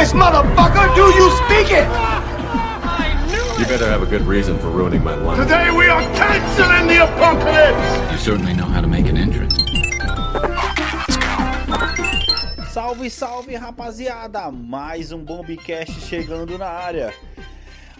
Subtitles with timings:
[0.00, 0.94] English, motherfucker!
[0.94, 1.84] Do you speak it?
[3.58, 5.36] You better have a good reason for ruining my life.
[5.38, 8.12] Today we are canceling the apocalypse!
[8.12, 9.54] You certainly know how to make an entrance.
[12.70, 14.50] Salve, salve, rapaziada!
[14.50, 17.12] Mais um Bombcast chegando na área.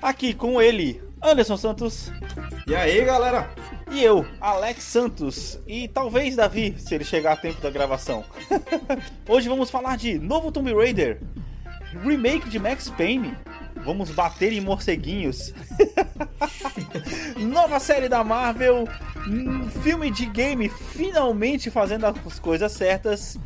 [0.01, 2.11] Aqui com ele, Anderson Santos.
[2.67, 3.51] E aí, galera?
[3.91, 5.59] E eu, Alex Santos.
[5.67, 8.25] E talvez Davi, se ele chegar a tempo da gravação.
[9.29, 11.21] Hoje vamos falar de novo Tomb Raider,
[12.03, 13.37] remake de Max Payne.
[13.85, 15.53] Vamos bater em morceguinhos.
[17.39, 18.87] Nova série da Marvel,
[19.83, 23.39] filme de game finalmente fazendo as coisas certas,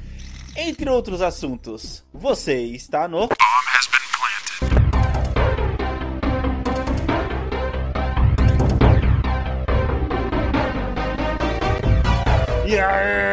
[0.57, 2.05] entre outros assuntos.
[2.13, 3.29] Você está no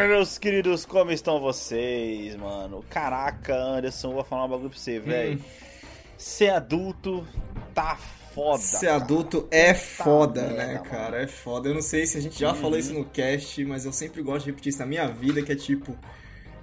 [0.07, 2.85] Meus queridos, como estão vocês, mano?
[2.89, 5.43] Caraca, Anderson, vou falar um bagulho pra você, velho.
[6.15, 7.25] Ser adulto
[7.73, 7.97] tá
[8.35, 8.59] foda.
[8.59, 8.97] Ser cara.
[8.97, 11.23] adulto é foda, né, cara?
[11.23, 11.69] É foda.
[11.69, 14.45] Eu não sei se a gente já falou isso no cast, mas eu sempre gosto
[14.45, 15.97] de repetir isso na minha vida, que é tipo...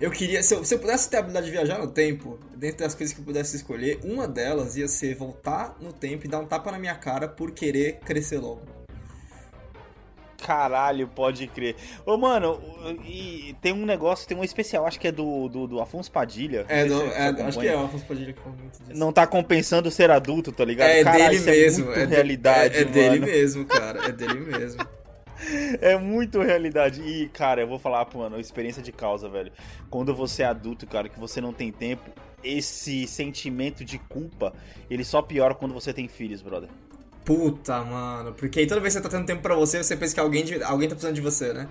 [0.00, 0.41] Eu queria...
[0.44, 3.12] Se eu, se eu pudesse ter a habilidade de viajar no tempo, dentre as coisas
[3.12, 6.70] que eu pudesse escolher, uma delas ia ser voltar no tempo e dar um tapa
[6.70, 8.78] na minha cara por querer crescer logo.
[10.44, 11.75] Caralho, pode crer.
[12.06, 12.61] Ô, mano,
[13.05, 16.64] e tem um negócio, tem um especial, acho que é do, do, do Afonso Padilha.
[16.69, 18.98] É, não do- é, acho que é o Afonso Padilha que fala muito disso.
[18.98, 20.89] Não tá compensando ser adulto, tá ligado?
[20.89, 21.84] é Caralho, dele isso mesmo.
[21.84, 24.06] É muito é de- realidade, é, é dele mesmo, cara.
[24.06, 24.81] É dele mesmo.
[25.81, 27.00] É muito realidade.
[27.00, 29.53] E, cara, eu vou falar, mano, experiência de causa, velho.
[29.89, 32.11] Quando você é adulto, cara, que você não tem tempo,
[32.42, 34.53] esse sentimento de culpa,
[34.91, 36.69] ele só piora quando você tem filhos, brother.
[37.29, 38.33] Puta, mano.
[38.33, 40.43] Porque aí toda vez que você tá tendo tempo pra você, você pensa que alguém,
[40.43, 41.69] de- alguém tá precisando de você, né?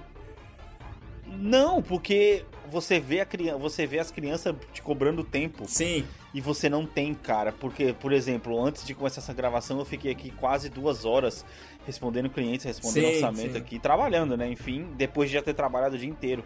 [1.25, 6.05] Não, porque você vê a criança, você vê as crianças te cobrando tempo Sim.
[6.31, 7.51] e você não tem, cara.
[7.51, 11.43] Porque, por exemplo, antes de começar essa gravação, eu fiquei aqui quase duas horas
[11.87, 13.57] respondendo clientes, respondendo Sim, orçamento sim.
[13.57, 14.47] aqui, trabalhando, né?
[14.47, 16.43] Enfim, depois de já ter trabalhado o dia inteiro.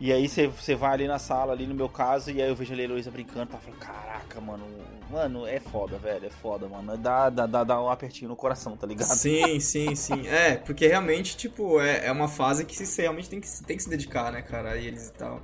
[0.00, 2.74] E aí você- vai ali na sala, ali no meu caso, e aí eu vejo
[2.74, 4.64] a Heloísa brincando, tá falando, caraca, mano,
[5.08, 6.96] mano, é foda, velho, é foda, mano.
[6.96, 9.06] Dá, dá, dá, dá um apertinho no coração, tá ligado?
[9.14, 10.26] Sim, sim, sim.
[10.26, 13.76] É, porque realmente, tipo, é, é uma fase que você realmente tem que, se- tem
[13.76, 15.40] que se dedicar, né, cara, a eles e tal.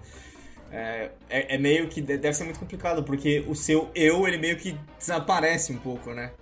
[0.73, 4.39] É, é, é meio que de- deve ser muito complicado, porque o seu eu, ele
[4.39, 6.33] meio que desaparece um pouco, né?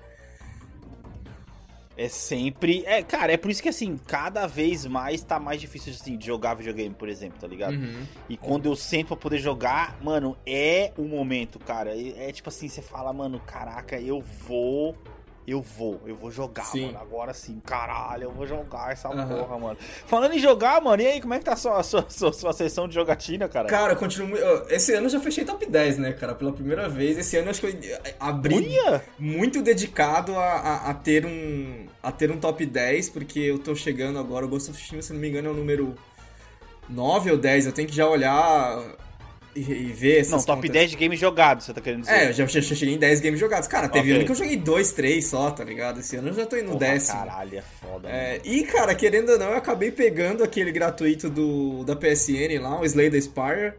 [1.96, 2.84] É sempre.
[2.84, 6.26] É, cara, é por isso que assim, cada vez mais tá mais difícil assim, de
[6.26, 7.74] jogar videogame, por exemplo, tá ligado?
[7.74, 8.04] Uhum.
[8.28, 11.96] E quando eu sento pra poder jogar, mano, é o momento, cara.
[11.96, 14.96] É, é tipo assim, você fala, mano, caraca, eu vou.
[15.46, 16.86] Eu vou, eu vou jogar, Sim.
[16.86, 16.98] mano.
[16.98, 19.28] Agora sim, caralho, eu vou jogar essa Aham.
[19.28, 19.78] porra, mano.
[20.06, 22.52] Falando em jogar, mano, e aí, como é que tá a sua, sua, sua, sua
[22.52, 23.68] sessão de jogatina, cara?
[23.68, 24.36] Cara, eu continuo.
[24.68, 26.34] Esse ano eu já fechei top 10, né, cara?
[26.34, 27.16] Pela primeira vez.
[27.16, 29.04] Esse ano eu acho que eu abri Olha!
[29.18, 33.74] muito dedicado a, a, a ter um a ter um top 10, porque eu tô
[33.74, 35.94] chegando agora, o Ghost of Tsushima, se não me engano, é o número
[36.88, 38.80] 9 ou 10, eu tenho que já olhar
[39.56, 40.70] e, e ver essas Não, top contas.
[40.70, 42.12] 10 de games jogados, você tá querendo dizer?
[42.12, 43.66] É, eu já, já cheguei em 10 games jogados.
[43.68, 44.16] Cara, teve Ok.
[44.16, 46.00] ano que eu joguei 2, 3 só, tá ligado?
[46.00, 47.18] Esse ano eu já tô indo no Porra, décimo.
[47.18, 48.08] Caralho, é foda.
[48.08, 48.40] É, mano.
[48.44, 52.84] e, cara, querendo ou não, eu acabei pegando aquele gratuito do, da PSN lá, o
[52.84, 53.74] Slay the Spire.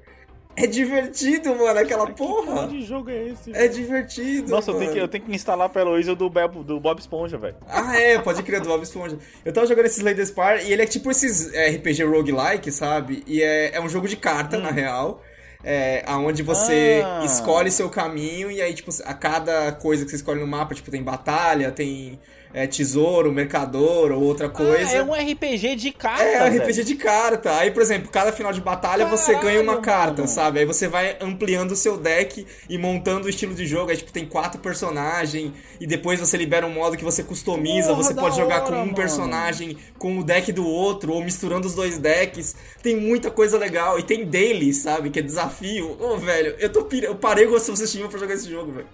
[0.59, 2.67] É divertido, mano, aquela porra.
[2.67, 3.51] Que jogo é esse?
[3.55, 5.03] É divertido, Nossa, eu tenho, que, mano.
[5.03, 7.57] eu tenho que instalar pra Heloísa do, Bebo- do Bob Esponja, velho.
[7.67, 9.19] Ah, é, pode crer, do Bob Esponja.
[9.45, 12.71] Eu tava jogando esse Slay the Spire e ele é tipo esses é, RPG roguelike,
[12.71, 13.23] sabe?
[13.27, 15.21] E é, é um jogo de carta, na real.
[15.63, 17.25] É, onde você Ah.
[17.25, 20.91] escolhe seu caminho e aí, tipo, a cada coisa que você escolhe no mapa, tipo,
[20.91, 22.19] tem batalha, tem
[22.57, 24.89] é, tesouro, mercador ou outra coisa.
[24.91, 26.63] Ah, é um RPG de carta, É, um velho.
[26.63, 27.55] RPG de carta.
[27.57, 30.27] Aí, por exemplo, cada final de batalha você ganha uma Caralho, carta, mano.
[30.27, 30.59] sabe?
[30.59, 33.91] Aí você vai ampliando o seu deck e montando o estilo de jogo.
[33.91, 37.89] Aí, tipo, tem quatro personagens e depois você libera um modo que você customiza.
[37.89, 38.95] Porra, você pode jogar com hora, um mano.
[38.95, 42.55] personagem com o deck do outro ou misturando os dois decks.
[42.81, 43.99] Tem muita coisa legal.
[43.99, 45.09] E tem daily, sabe?
[45.09, 45.95] Que é desafio.
[45.99, 47.07] Ô, velho, eu tô pira...
[47.07, 48.87] Eu parei o Ghost of Tsushima pra jogar esse jogo, velho.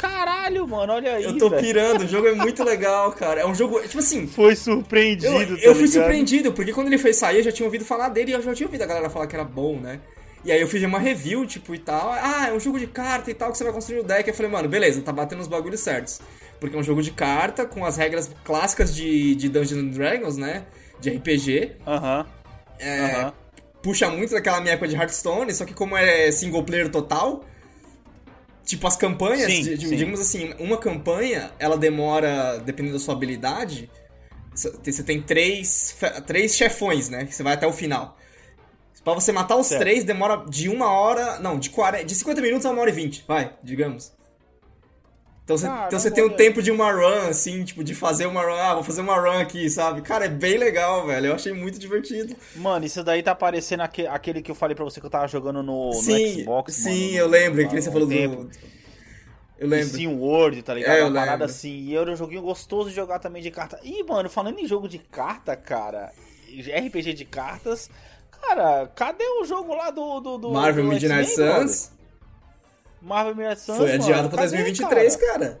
[0.00, 1.62] Caralho, mano, olha aí, Eu tô velho.
[1.62, 2.02] pirando.
[2.04, 3.42] O jogo é muito legal, cara.
[3.42, 3.80] É um jogo...
[3.82, 4.26] Tipo assim...
[4.26, 7.66] Foi surpreendido, Eu, tá eu fui surpreendido, porque quando ele foi sair, eu já tinha
[7.66, 10.00] ouvido falar dele e eu já tinha ouvido a galera falar que era bom, né?
[10.42, 12.12] E aí eu fiz uma review, tipo, e tal.
[12.12, 14.26] Ah, é um jogo de carta e tal, que você vai construir o deck.
[14.26, 16.18] Eu falei, mano, beleza, tá batendo os bagulhos certos.
[16.58, 20.36] Porque é um jogo de carta, com as regras clássicas de, de Dungeons and Dragons,
[20.38, 20.64] né?
[20.98, 21.72] De RPG.
[21.86, 22.26] Aham,
[22.78, 23.32] É, aham.
[23.82, 27.44] Puxa muito daquela minha época de Hearthstone, só que como é single player total...
[28.70, 29.96] Tipo, as campanhas, Sim, di- sim.
[29.96, 33.90] digamos assim, uma campanha, ela demora, dependendo da sua habilidade,
[34.54, 37.24] você tem três, três chefões, né?
[37.24, 38.16] Que você vai até o final.
[39.02, 39.80] Pra você matar os Certo.
[39.80, 41.40] três, demora de uma hora.
[41.40, 44.12] Não, de, 40, de 50 minutos a uma hora e 20, vai, digamos.
[45.50, 48.26] Então você, Caramba, então você tem um tempo de uma run, assim, tipo, de fazer
[48.26, 48.54] uma run.
[48.54, 50.00] Ah, vou fazer uma run aqui, sabe?
[50.00, 51.26] Cara, é bem legal, velho.
[51.26, 52.36] Eu achei muito divertido.
[52.54, 55.26] Mano, isso daí tá parecendo aque- aquele que eu falei pra você que eu tava
[55.26, 56.74] jogando no, no sim, Xbox.
[56.74, 57.60] sim, mano, eu no- lembro.
[57.62, 58.44] Aquele que você falou tempo.
[58.44, 58.50] do.
[59.58, 59.88] Eu lembro.
[59.96, 60.96] Sim, World, tá ligado?
[60.96, 61.76] É, eu Uma parada assim.
[61.86, 63.78] E era um joguinho gostoso de jogar também de carta.
[63.82, 66.12] Ih, mano, falando em jogo de carta, cara.
[66.48, 67.90] RPG de cartas.
[68.40, 70.20] Cara, cadê o jogo lá do.
[70.20, 71.28] do, do Marvel do Midnight?
[71.30, 71.90] Suns
[73.00, 73.76] Marvel Midnight Suns.
[73.78, 75.32] foi adiado mano, pra cadê, 2023, cara?
[75.38, 75.60] cara.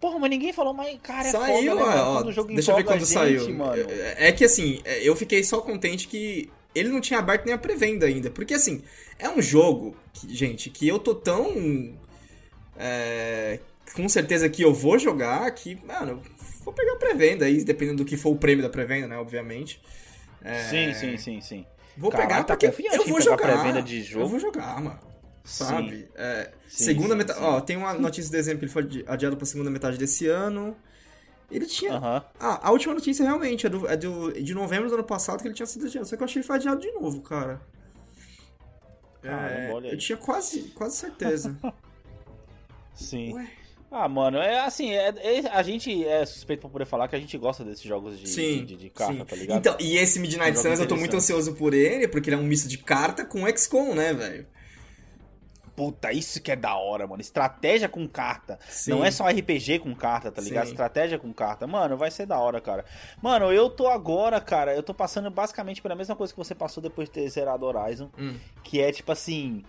[0.00, 2.02] Porra, mas ninguém falou, mas cara, é Saiu, foda, ó, mano?
[2.02, 3.54] ó, Quando o jogo deixa eu ver quando gente, saiu.
[3.54, 3.82] Mano.
[3.90, 7.54] É é que assim, é, eu fiquei só contente que ele não tinha aberto nem
[7.54, 8.30] a pré-venda ainda.
[8.30, 8.82] Porque assim,
[9.18, 11.94] é um jogo, que, gente, que eu tô tão.
[12.78, 13.58] é,
[13.94, 16.22] com certeza que eu vou jogar que, mano,
[16.62, 19.16] vou pegar a pré-venda aí, dependendo do que for o prêmio da pré-venda, né?
[19.16, 19.80] Obviamente.
[20.44, 21.66] É, Sim, sim, sim, sim.
[21.96, 23.38] Vou Caralho, pegar tá porque eu vou jogar.
[23.38, 24.24] pré-venda de jogo?
[24.26, 25.00] Eu vou jogar, mano.
[25.46, 25.96] Sabe?
[25.98, 26.08] Sim.
[26.16, 27.40] É, Sim, segunda sim, metade.
[27.40, 30.76] Ó, tem uma notícia de exemplo, ele foi adi- adiado pra segunda metade desse ano.
[31.50, 31.92] Ele tinha.
[31.94, 32.24] Aham.
[32.40, 35.46] Ah, a última notícia realmente é, do, é do- de novembro do ano passado que
[35.48, 36.04] ele tinha sido adiado.
[36.06, 37.60] Só que eu achei que foi adiado de novo, cara.
[39.22, 41.56] Caramba, É, eu tinha quase, quase certeza.
[42.94, 43.34] Sim.
[43.34, 43.48] Ué.
[43.90, 47.20] Ah, mano, é assim, é, é- a gente é suspeito pra poder falar que a
[47.20, 48.64] gente gosta desses jogos de, Sim.
[48.64, 49.24] de, de carta, sim.
[49.24, 49.58] tá ligado?
[49.58, 52.38] Então, e esse Midnight jogo Suns eu tô muito ansioso por ele, porque ele é
[52.38, 54.46] um misto de carta com XCOM, né, velho?
[55.76, 57.20] Puta, isso que é da hora, mano.
[57.20, 58.58] Estratégia com carta.
[58.66, 58.92] Sim.
[58.92, 60.64] Não é só RPG com carta, tá ligado?
[60.64, 60.72] Sim.
[60.72, 61.66] Estratégia com carta.
[61.66, 62.86] Mano, vai ser da hora, cara.
[63.20, 66.82] Mano, eu tô agora, cara, eu tô passando basicamente pela mesma coisa que você passou
[66.82, 68.08] depois de ter zerado Horizon.
[68.18, 68.36] Hum.
[68.64, 69.62] Que é tipo assim.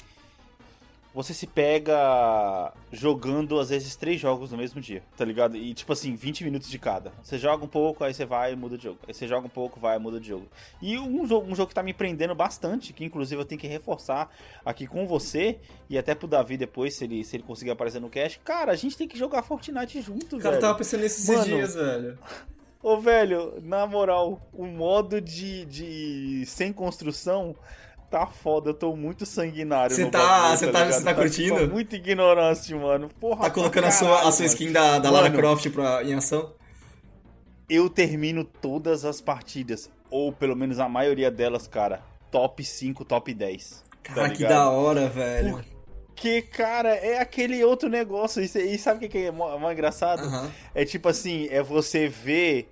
[1.17, 5.57] Você se pega jogando, às vezes, três jogos no mesmo dia, tá ligado?
[5.57, 7.11] E, tipo assim, 20 minutos de cada.
[7.23, 8.99] Você joga um pouco, aí você vai e muda de jogo.
[9.07, 10.47] Aí você joga um pouco, vai e muda de jogo.
[10.79, 13.65] E um jogo, um jogo que tá me prendendo bastante, que inclusive eu tenho que
[13.65, 14.29] reforçar
[14.63, 15.57] aqui com você,
[15.89, 18.39] e até pro Davi depois, se ele, se ele conseguir aparecer no cast.
[18.41, 20.61] Cara, a gente tem que jogar Fortnite junto, O cara velho.
[20.61, 22.19] tava pensando nesses Mano, dias, velho.
[22.83, 27.55] Ô, velho, na moral, o modo de, de sem construção
[28.09, 28.69] tá foda.
[28.69, 29.95] Eu tô muito sanguinário.
[29.95, 30.93] Você tá- você tá- ligado?
[30.99, 31.55] você tá curtindo?
[31.59, 33.09] tipo, muito ignorante, mano.
[33.19, 35.37] Porra, Tá colocando pra a sua, caralho, a sua skin da, da Lara Mano.
[35.37, 36.53] Croft pra, em ação?
[37.69, 42.01] Eu termino todas as partidas, ou pelo menos a maioria delas, cara,
[42.31, 43.83] top 5, top 10.
[44.03, 44.51] tá Cara, que ligado?
[44.53, 45.63] da hora, velho.
[46.07, 48.41] Porque, cara, é aquele outro negócio.
[48.41, 50.23] E, e sabe o que que é mó engraçado?
[50.23, 50.49] Aham.
[50.73, 52.71] É tipo assim, é você ver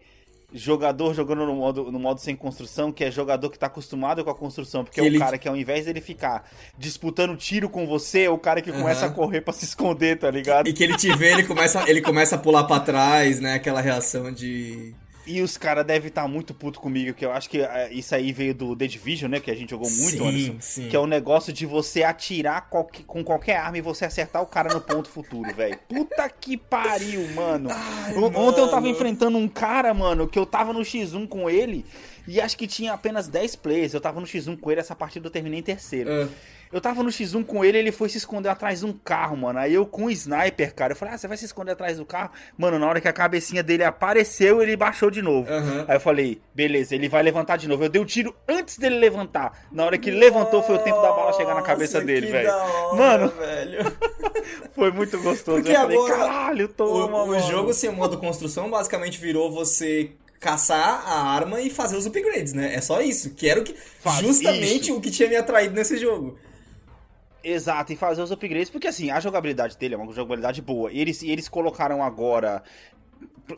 [0.56, 4.30] jogador jogando no modo, no modo sem construção, que é jogador que tá acostumado com
[4.30, 7.86] a construção, porque Que é o cara que ao invés dele ficar disputando tiro com
[7.86, 9.12] você, é o cara que começa Aham.
[9.12, 10.68] a correr pra se esconder, tá ligado?
[10.68, 13.56] E que ele te vê, ele começa, ele começa a pular pra trás, né?
[13.56, 14.96] Aquela reação de.
[15.28, 18.32] E os caras devem estar muito puto comigo, que eu acho que é, isso aí
[18.32, 19.40] veio do The Division, né?
[19.40, 20.56] Que a gente jogou muito, Sim, Anderson.
[20.60, 20.90] sim.
[20.90, 24.46] Que é o negócio de você atirar qualque- com qualquer arma e você acertar o
[24.46, 25.80] cara no ponto futuro, velho.
[25.90, 27.70] Puta que pariu, mano.
[28.16, 28.90] O- Ontem eu tava mano.
[28.90, 31.84] enfrentando um cara, mano, que eu tava no X1 com ele
[32.28, 33.94] e acho que tinha apenas 10 players.
[33.94, 36.10] Eu tava no X1 com ele, essa partida eu terminei em terceiro.
[36.12, 36.28] Ah,
[36.76, 39.60] Eu tava no X1 com ele, ele foi se esconder atrás de um carro, mano.
[39.60, 42.06] Aí eu com o sniper, cara, eu falei, ah, você vai se esconder atrás do
[42.06, 42.32] carro?
[42.58, 45.50] Mano, na hora que a cabecinha dele apareceu, ele baixou de novo.
[45.50, 45.86] Aham.
[45.88, 47.86] Aí eu falei, beleza, ele vai levantar de novo.
[47.86, 49.66] Eu dei o tiro antes dele levantar.
[49.72, 52.50] Na hora que ele levantou, foi o tempo da bala chegar na cabeça dele, velho.
[52.94, 53.98] Mano, velho.
[54.76, 55.62] foi muito gostoso.
[55.62, 57.40] Porque eu falei, agora caralho, O, toma, o mano.
[57.50, 60.12] jogo sem modo construção basicamente virou você
[60.42, 62.76] caçar a arma e fazer os upgrades, né?
[62.76, 63.30] É só isso.
[63.32, 64.98] Que era o que, Faz justamente isso.
[64.98, 66.38] o que tinha me atraído nesse jogo.
[67.48, 70.92] Exato, e fazer os upgrades, porque assim, a jogabilidade dele é uma jogabilidade boa.
[70.92, 72.64] E eles, e eles colocaram agora.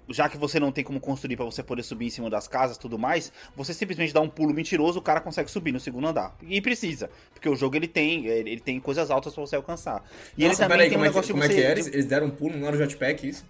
[0.09, 2.75] Já que você não tem como construir pra você poder subir em cima das casas
[2.75, 6.05] e tudo mais, você simplesmente dá um pulo mentiroso, o cara consegue subir no segundo
[6.07, 6.35] andar.
[6.45, 10.03] E precisa, porque o jogo ele tem, ele ele tem coisas altas pra você alcançar.
[10.37, 11.61] E ele Nossa, também peraí, tem um como, é que, negócio como é de que
[11.61, 11.65] você.
[11.65, 11.79] era?
[11.79, 13.45] Eles deram um pulo, não era o jetpack isso?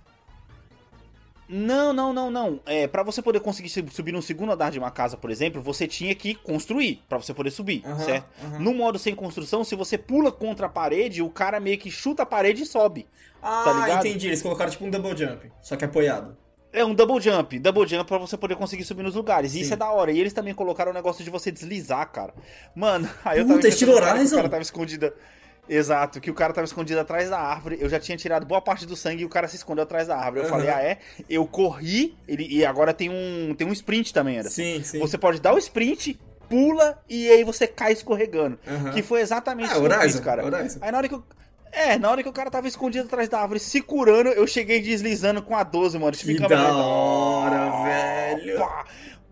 [1.49, 2.59] Não, não, não, não.
[2.65, 5.61] É, para você poder conseguir sub- subir no segundo andar de uma casa, por exemplo,
[5.61, 8.25] você tinha que construir pra você poder subir, Aham, certo?
[8.43, 8.59] aham.
[8.59, 12.23] No modo sem construção, se você pula contra a parede, o cara meio que chuta
[12.23, 13.07] a parede e sobe.
[13.41, 14.05] Ah, Tá ligado?
[14.05, 14.27] entendi.
[14.27, 16.35] Eles colocaram tipo um double jump, só que apoiado.
[16.73, 19.55] É um double jump, double jump pra você poder conseguir subir nos lugares.
[19.55, 20.11] E isso é da hora.
[20.11, 22.33] E eles também colocaram o negócio de você deslizar, cara.
[22.75, 24.35] Mano, aí eu Puta, tava estilo enfrentando um cara que Horizon.
[24.35, 25.13] O cara tava escondido.
[25.69, 27.77] Exato, que o cara tava escondido atrás da árvore.
[27.79, 30.15] Eu já tinha tirado boa parte do sangue e o cara se escondeu atrás da
[30.17, 30.41] árvore.
[30.45, 30.57] Eu Aham.
[30.57, 30.97] falei, ah, é?
[31.29, 34.49] Eu corri, ele, e agora tem um, tem um sprint também, era.
[34.49, 34.99] Sim, sim.
[34.99, 36.19] Você pode dar o sprint,
[36.49, 38.57] pula e aí você cai escorregando.
[38.67, 38.91] Aham.
[38.91, 40.45] Que foi exatamente Ah, o que eu fiz, Horizon, cara.
[40.45, 40.79] Horizon.
[40.81, 41.23] Aí na hora que eu.
[41.69, 44.79] É, na hora que o cara tava escondido atrás da árvore, se curando, eu cheguei
[44.81, 46.13] deslizando com a 12, mano.
[46.15, 48.57] Que da hora, velho.
[48.57, 48.85] Pá!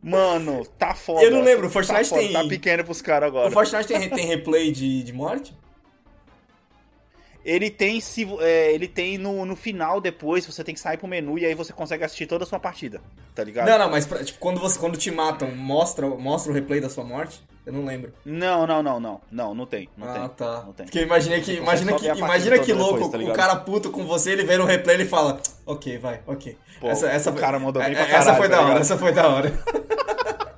[0.03, 1.23] Mano, tá foda.
[1.23, 3.47] Eu não lembro, o Fortnite tá foda, tem- Tá pequeno pros caras agora.
[3.47, 5.55] O Fortnite tem, tem replay de, de morte?
[7.45, 11.07] Ele tem se é, ele tem no, no final depois, você tem que sair pro
[11.07, 12.99] menu e aí você consegue assistir toda a sua partida,
[13.35, 13.67] tá ligado?
[13.67, 17.03] Não, não, mas tipo, quando, você, quando te matam, mostra, mostra o replay da sua
[17.03, 17.39] morte?
[17.63, 18.13] Eu não lembro.
[18.23, 19.21] Não, não, não, não.
[19.31, 19.89] Não, não tem.
[19.97, 20.29] Não ah, tem.
[20.29, 20.63] tá.
[20.65, 20.85] Não tem.
[20.85, 24.05] Porque eu imaginei que, imagina que, imagina que louco, depois, tá o cara puto com
[24.05, 26.57] você, ele vê no replay ele fala, ok, vai, ok.
[26.79, 29.29] Pô, o cara mandou bem pra Essa caralho, foi tá da hora, essa foi da
[29.29, 29.53] hora.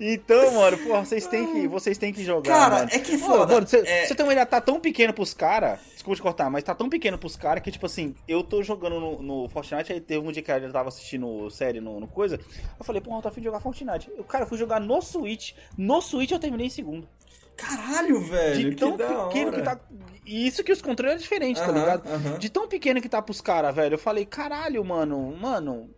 [0.00, 2.88] Então, mano, porra, vocês têm que, vocês têm que jogar, Cara, mano.
[2.92, 5.12] é que é Pô, foda, Mano, você, é- você tem uma ideia, tá tão pequeno
[5.12, 5.78] pros caras.
[5.92, 9.00] Desculpa te cortar, mas tá tão pequeno pros caras que, tipo assim, eu tô jogando
[9.00, 12.38] no, no Fortnite, aí teve um dia que eu tava assistindo série no, no coisa.
[12.78, 14.10] Eu falei, porra, eu tô afim de jogar Fortnite.
[14.16, 15.52] Eu, cara, eu fui jogar no Switch.
[15.78, 17.08] No Switch eu terminei em segundo.
[17.56, 19.52] Caralho, velho, De tão que pequeno hora.
[19.56, 19.80] que tá.
[20.26, 22.08] E isso que os controles é diferente, tá Aham, ligado?
[22.08, 22.38] aham.
[22.38, 23.94] De tão pequeno que tá pros caras, velho.
[23.94, 25.88] Eu falei, caralho, mano, mano.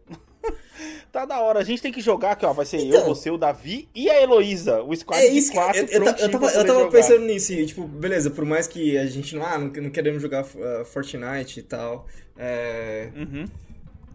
[1.12, 1.60] tá da hora.
[1.60, 2.52] A gente tem que jogar aqui, ó.
[2.52, 3.04] Vai ser eu, Então.
[3.06, 4.82] você, o Davi e a Heloísa.
[4.82, 5.80] O squad É de isso que quatro.
[5.80, 9.06] eu, eu, eu tava, eu tava pensando nisso, e, tipo, beleza, por mais que a
[9.06, 13.46] gente não, ah, não, não queremos jogar uh, Fortnite e tal, é, Uhum.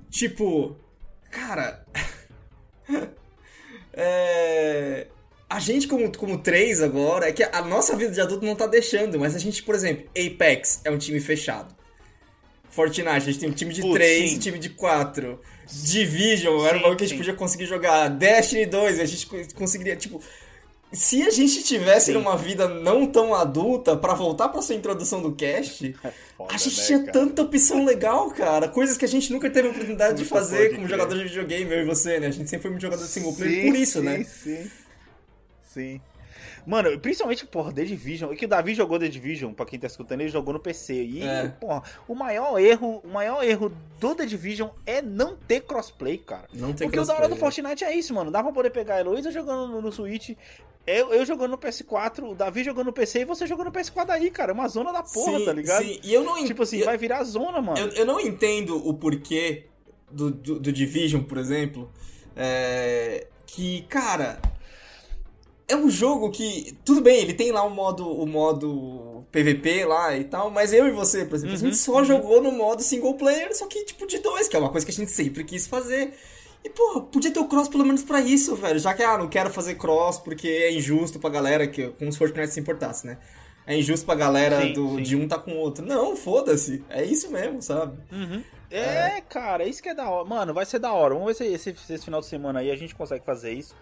[0.09, 0.75] tipo,
[1.31, 1.83] cara,
[3.93, 5.07] é,
[5.49, 8.67] a gente como, como três agora, é que a nossa vida de adulto não tá
[8.67, 11.75] deixando, mas a gente, por exemplo, Apex é um time fechado.
[12.69, 14.35] Fortnite, a gente tem um time de Putz, três sim.
[14.35, 15.41] e um time de quatro.
[15.71, 17.23] Division, era um Sim, bagulho que a gente sim.
[17.23, 18.09] podia conseguir jogar.
[18.09, 20.21] Destiny 2, a gente co- conseguiria, tipo...
[20.93, 22.13] Se a gente tivesse Sim.
[22.13, 25.95] numa vida não tão adulta, pra voltar pra sua introdução do cast,
[26.37, 27.11] foda, a gente né, tinha cara?
[27.13, 28.67] tanta opção legal, cara.
[28.67, 30.89] Coisas que a gente nunca teve a oportunidade de fazer como crer.
[30.89, 32.27] jogador de videogame, eu e você, né?
[32.27, 34.23] A gente sempre foi muito jogador de single player Sim, por isso, sim, né?
[34.25, 34.71] Sim.
[35.73, 36.01] Sim.
[36.65, 38.31] Mano, principalmente, porra, The Division.
[38.31, 40.93] É que o Davi jogou The Division, pra quem tá escutando, ele jogou no PC.
[41.03, 41.47] E, É.
[41.47, 46.47] porra, o maior erro, o maior erro do The Division é não ter crossplay, cara.
[46.53, 48.29] Não tem Porque o da hora do crossplay, Fortnite é isso, mano.
[48.31, 50.31] Dá pra poder pegar a Heloísa jogando no, no Switch,
[50.87, 54.09] eu, eu jogando no PS4, o Davi jogando no PC e você jogando no PS4
[54.09, 54.51] aí, cara.
[54.51, 55.83] É uma zona da porra, sim, tá ligado?
[55.83, 57.77] Sim, e eu não Tipo assim, eu- vai virar zona, mano.
[57.77, 59.65] Eu, eu não entendo o porquê
[60.09, 61.91] do, do, do Division, por exemplo.
[62.35, 64.39] É, que, cara.
[65.71, 66.77] É um jogo que.
[66.85, 70.87] Tudo bem, ele tem lá o modo, o modo PVP lá e tal, mas eu
[70.87, 73.85] e você, por exemplo, a Uhum, gente só jogou no modo single player, só que
[73.85, 76.13] tipo de dois, que é uma coisa que a gente sempre quis fazer.
[76.63, 78.77] E, porra, podia ter o cross pelo menos pra isso, velho.
[78.79, 82.17] Já que, ah, não quero fazer cross porque é injusto pra galera, que, como se
[82.19, 83.17] Fortnite se importasse, né?
[83.65, 85.01] É injusto pra galera Sim, do, sim.
[85.01, 85.85] de um tá com o outro.
[85.85, 86.83] Não, foda-se.
[86.89, 87.97] É isso mesmo, sabe?
[88.69, 90.27] É, cara, isso que é da hora.
[90.27, 91.13] Mano, vai ser da hora.
[91.13, 93.75] Vamos ver se esse, se esse final de semana aí a gente consegue fazer isso.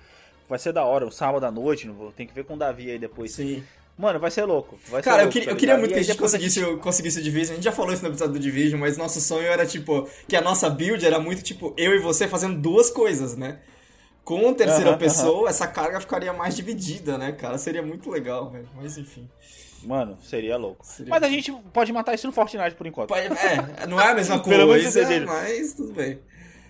[0.50, 2.98] Vai ser da hora, o sábado à noite, tem que ver com o Davi aí
[2.98, 3.32] depois.
[3.32, 3.64] Sim.
[3.96, 4.80] Mano, vai ser louco.
[4.88, 5.80] Vai ser Cara, eu louco, queria, tá eu queria ligado?
[5.80, 7.52] muito E que a gente conseguisse, conseguisse o Division.
[7.52, 10.36] A gente já falou isso no episódio do Division, mas nosso sonho era, tipo, que
[10.36, 13.60] a nossa build era muito, tipo, eu e você fazendo duas coisas, né?
[14.24, 17.58] Com a terceira Aham, pessoa, essa carga ficaria mais dividida, né, cara?
[17.58, 18.70] Seria muito legal, velho.
[18.76, 19.28] Mas enfim.
[19.84, 20.86] Mano, seria louco.
[20.86, 23.14] Seria Mas a gente pode matar isso no Fortnite por enquanto.
[23.16, 26.20] É, não é a mesma coisa, eu mas tudo bem.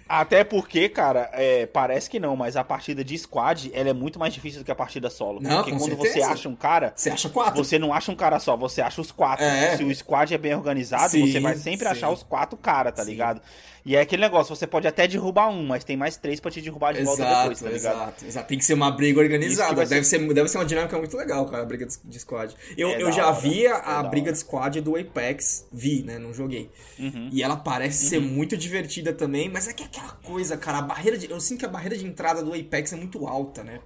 [0.10, 4.18] Até porque, cara, é, parece que não, mas a partida de squad ela é muito
[4.18, 5.40] mais difícil do que a partida solo.
[5.40, 6.14] Não, porque quando certeza.
[6.14, 7.64] você acha um cara, Você acha quatro?
[7.64, 9.46] você não acha um cara só, você acha os quatro.
[9.46, 9.78] É.
[9.78, 11.92] Se o squad é bem organizado, Sim, você vai sempre sim.
[11.92, 13.12] achar os quatro caras, tá Sim.
[13.12, 13.40] ligado?
[13.86, 16.62] E é aquele negócio, você pode até derrubar um, mas tem mais três pra te
[16.62, 17.96] derrubar de volta Exato, depois, tá ligado?
[17.96, 18.48] exato, exato.
[18.48, 19.76] Tem que ser uma briga organizada.
[19.76, 20.34] vai Deve ser...
[20.34, 22.56] deve ser uma dinâmica muito legal, cara, a briga de, squad.
[22.78, 26.04] Eu, É eu já hora, via é a da briga de squad do Apex, vi,
[26.04, 26.20] né?
[26.20, 26.70] Não joguei.
[26.98, 27.30] Uhum.
[27.32, 30.82] E ela parece ser muito divertida também, mas é que é aquela coisa, cara, a
[30.82, 31.30] barreira de.
[31.30, 33.80] Eu sinto que a barreira de entrada do Apex é muito alta, né?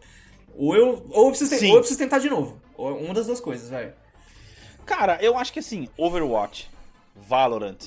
[0.56, 2.62] Ou eu, ou eu, preciso, ou eu preciso tentar de novo.
[2.76, 3.94] Ou uma das duas coisas, velho.
[4.86, 6.70] Cara, eu acho que assim, Overwatch,
[7.16, 7.78] Valorant,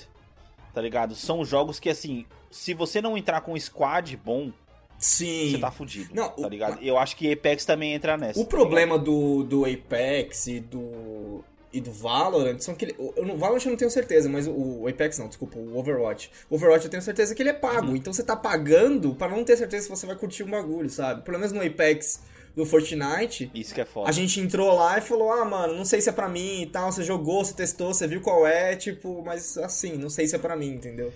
[0.77, 1.15] tá ligado?
[1.15, 4.53] São jogos que assim, se você não entrar com um squad bom,
[4.99, 5.53] Sim.
[5.53, 6.83] você tá fudido, Não, tá o- ligado?
[6.83, 8.39] Eu acho que Apex também entra nessa.
[8.39, 11.43] O tá problema do, do Apex e do.
[11.73, 12.95] E do Valorant são que ele.
[13.17, 14.53] Eu, no Valorant eu não tenho certeza, mas o,
[14.83, 16.31] o Apex não, desculpa, o Overwatch.
[16.51, 17.89] O Overwatch eu tenho certeza que ele é pago.
[17.89, 17.97] Uhum.
[17.97, 21.23] Então você tá pagando pra não ter certeza se você vai curtir o bagulho, sabe?
[21.23, 22.21] Pelo menos no Apex
[22.57, 23.51] do Fortnite?
[23.55, 24.09] Isso que é foda.
[24.09, 26.67] a gente entrou lá e falou: ah, mano, não sei se é pra mim e
[26.67, 26.91] tal.
[26.91, 30.39] Você jogou, você testou, você viu qual é, tipo, mas assim, não sei se é
[30.39, 31.13] pra mim, entendeu?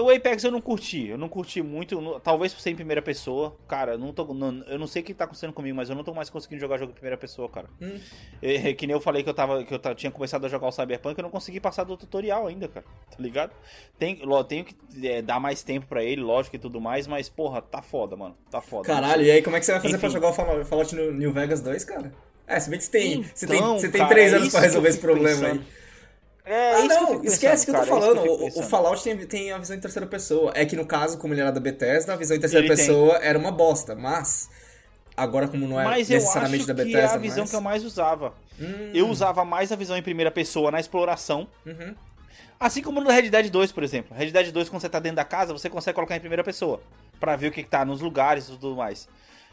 [0.00, 3.00] O Apex eu não curti, eu não curti muito, não- talvez por ser em primeira
[3.00, 3.56] pessoa.
[3.68, 5.94] Cara, eu não tô, não- eu não sei o que tá acontecendo comigo, mas eu
[5.96, 7.68] não tô mais conseguindo jogar jogo em primeira pessoa, cara.
[7.80, 7.98] Hum.
[8.42, 10.66] É, é que nem eu falei que eu tava que eu tinha começado a jogar
[10.68, 12.84] o Cyberpunk, eu não consegui passar do tutorial ainda, cara.
[13.10, 13.52] Tá ligado?
[13.98, 14.74] Tem, lo- tenho que
[15.06, 18.36] é, dar mais tempo pra ele, lógico e tudo mais, mas porra, tá foda, mano.
[18.50, 18.86] Tá foda.
[18.86, 20.14] Caralho, e aí como é que você vai fazer pra Enfim.
[20.14, 22.12] jogar o Fall- Fallout no New Vegas 2, cara?
[22.46, 24.50] É, se bem que você tem, você tem, Então, você tem cara, três é anos
[24.50, 25.60] pra resolver esse problema pensando.
[25.60, 25.83] aí.
[26.44, 28.26] É Ah, que eu não, fico esquece que eu tô cara, é falando.
[28.26, 28.62] eu fico o-.
[28.62, 30.52] Fallout tem, tem a visão em terceira pessoa.
[30.54, 32.86] É que no caso, como ele era da Bethesda, a visão em terceira Ele tem.
[32.86, 33.94] pessoa era uma bosta.
[33.94, 34.50] Mas,
[35.16, 37.44] agora como não é Mas eu necessariamente acho da que Bethesda é a visão.
[37.44, 37.48] Hum.
[37.48, 38.34] que eu mais usava.
[38.92, 41.48] Eu usava mais a visão em primeira pessoa na exploração.
[41.66, 41.94] Uhum.
[42.60, 44.16] Assim como no Red Dead 2, por exemplo.
[44.16, 46.80] Red Dead 2, quando você tá dentro da casa, você consegue colocar em primeira pessoa.
[47.18, 49.08] Pra ver o que, que tá nos lugares e tudo mais.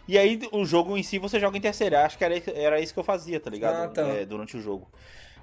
[0.07, 2.05] E aí, o jogo em si, você joga em terceira.
[2.05, 3.83] Acho que era, era isso que eu fazia, tá ligado?
[3.83, 4.01] Ah, tá.
[4.07, 4.87] É, durante o jogo.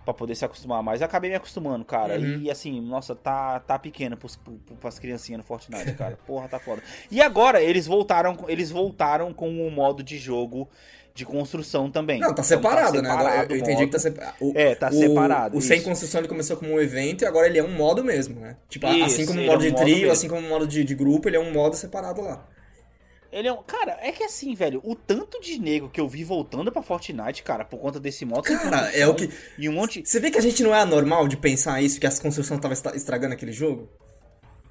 [0.08, 1.02] Pra poder se acostumar mais.
[1.02, 2.18] Eu acabei me acostumando, cara.
[2.18, 2.40] Uhum.
[2.40, 6.18] E assim, nossa, tá, tá pequeno pros, pro- pras criancinhas no Fortnite, cara.
[6.26, 6.82] Porra, tá foda.
[7.10, 10.66] E agora, eles voltaram, eles voltaram com o modo de jogo
[11.14, 12.20] de construção também.
[12.20, 13.10] Não, tá Então, separado, né?
[13.10, 14.00] Agora, separado eu o entendi que tá modo.
[14.00, 14.36] separado.
[14.40, 15.86] O, É, tá o- separado, O sem isso.
[15.86, 18.56] construção ele começou como um evento e agora ele é um modo mesmo, né?
[18.70, 20.12] Tipo, assim Isso, como o ele modo é um de modo trio, mesmo.
[20.12, 22.46] assim como o modo de, de grupo, ele é um modo separado lá.
[23.30, 23.62] Ele é um.
[23.62, 27.42] Cara, é que assim, velho, o tanto de nego que eu vi voltando pra Fortnite,
[27.42, 28.42] cara, por conta desse modo.
[28.42, 30.02] Cara, é o que- E um monte.
[30.04, 32.72] Você vê que a gente não é anormal de pensar isso, que as construções estavam
[32.72, 33.88] estra- estragando aquele jogo?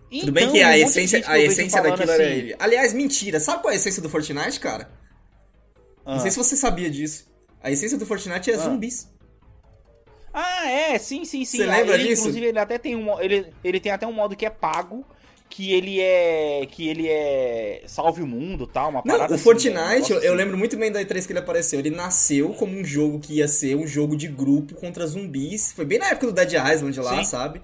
[0.09, 2.55] Tudo Então, bem que um a de essência, que a essência daquilo era assim, ele.
[2.57, 3.39] Aliás, mentira.
[3.39, 4.89] Sabe qual é a essência do Fortnite, cara?
[6.05, 6.13] ah.
[6.15, 7.27] Não sei se você sabia disso.
[7.61, 9.07] A essência do Fortnite é zumbis.
[10.33, 11.57] Ah, é, sim, sim, sim.
[11.57, 12.21] Você Ah, lembra ele, disso?
[12.21, 13.19] Inclusive, ele até tem um.
[13.19, 15.05] Ele, ele tem até um modo que é pago.
[15.49, 16.65] Que ele é.
[16.69, 17.83] Que ele é.
[17.87, 20.29] Salve o mundo tal, uma Não, parada o assim, Fortnite, né, eu, eu assim.
[20.37, 21.79] lembro muito bem da E3 que ele apareceu.
[21.79, 25.71] Ele nasceu como um jogo que ia ser um jogo de grupo contra zumbis.
[25.71, 27.23] Foi bem na época do Dead Island lá, Sim.
[27.23, 27.61] sabe?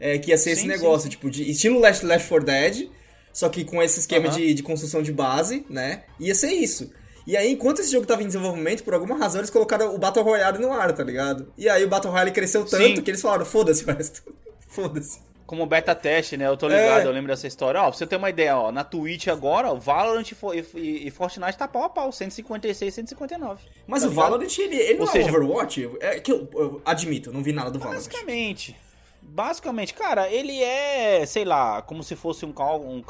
[0.00, 2.88] É, que ia ser esse Sim, negócio, sim, tipo, de estilo Left, Left 4 Dead,
[3.32, 4.36] só que com esse esquema Aham.
[4.36, 6.02] de, de construção de base, né?
[6.20, 6.90] Ia ser isso.
[7.26, 10.24] E aí, enquanto esse jogo tava em desenvolvimento, por alguma razão eles colocaram o Battle
[10.24, 11.50] Royale no ar, tá ligado?
[11.56, 14.22] E aí o Battle Royale cresceu tanto que eles falaram, foda-se o resto.
[14.68, 15.20] Foda-se.
[15.46, 16.46] Como beta teste, né?
[16.48, 17.06] Eu tô ligado, É.
[17.06, 17.78] eu lembro dessa história.
[17.80, 20.36] Ó, pra você ter uma ideia, ó, na Twitch agora, o Valorant e,
[20.78, 23.62] e, e Fortnite tá pau a pau, 156, 159.
[23.86, 24.24] Mas Tá o ligado?
[24.24, 25.90] Valorant, ele, ele Ou não seja- é Overwatch?
[26.00, 27.98] É que eu, eu admito, não vi nada do Valorant.
[27.98, 28.74] Basicamente.
[29.20, 33.02] Basicamente, cara, ele é, sei lá, como se fosse um, um,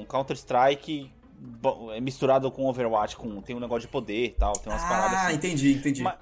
[0.00, 1.10] um Counter-Strike
[1.94, 5.18] é misturado com Overwatch, com, tem um negócio de poder e tal, tem umas paradas
[5.18, 5.36] Ah, assim.
[5.36, 6.02] entendi, entendi.
[6.02, 6.16] Ma-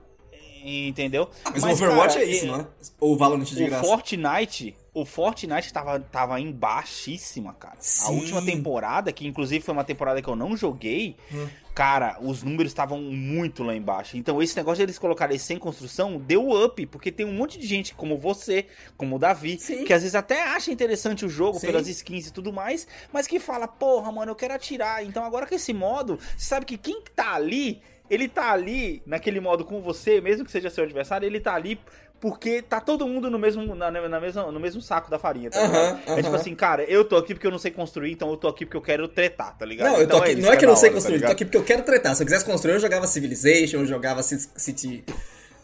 [0.62, 1.28] Entendeu?
[1.44, 2.66] Mas, o Overwatch cara, é isso, não é?
[3.00, 3.84] Ou o Valorant de O graça?
[3.84, 7.76] Fortnite, o Fortnite tava, tava em baixíssima, cara.
[7.78, 8.14] A Sim.
[8.16, 11.46] última temporada, que inclusive foi uma temporada que eu não joguei, Hum.
[11.72, 14.16] cara, os números estavam muito lá embaixo.
[14.16, 17.66] Então esse negócio de eles colocarem sem construção deu up, porque tem um monte de
[17.68, 19.84] gente como você, como o Davi, Sim.
[19.84, 21.66] que às vezes até acha interessante o jogo Sim.
[21.68, 25.04] pelas skins e tudo mais, mas que fala, porra, mano, eu quero atirar.
[25.04, 29.38] Então agora com esse modo, você sabe que quem tá ali, ele tá ali naquele
[29.38, 31.78] modo com você, mesmo que seja seu adversário, ele tá ali
[32.20, 35.60] porque tá todo mundo no mesmo, na, na mesma, no mesmo saco da farinha, tá
[35.60, 36.00] ligado?
[36.18, 38.46] É tipo assim, cara, eu tô aqui porque eu não sei construir, então eu tô
[38.46, 39.88] aqui porque eu quero tretar, tá ligado?
[39.88, 41.22] Não, eu tô Então aqui, isso não é que eu não sei hora, tá construir,
[41.22, 42.14] eu tô aqui porque eu quero tretar.
[42.14, 45.04] Se eu quisesse construir, eu jogava Civilization, eu jogava City...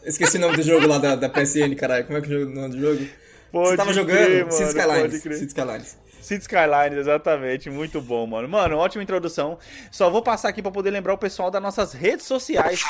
[0.03, 2.05] Esqueci o nome do jogo lá da, da PSN, caralho.
[2.05, 3.05] Como é que é o nome do jogo?
[3.51, 5.21] Pode Você tava crer, jogando mano, City Skylines.
[5.21, 5.97] City Skylines.
[6.27, 7.69] City Skylines, exatamente.
[7.69, 8.47] Muito bom, mano.
[8.47, 9.57] Mano, ótima introdução.
[9.89, 12.81] Só vou passar aqui pra poder lembrar o pessoal das nossas redes sociais.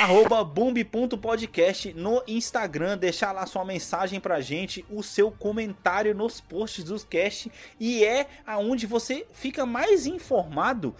[0.00, 0.44] Arroba
[1.94, 2.96] no Instagram.
[2.96, 7.52] Deixar lá sua mensagem pra gente, o seu comentário nos posts dos cast.
[7.78, 10.94] E é aonde você fica mais informado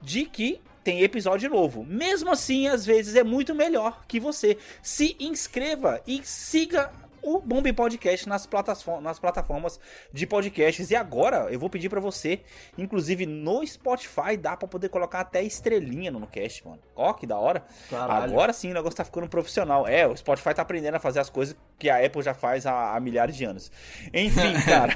[0.00, 1.84] de que tem episódio novo.
[1.84, 6.90] Mesmo assim, às vezes é muito melhor que você se inscreva e siga
[7.22, 9.80] o Bomb Podcast nas, plataformas, nas plataformas
[10.12, 10.90] de podcasts.
[10.90, 12.40] E agora eu vou pedir pra você,
[12.76, 16.80] inclusive no Spotify, dá pra poder colocar até estrelinha no cast, mano.
[16.94, 17.62] Ó, que da hora.
[17.90, 18.24] Caralho.
[18.32, 19.86] Agora sim o negócio tá ficando profissional.
[19.86, 22.96] É, o Spotify tá aprendendo a fazer as coisas que a Apple já faz há,
[22.96, 23.70] há milhares de anos.
[24.12, 24.94] Enfim, cara.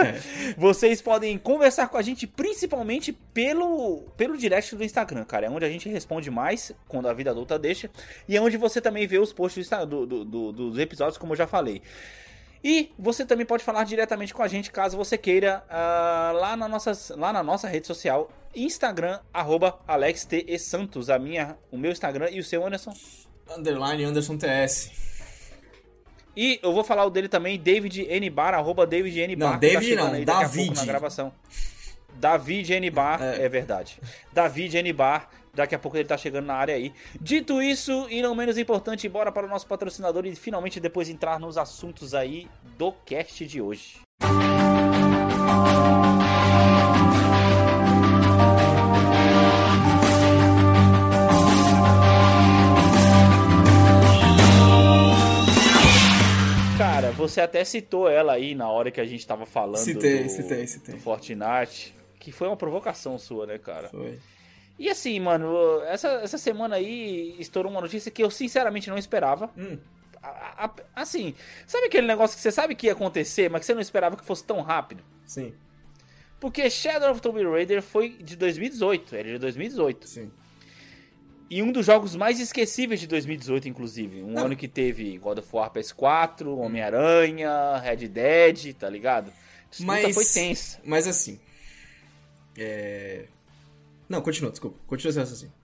[0.56, 5.46] Vocês podem conversar com a gente principalmente pelo, pelo direct do Instagram, cara.
[5.46, 7.90] É onde a gente responde mais quando a vida adulta deixa.
[8.28, 11.36] E é onde você também vê os posts do- do- do- dos episódios, como eu
[11.36, 11.59] já falei.
[12.62, 16.68] E você também pode falar diretamente com a gente caso você queira ah, lá, na
[16.68, 20.44] nossas, lá na nossa rede social, Instagram, arroba Alex T.
[20.46, 22.92] E Santos, a minha, o meu Instagram e o seu Anderson.
[23.56, 24.90] Underline Anderson TS.
[26.36, 28.30] E eu vou falar o dele também, David N.
[28.30, 29.36] Bar, arroba David N.
[29.36, 30.76] Não, Bar, que tá David chegando não, David.
[30.76, 31.32] na gravação.
[32.14, 32.90] David N.
[32.90, 33.48] Bar, é.
[33.48, 33.98] verdade.
[34.32, 34.92] David N.
[34.92, 36.92] Bar, daqui a pouco ele tá chegando na área aí.
[37.20, 41.38] Dito isso, e não menos importante, bora para o nosso patrocinador e finalmente depois entrar
[41.38, 44.00] nos assuntos aí do cast de hoje.
[56.78, 60.30] Cara, você até citou ela aí na hora que a gente tava falando Citei, do,
[60.30, 60.94] citei, citei.
[60.94, 63.88] do Fortnite, que foi uma provocação sua, né, cara?
[63.88, 64.18] Foi.
[64.80, 69.50] E assim, mano, essa, essa semana aí estourou uma notícia que eu sinceramente não esperava.
[69.56, 69.76] Hum.
[70.22, 71.34] A- a- assim,
[71.66, 74.24] sabe aquele negócio que você sabe que ia acontecer, mas que você não esperava que
[74.24, 75.04] fosse tão rápido?
[75.26, 75.52] Sim,
[76.40, 80.08] Porque Shadow of Tomb Raider foi de 2018, ele é de 2018.
[80.08, 80.30] sim.
[81.50, 84.22] E um dos jogos mais esquecíveis de 2018, inclusive.
[84.22, 84.44] Um Não.
[84.46, 89.32] ano que teve God of War PS4, Homem-Aranha, Red Dead, tá ligado?
[89.68, 90.80] Disputa Mas- foi tensa.
[90.84, 91.40] Mas assim.
[92.56, 93.24] É.
[94.10, 94.76] Não, continua, desculpa.
[94.86, 95.54] Continua seu raciocínio.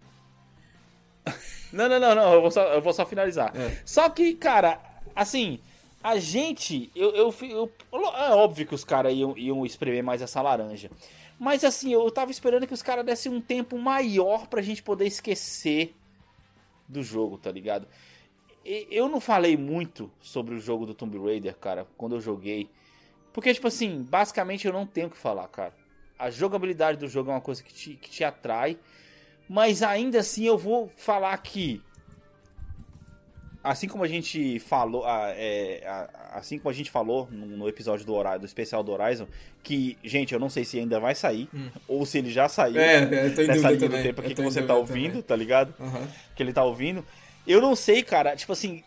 [1.72, 3.52] Não, não, não, não, eu vou só, eu vou só finalizar.
[3.56, 3.82] É.
[3.85, 4.80] Só que, cara,
[5.14, 5.59] assim,
[6.02, 6.90] a gente.
[6.94, 7.72] Eu, eu, eu-
[8.16, 10.90] é óbvio que os caras iam, iam espremer mais essa laranja.
[11.38, 15.06] Mas assim, eu tava esperando que os caras dessem um tempo maior pra gente poder
[15.06, 15.94] esquecer
[16.88, 17.87] do jogo, tá ligado?
[18.64, 22.70] Eu não falei muito sobre o jogo do Tomb Raider, cara, quando eu joguei.
[23.32, 25.74] Porque, tipo assim, basicamente eu não tenho o que falar, cara.
[26.18, 28.79] A jogabilidade do jogo é uma coisa que te, que te atrai.
[29.48, 31.83] Mas ainda assim eu vou falar que.
[33.62, 35.02] Assim como a gente falou.
[35.07, 35.83] é,
[36.33, 39.26] assim como a gente falou no, episódio do, Hora- do especial do Horizon,
[39.62, 41.48] que, gente, eu não sei se ainda vai sair,
[41.88, 42.76] ou se ele já saiu.
[42.76, 42.85] Hum.
[42.85, 45.09] É, é, eu tô em nessa dúvida linha do tempo aqui que você tá ouvindo,
[45.14, 45.22] também.
[45.22, 45.74] tá ligado?
[45.81, 46.09] Aham.
[46.37, 47.05] que ele tá ouvindo.
[47.46, 48.85] Eu não sei, cara, tipo assim,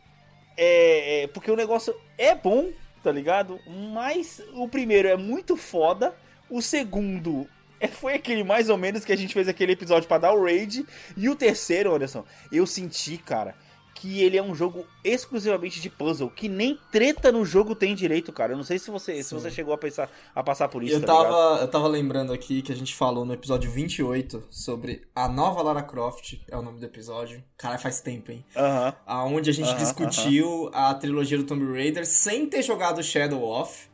[0.55, 2.69] é, é- porque o negócio é bom,
[3.03, 3.59] tá ligado?
[3.93, 6.15] Mas o primeiro é muito foda,
[6.49, 7.47] o segundo
[7.79, 10.43] é- foi aquele mais ou menos que a gente fez aquele episódio pra dar o
[10.43, 10.85] raid,
[11.15, 13.55] e o terceiro, Anderson, eu senti, cara,
[13.95, 18.31] que ele é um jogo exclusivamente de puzzle, que nem treta no jogo tem direito,
[18.31, 18.53] cara.
[18.53, 21.01] Eu não sei se você, se você chegou a pensar a passar por isso, Eu
[21.05, 21.31] tá ligado?
[21.33, 25.61] tava, eu tava lembrando aqui que a gente falou no episódio 28 sobre a nova
[25.61, 27.43] Lara Croft, é o nome do episódio.
[27.57, 28.45] Cara, faz tempo, hein?
[28.55, 28.93] Aham.
[29.05, 33.88] Aonde a gente Aham, discutiu a trilogia do Tomb Raider sem ter jogado Shadow of.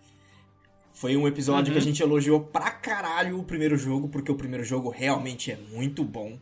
[0.95, 1.73] Foi um episódio Uhum.
[1.73, 5.57] que a gente elogiou pra caralho o primeiro jogo, porque o primeiro jogo realmente é
[5.73, 6.39] muito bom.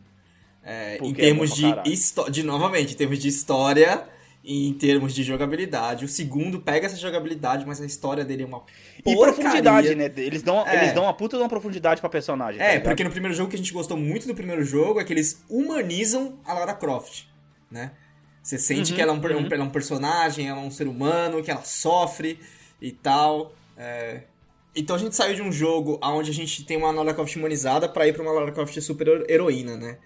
[0.63, 2.31] É, em Porque é termos bom de história.
[2.31, 4.07] De novamente, em termos de história
[4.43, 6.05] e em termos de jogabilidade.
[6.05, 8.63] O segundo pega essa jogabilidade, mas a história dele é uma
[8.99, 9.33] E porcaria.
[9.33, 10.09] profundidade, né?
[10.17, 10.77] Eles dão, É.
[10.83, 12.59] eles dão uma puta de uma profundidade pra personagem.
[12.59, 15.03] tá É, porque no primeiro jogo que a gente gostou muito do primeiro jogo é
[15.03, 17.23] que eles humanizam a Lara Croft,
[17.71, 17.91] né?
[18.41, 19.41] Você sente Uhum, que ela é, um, uhum.
[19.43, 22.39] um- ela é um personagem, ela é um ser humano, que ela sofre
[22.81, 23.53] e tal.
[23.75, 24.21] é.
[24.75, 27.87] Então a gente saiu de um jogo onde a gente tem uma Lara Croft humanizada
[27.87, 29.97] pra ir pra uma Lara Croft super heroína, né?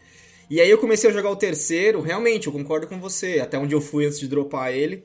[0.49, 3.75] E aí eu comecei a jogar o terceiro, realmente, eu concordo com você, até onde
[3.75, 5.03] eu fui antes de dropar ele.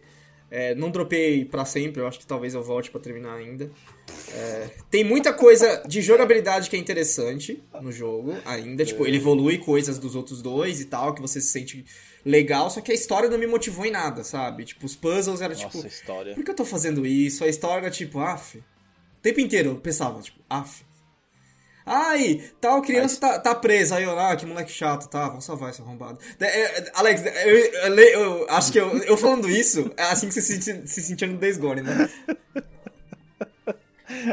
[0.55, 3.70] É, não dropei pra sempre, eu acho que talvez eu volte pra terminar ainda.
[4.35, 8.85] É, tem muita coisa de jogabilidade que é interessante no jogo ainda.
[8.85, 11.85] Tipo, ele evolui coisas dos outros dois e tal, que você se sente
[12.25, 14.64] legal, só que a história não me motivou em nada, sabe?
[14.66, 16.35] Tipo, os puzzles eram Nossa, tipo, história.
[16.35, 17.42] por que eu tô fazendo isso?
[17.44, 18.59] A história era tipo, af.
[18.59, 18.62] O
[19.23, 20.85] tempo inteiro eu pensava, tipo, af.
[21.85, 23.97] Ai, tal criança tá, tá presa.
[23.97, 25.29] Aí eu, ah, que moleque chato, tá?
[25.29, 26.19] Vamos salvar esse arrombado.
[26.39, 30.29] É, é, Alex, eu, eu, eu- eu acho que eu, eu falando isso, é assim
[30.29, 32.09] que você se, sente- se sentia no né?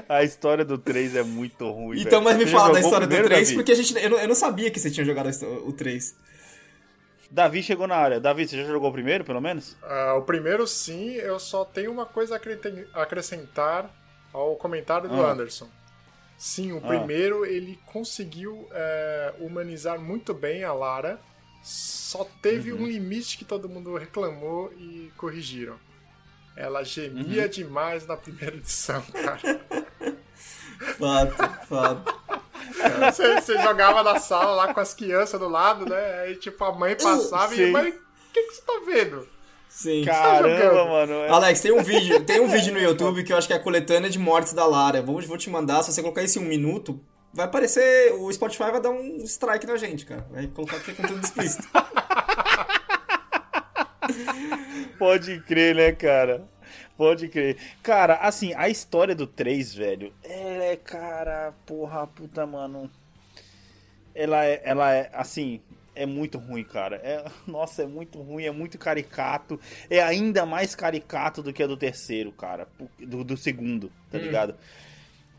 [0.07, 2.01] A história do 3 é muito ruim.
[2.01, 2.23] Então, velho.
[2.23, 3.55] mas me Você fala da história do primeiro, 3, Davi?
[3.55, 5.29] porque a gente, eu, não, eu não sabia que você tinha jogado
[5.65, 6.15] o 3.
[7.31, 8.19] Davi chegou na área.
[8.19, 9.77] Davi, você já jogou o primeiro, pelo menos?
[9.83, 13.89] Ah, o primeiro, sim, eu só tenho uma coisa a acrescentar
[14.33, 15.31] ao comentário do Ah.
[15.31, 15.67] Anderson.
[16.37, 16.87] Sim, o Ah.
[16.87, 21.19] primeiro ele conseguiu é, humanizar muito bem a Lara,
[21.61, 22.83] só teve Uhum.
[22.83, 25.77] um limite que todo mundo reclamou e corrigiram.
[26.55, 27.49] Ela gemia Uhum.
[27.49, 29.39] demais na primeira edição, cara.
[30.97, 32.19] Fato, fato.
[33.11, 36.19] Você, você jogava na sala lá com as crianças do lado, né?
[36.21, 37.63] Aí tipo a mãe passava Sim.
[37.63, 37.93] e mãe, o
[38.31, 39.27] que, que você tá vendo?
[39.69, 40.03] Sim.
[40.03, 40.89] Caramba, jogando?
[40.89, 41.13] mano.
[41.13, 43.55] é- Alex, tem um vídeo, tem um vídeo no YouTube que eu acho que é
[43.55, 45.01] a coletânea de mortes da Lara.
[45.01, 46.99] Vou, vou te mandar, se você colocar esse um minuto,
[47.31, 48.11] vai aparecer.
[48.15, 50.25] O Spotify vai dar um strike na gente, cara.
[50.31, 51.67] Vai colocar que é conteúdo explícito.
[54.97, 56.47] Pode crer, né, cara?
[56.97, 57.57] Pode crer.
[57.81, 62.89] Cara, assim, a história do 3, velho, ela é, cara, porra, puta, mano.
[64.13, 65.61] Ela é, ela é, assim,
[65.99, 66.95] é muito ruim, cara.
[66.97, 69.59] É, nossa, é muito ruim, é muito caricato.
[69.89, 72.67] É ainda mais caricato do que a do terceiro, cara.
[72.97, 74.55] Do, do segundo, tá ligado?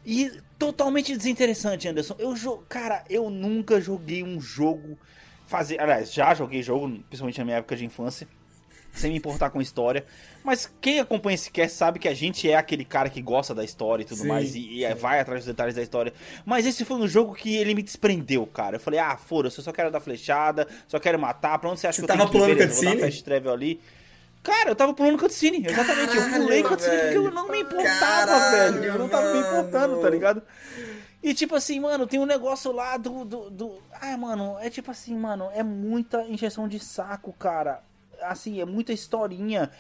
[0.05, 2.17] E totalmente desinteressante, Anderson.
[2.19, 2.35] Eu.
[2.69, 4.99] Cara, eu nunca joguei um jogo.
[5.47, 5.81] Fazer...
[5.81, 8.29] Aliás, já joguei jogo, principalmente na minha época de infância
[8.93, 10.05] sem me importar com história.
[10.43, 13.63] Mas quem acompanha esse cast sabe que a gente é aquele cara que gosta da
[13.65, 14.95] história e tudo Sim, mais, e, e sim.
[14.95, 16.13] vai atrás dos detalhes da história.
[16.45, 18.77] Mas esse foi um jogo que ele me desprendeu, cara.
[18.77, 21.59] Eu falei, ah, foda-se, eu só quero dar flechada, só quero matar.
[21.59, 23.53] Pra onde você acha Você que eu tava tenho que pulando Beleza, vou dar travel
[23.53, 23.81] ali.
[24.43, 26.17] Cara, eu tava pulando cutscene, exatamente.
[26.17, 27.35] eu Caralho, pulei cutscene porque eu velho.
[27.35, 28.85] não me importava, Caralho, velho.
[28.95, 30.03] Eu não tava me importando, mano.
[30.03, 30.43] tá ligado?
[31.23, 33.83] E tipo assim, mano, tem um negócio lá do, do, do.
[34.01, 37.83] Ah, mano, é tipo assim, mano, é muita injeção de saco, cara.
[38.23, 39.71] Assim, é muita historinha.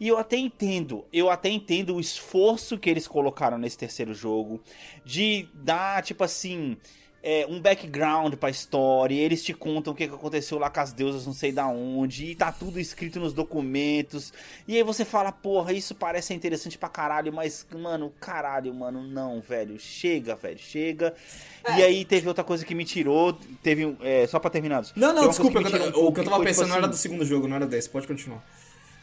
[0.00, 4.60] E eu até entendo, eu até entendo o esforço que eles colocaram nesse terceiro jogo
[5.04, 6.76] de dar, tipo assim,
[7.22, 11.26] é, um background pra história, eles te contam o que aconteceu lá com as deusas
[11.26, 14.32] não sei da onde, e tá tudo escrito nos documentos,
[14.66, 19.40] e aí você fala, porra, isso parece interessante pra caralho, mas, mano, caralho, mano, não,
[19.40, 21.14] velho, chega, velho, chega.
[21.76, 24.84] E aí teve outra coisa que me tirou, teve, é, só pra terminar.
[24.96, 26.86] Não, não, desculpa, eu que um o que eu tava foi, tipo pensando não era
[26.86, 28.42] assim, do segundo jogo, não era desse, pode continuar.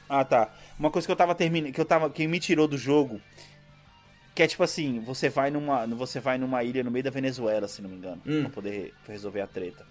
[0.10, 0.50] ah, tá.
[0.80, 3.22] Uma coisa que eu tava terminando, que eu tava, que me tirou do jogo,
[4.36, 7.68] que é tipo assim, você vai numa, você vai numa ilha no meio da Venezuela,
[7.68, 8.42] se não me engano, Hum.
[8.42, 9.86] pra poder resolver a treta.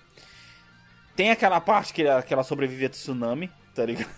[1.16, 4.10] Tem aquela parte que ela, que ela sobrevive a tsunami, tá ligado?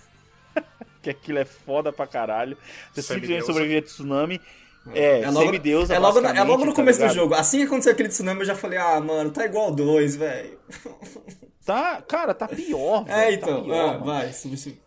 [1.00, 2.56] que aquilo é foda pra caralho.
[2.92, 4.40] Você simplesmente sobrevive a tsunami.
[4.94, 7.14] É, É logo, semideusa, é logo, é logo no tá começo do ligado?
[7.16, 7.34] jogo.
[7.34, 10.58] Assim que aconteceu aquele tsunami, eu já falei, ah, mano, tá igual dois, velho.
[11.66, 14.04] Tá, cara, tá pior, É, tá então, pior, ah, mano.
[14.04, 14.30] vai.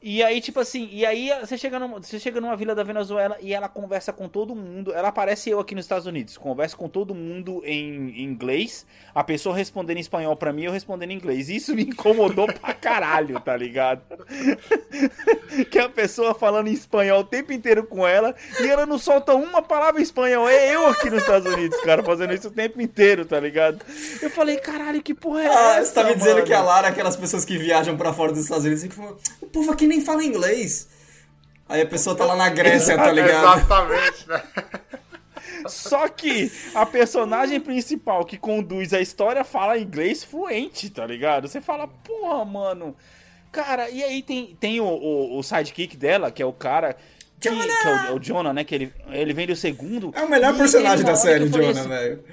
[0.02, 3.36] E aí, tipo assim, e aí você chega, numa, você chega numa vila da Venezuela
[3.42, 4.94] e ela conversa com todo mundo.
[4.94, 8.86] Ela aparece eu aqui nos Estados Unidos, conversa com todo mundo em, em inglês.
[9.14, 11.50] A pessoa respondendo em espanhol pra mim, eu respondendo em inglês.
[11.50, 14.02] Isso me incomodou pra caralho, tá ligado?
[15.70, 19.34] que a pessoa falando em espanhol o tempo inteiro com ela e ela não solta
[19.36, 20.48] uma palavra em espanhol.
[20.48, 23.80] É eu aqui nos Estados Unidos, cara, fazendo isso o tempo inteiro, tá ligado?
[24.22, 25.86] Eu falei, caralho, que porra é Ah, essa?
[25.86, 26.46] você tá me dizendo mano?
[26.46, 29.48] que a Aquelas pessoas que viajam pra fora dos Estados Unidos, e que falam, o
[29.48, 30.88] povo aqui nem fala inglês.
[31.68, 33.58] Aí a pessoa tá lá na Grécia, tá ligado?
[33.58, 34.44] Exatamente, né?
[35.68, 41.48] Só que a personagem principal que conduz a história fala inglês fluente, tá ligado?
[41.48, 42.96] Você fala, porra, mano.
[43.52, 46.96] Cara, e aí tem, tem o, o, o sidekick dela, que é o cara.
[47.40, 47.56] Que, que
[47.88, 48.64] é, o, é o Jonah, né?
[48.64, 50.12] Que ele, ele vem do segundo.
[50.16, 52.24] É o melhor personagem da série, Jonah, assim- velho.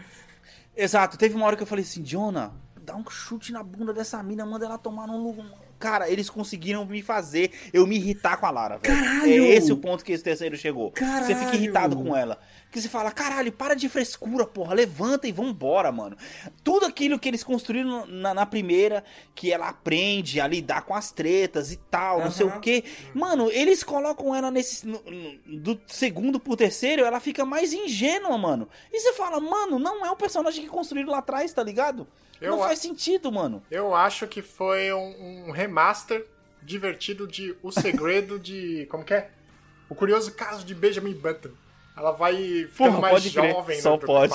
[0.77, 2.53] Exato, teve uma hora que eu falei assim, Jonah,
[2.87, 5.47] dá um chute na bunda dessa mina, manda ela tomar num lugar.
[5.79, 8.95] Cara, eles conseguiram me fazer eu me irritar com a Lara, velho.
[8.99, 9.31] Caralho!
[9.31, 10.91] É esse o ponto que esse terceiro chegou.
[10.97, 11.55] Você fica Caralho!
[11.55, 12.39] irritado com ela.
[12.71, 16.17] Que você fala, caralho, para de frescura, porra, levanta e vambora, mano.
[16.65, 21.11] Tudo aquilo que eles construíram na, na primeira, que ela aprende a lidar com as
[21.13, 22.83] tretas e tal, não sei o que.
[23.15, 24.87] Mano, eles colocam ela nesse.
[24.87, 28.67] no- no- do segundo pro terceiro, ela fica mais ingênua, mano.
[28.91, 32.07] E você fala, mano, não é o personagem que construíram lá atrás, tá ligado?
[32.41, 33.63] Eu não a- faz sentido, mano.
[33.71, 36.27] Eu acho que foi um, um remaster
[36.63, 38.87] divertido de O Segredo de.
[38.91, 39.31] Como que é?
[39.89, 41.51] O Curioso Caso de Benjamin Button.
[41.97, 42.35] Ela vai
[42.71, 43.51] ficando Porra, mais pode crer.
[43.53, 44.35] jovem Só pode.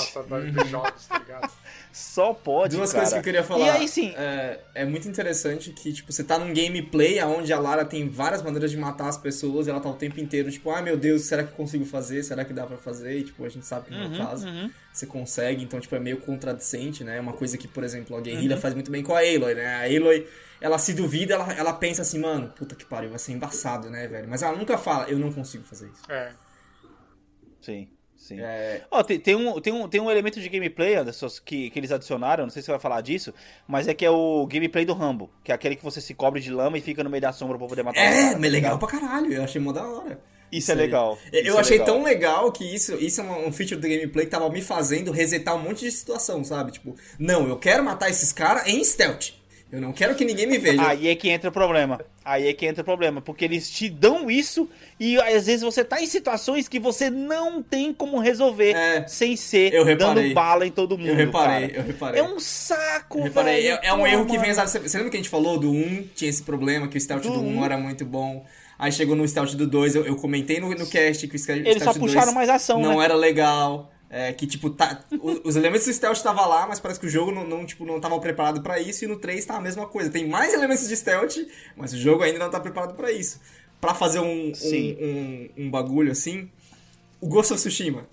[0.52, 1.52] dos jogos, tá ligado?
[1.93, 3.04] Só pode, Duas cara.
[3.04, 3.65] coisas que eu queria falar.
[3.67, 7.60] E aí, sim, É, é muito interessante que, tipo, você tá num gameplay onde a
[7.60, 10.82] Lara tem várias maneiras de matar as pessoas, ela tá o tempo inteiro, tipo, ai
[10.82, 12.23] meu Deus, será que eu consigo fazer?
[12.23, 13.17] Será que dá pra fazer?
[13.19, 14.47] E, tipo, a gente sabe que não é Uhum, caso.
[14.47, 14.71] uhum.
[14.93, 17.17] Você consegue, então, tipo, é meio contradicente, né?
[17.17, 18.23] É uma coisa que, por exemplo, a Uhum.
[18.23, 19.65] Guerrilla faz muito bem com a Aloy, né?
[19.75, 20.27] A Aloy,
[20.60, 24.08] ela se duvida, ela, ela pensa assim, mano, puta que pariu, vai ser embaçado, né,
[24.08, 24.27] velho?
[24.30, 26.01] Mas ela nunca fala, eu não consigo fazer isso.
[26.10, 26.32] É.
[27.62, 27.88] Sim,
[28.22, 28.40] sim.
[28.40, 31.80] É, Ó, tem, tem um, tem, um, tem um elemento de gameplay, Anderson, que, que
[31.80, 33.34] eles adicionaram, não sei se você vai falar disso,
[33.68, 36.40] mas é que é o gameplay do Rambo, que é aquele que você se cobre
[36.40, 38.38] de lama e fica no meio da sombra pra poder matar é, caras, mas tá
[38.38, 38.80] legal ligado?
[38.80, 40.20] pra caralho, eu achei mó da hora.
[40.52, 40.82] Isso é aí.
[40.82, 41.18] legal.
[41.32, 41.96] Eu isso é achei legal.
[41.96, 45.56] tão legal que isso, isso é um feature do gameplay que tava me fazendo resetar
[45.56, 46.74] um monte de situação, sabe?
[46.74, 49.40] Tipo, não, eu quero matar esses caras em stealth.
[49.72, 50.86] Eu não quero que ninguém me veja.
[50.86, 52.00] Aí é que entra o problema.
[52.26, 53.22] Aí é que entra o problema.
[53.22, 57.64] Porque eles te dão isso e às vezes você tá em situações que você não
[57.64, 59.08] tem como resolver É.
[59.08, 61.08] sem ser dando bala em todo mundo.
[61.10, 61.80] Eu reparei, cara.
[61.82, 62.20] eu reparei.
[62.20, 63.80] É um saco, Eu reparei, velho.
[63.82, 64.54] é, é um erro que vem.
[64.54, 66.10] Você lembra que a gente falou do 1?
[66.16, 67.66] Tinha esse problema, que o stealth do, Do 1 um.
[67.66, 68.46] era muito bom.
[68.78, 71.84] Aí chegou no stealth do 2, eu, eu comentei no, no cast que o Eles
[71.84, 73.06] só do 2 puxaram mais ação, não né?
[73.06, 73.92] era legal.
[74.13, 75.06] É, que tipo, tá,
[75.45, 77.97] os elementos do stealth estavam lá, mas parece que o jogo não, não, tipo, não
[77.97, 80.10] tava preparado pra isso, e no 3 tá a mesma coisa.
[80.10, 81.38] Tem mais elementos de stealth,
[81.78, 83.39] mas o jogo ainda não tá preparado pra isso.
[83.80, 86.50] Pra fazer um, um, um, um bagulho assim,
[87.21, 88.06] o Ghost of Tsushima.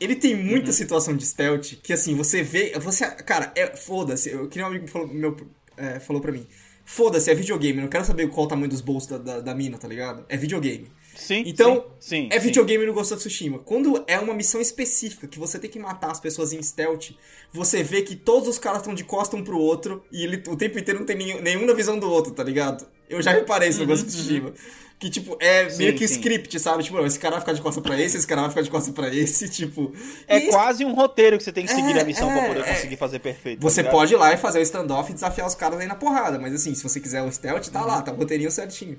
[0.00, 0.72] Ele tem muita Uhum.
[0.72, 2.72] situação de stealth que assim, você vê.
[2.80, 3.06] Você.
[3.06, 3.74] Cara, é.
[3.76, 4.28] Foda-se.
[4.30, 5.36] Eu queria um amigo que falou, meu,
[5.76, 6.46] é, falou pra mim.
[6.84, 7.80] Foda-se, é videogame.
[7.80, 10.26] Não quero saber qual o tamanho dos bolsos da, da, da mina, tá ligado?
[10.28, 10.90] É videogame.
[11.16, 11.42] Sim.
[11.46, 12.46] Então, sim, sim, é sim.
[12.46, 13.58] videogame no Ghost of Tsushima.
[13.58, 17.10] Quando é uma missão específica que você tem que matar as pessoas em stealth,
[17.52, 20.56] você vê que todos os caras estão de costa um pro outro e ele o
[20.56, 22.86] tempo inteiro não tem nenhum, nenhum na visão do outro, tá ligado?
[23.08, 24.52] Eu já reparei isso no Ghost of Tsushima.
[24.98, 26.14] Que, tipo, é Uhum, Sim, meio que sim.
[26.14, 26.82] script, sabe?
[26.82, 28.92] Tipo, esse cara vai ficar de costa pra esse, esse cara vai ficar de costa
[28.92, 29.92] pra esse, tipo...
[30.26, 32.60] É quase um roteiro que você tem que seguir É, a missão é, pra poder
[32.60, 32.74] é.
[32.74, 33.60] conseguir fazer perfeito.
[33.60, 33.92] tá Você ligado?
[33.92, 36.54] pode ir lá e fazer o standoff e desafiar os caras aí na porrada, mas
[36.54, 38.96] assim, se você quiser o stealth, tá lá, tá o roteirinho certinho.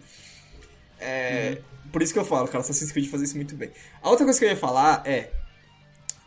[1.00, 1.58] É,
[1.92, 3.72] Por isso que eu falo, cara, Assassin's Creed faz isso muito bem.
[4.02, 5.32] A outra coisa que eu ia falar é.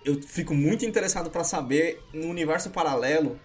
[0.02, 3.38] Eu fico muito interessado pra saber no universo paralelo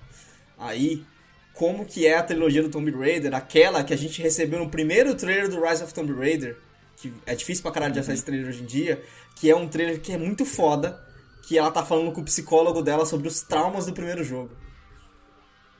[0.57, 1.05] aí
[1.53, 5.15] como que é a trilogia do Tomb Raider, aquela que a gente recebeu no primeiro
[5.15, 6.57] trailer do Rise of Tomb Raider,
[6.97, 9.01] que é difícil pra caralho de achar esse trailer hoje em dia,
[9.35, 11.01] que é um trailer que é muito foda,
[11.47, 14.51] que ela tá falando com o psicólogo dela sobre os traumas do primeiro jogo.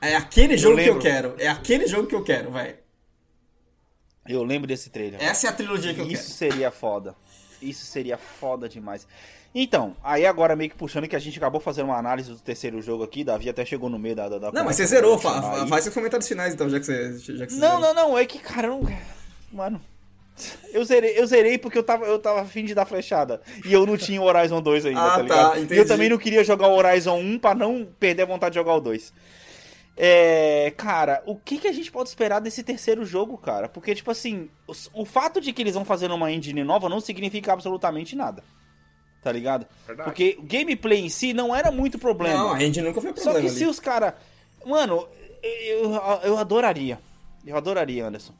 [0.00, 2.85] É aquele jogo que eu quero, é aquele jogo que eu quero, velho.
[4.28, 5.22] Eu lembro desse trailer.
[5.22, 6.52] Essa é a trilogia que eu Isso quero.
[6.52, 7.14] seria foda.
[7.60, 9.06] Isso seria foda demais.
[9.54, 12.82] Então, aí agora meio que puxando que a gente acabou fazendo uma análise do terceiro
[12.82, 14.28] jogo aqui, Davi até chegou no meio da.
[14.28, 15.68] da, da Não, mas você zerou, vou fa aí.
[15.68, 17.94] faz seus comentários finais então, já que você, já que você Não, zerou.
[17.94, 18.98] não, não, é que, cara, eu não.
[19.50, 19.80] Mano.
[20.70, 23.40] Eu zerei, eu zerei porque eu tava, eu tava afim de dar flechada.
[23.64, 25.56] E eu não tinha o Horizon 2 ainda, Ah, tá tá, ligado?
[25.58, 25.80] e entendi.
[25.80, 28.74] eu também não queria jogar o Horizon 1 pra não perder a vontade de jogar
[28.74, 29.14] o 2.
[29.96, 33.66] É, cara, o que, que a gente pode esperar desse terceiro jogo, cara?
[33.68, 37.00] Porque, tipo assim, os- o, fato de que eles vão fazer uma engine nova não
[37.00, 38.44] significa absolutamente nada.
[39.22, 39.66] Tá ligado?
[39.86, 40.08] Verdade.
[40.08, 42.38] Porque o gameplay em si não era muito problema.
[42.38, 43.58] Não, a gente nunca foi Só problema que ali.
[43.58, 44.12] se os caras.
[44.64, 45.08] Mano,
[45.42, 46.98] eu, eu adoraria.
[47.44, 48.34] Eu adoraria, Anderson.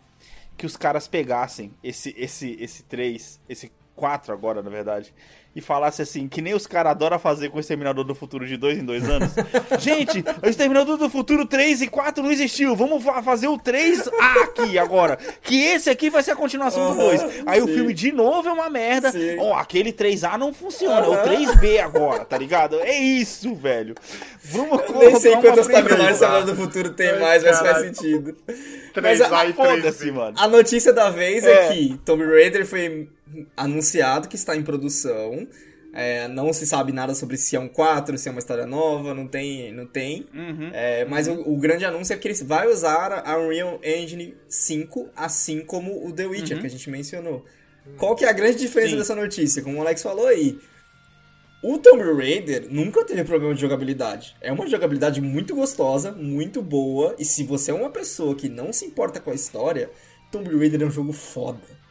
[0.57, 5.13] Que os caras pegassem esse, esse, esse 3, esse 4 agora, na verdade.
[5.57, 8.59] E falassem assim, que nem os caras adoram fazer com o Exterminador do Futuro de
[8.59, 9.33] dois em dois anos.
[9.81, 12.77] Gente, o Exterminador do Futuro 3 e 4 não existiu.
[12.77, 15.17] Vamos fa- fazer o 3 aqui agora.
[15.43, 17.23] Que esse aqui vai ser a continuação do 2.
[17.47, 17.73] Aí o sim.
[17.73, 19.11] filme de novo é uma merda.
[19.39, 21.07] Ó, aquele 3A não funciona.
[21.07, 22.79] É o 3B agora, tá ligado?
[22.81, 23.95] É isso, velho.
[24.45, 27.79] Vamos Nem sei colocar uma quantas timelines Salvador do Futuro tem Ai, mais, mas faz
[27.79, 28.37] sentido.
[28.95, 30.13] 3A a- e Foda-se, 3B.
[30.13, 30.37] mano.
[30.39, 31.73] A notícia da vez é, É.
[31.73, 33.09] que Tomb Raider foi
[33.57, 35.47] anunciado que está em produção.
[35.93, 39.15] É, não se sabe nada sobre se é um 4, se é uma história nova,
[39.15, 39.73] não tem.
[39.73, 40.27] Não tem.
[40.35, 40.71] Uhum.
[40.73, 45.11] É, mas o, o grande anúncio é que ele vai usar a Unreal Engine 5,
[45.17, 47.45] assim como o The Witcher, que a gente mencionou.
[47.97, 48.99] Qual que é a grande diferença Sim.
[48.99, 49.63] dessa notícia?
[49.63, 50.59] Como o Alex falou aí.
[51.63, 54.37] O Tomb Raider nunca teve problema de jogabilidade.
[54.41, 58.73] É uma jogabilidade muito gostosa, muito boa, e se você é uma pessoa que não
[58.73, 59.91] se importa com a história,
[60.31, 61.86] Tomb Raider é um jogo foda.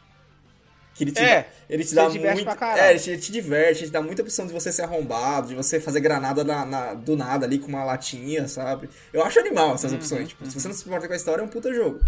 [0.96, 2.48] Que ele te, É, dá, ele te dá muito.
[2.78, 5.48] É, ele te, ele te diverte, ele te dá muita opção de você ser arrombado,
[5.48, 8.88] de você fazer granada na- na- do nada ali com uma latinha, sabe?
[9.12, 10.28] Eu acho animal essas Uhum, opções.
[10.28, 12.00] Tipo, se você não se importa com a história, é um puta jogo.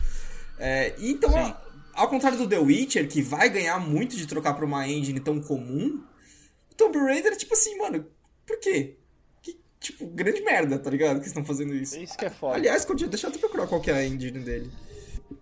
[0.59, 1.61] É, então, a-
[1.95, 5.39] ao contrário do The Witcher, que vai ganhar muito de trocar pra uma engine tão
[5.41, 6.03] comum,
[6.71, 8.07] o Tomb Raider é tipo assim, mano,
[8.47, 8.97] por quê?
[9.43, 11.21] Que, tipo, grande merda, tá ligado?
[11.21, 11.99] Que estão fazendo isso.
[11.99, 12.57] Isso que é foda.
[12.57, 14.71] Aliás, deixa eu até procurar qual que é a engine dele.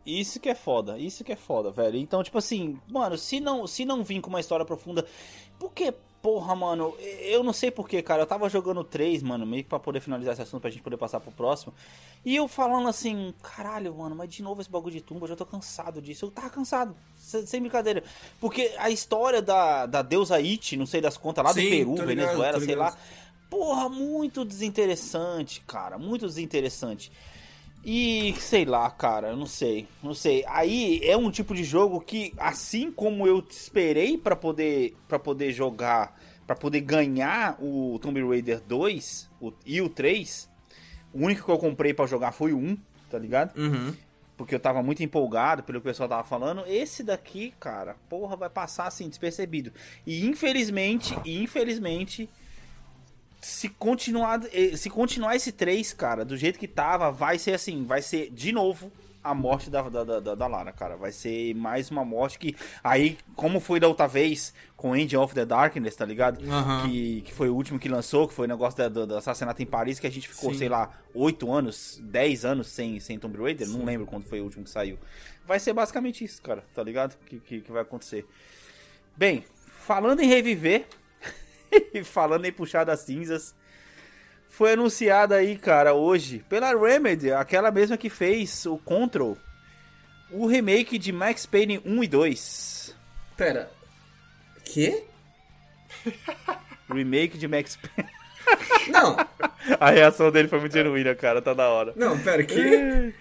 [0.04, 1.96] Isso que é foda, isso que é foda, velho.
[1.96, 5.06] Então, tipo assim, mano, se não, se não vir com uma história profunda.
[5.58, 8.22] Porque, porra, mano, eu não sei porquê, cara.
[8.22, 10.96] Eu tava jogando 3, mano, meio que pra poder finalizar esse assunto pra gente poder
[10.96, 11.72] passar pro próximo.
[12.24, 15.36] E eu falando assim, caralho, mano, mas de novo esse bagulho de tumba, eu já
[15.36, 16.24] tô cansado disso.
[16.26, 18.02] Eu tava cansado, se- sem brincadeira.
[18.40, 21.90] Porque a história da, da deusa It, não sei das contas, lá Sim, do Peru,
[21.92, 22.96] ligado, Venezuela, sei lá.
[23.48, 25.96] Porra, muito desinteressante, cara.
[25.98, 27.12] Muito desinteressante.
[27.88, 30.44] E sei lá, cara, não sei, não sei.
[30.48, 35.52] Aí é um tipo de jogo que, assim como eu esperei pra poder para poder
[35.52, 40.50] jogar, pra poder ganhar o Tomb Raider 2 o- e o 3,
[41.14, 42.76] o único que eu comprei pra jogar foi o 1,
[43.08, 43.56] tá ligado?
[43.56, 43.94] Uhum.
[44.36, 46.64] Porque eu tava muito empolgado pelo que o pessoal tava falando.
[46.66, 49.72] Esse daqui, cara, porra, vai passar assim, despercebido.
[50.04, 52.28] E infelizmente, infelizmente,
[53.46, 57.84] se continuar, eh, se continuar esse 3, cara, do jeito que tava, vai ser assim,
[57.84, 58.90] vai ser de novo
[59.22, 60.96] a morte da, da, da, da Lara, cara.
[60.96, 62.54] Vai ser mais uma morte que.
[62.82, 66.40] Aí, como foi da outra vez com End of the Darkness, tá ligado?
[66.48, 66.88] Aham.
[66.88, 69.60] Que, que foi o último que lançou, que foi o negócio da- do, do assassinato
[69.60, 70.58] em Paris, que a gente ficou, Sim.
[70.58, 73.68] sei lá, 8 anos, 10 anos sem, sem Tomb Raider.
[73.68, 74.96] Não lembro quando foi o último que saiu.
[75.44, 77.16] Vai ser basicamente isso, cara, tá ligado?
[77.26, 78.24] Que, que, que vai acontecer.
[79.16, 79.44] Bem,
[79.80, 80.86] falando em reviver,
[82.04, 83.54] falando em puxar das cinzas,
[84.48, 89.36] foi anunciada aí, cara, hoje, pela Remedy, aquela mesma que fez o Control,
[90.30, 92.96] o remake de Max Payne 1 e 2.
[93.36, 93.70] Pera.
[94.64, 95.04] Quê?
[96.92, 98.10] Remake de Max Payne.
[98.88, 99.16] Não,
[99.80, 101.92] A reação dele foi muito genuína, cara, tá da hora.
[101.96, 103.12] não, pera, quê?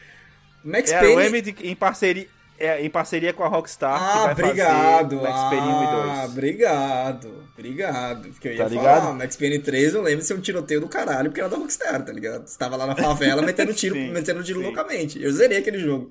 [0.64, 1.16] Max É a Payne.
[1.24, 5.20] Remedy em parceria, é, em parceria com a Rockstar, que Ah, vai obrigado.
[5.20, 6.10] fazer Max Payne 1 e 2.
[6.10, 7.46] Ah, obrigado.
[7.58, 8.30] Obrigado.
[8.30, 9.14] Porque eu ia Tá falar, ligado?
[9.16, 12.04] Max Payne 3 eu lembro de ser um tiroteio do caralho, porque era da Rockstar,
[12.04, 12.48] tá ligado?
[12.48, 14.66] Você tava lá na favela metendo tiro, Sim, metendo tiro sim.
[14.66, 15.22] loucamente.
[15.22, 16.10] Eu zerei aquele jogo.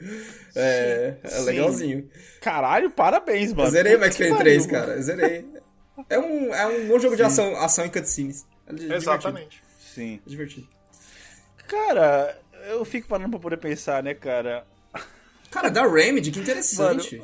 [0.55, 1.45] É, é Sim.
[1.45, 2.09] legalzinho.
[2.41, 3.69] Caralho, parabéns, mano.
[3.69, 4.79] Eu zerei Max que Payne pariu, 3, mano.
[4.79, 4.97] cara.
[4.99, 5.47] Eu zerei.
[6.11, 8.45] É um, é um bom jogo de ação, ação em cutscenes.
[8.66, 8.95] É divertido.
[8.95, 9.62] Exatamente.
[9.95, 10.21] Sim.
[10.27, 10.66] É divertido.
[11.69, 12.39] Cara,
[12.69, 14.66] eu fico parando pra poder pensar, né, cara?
[15.55, 17.23] Cara, da Remedy, que interessante.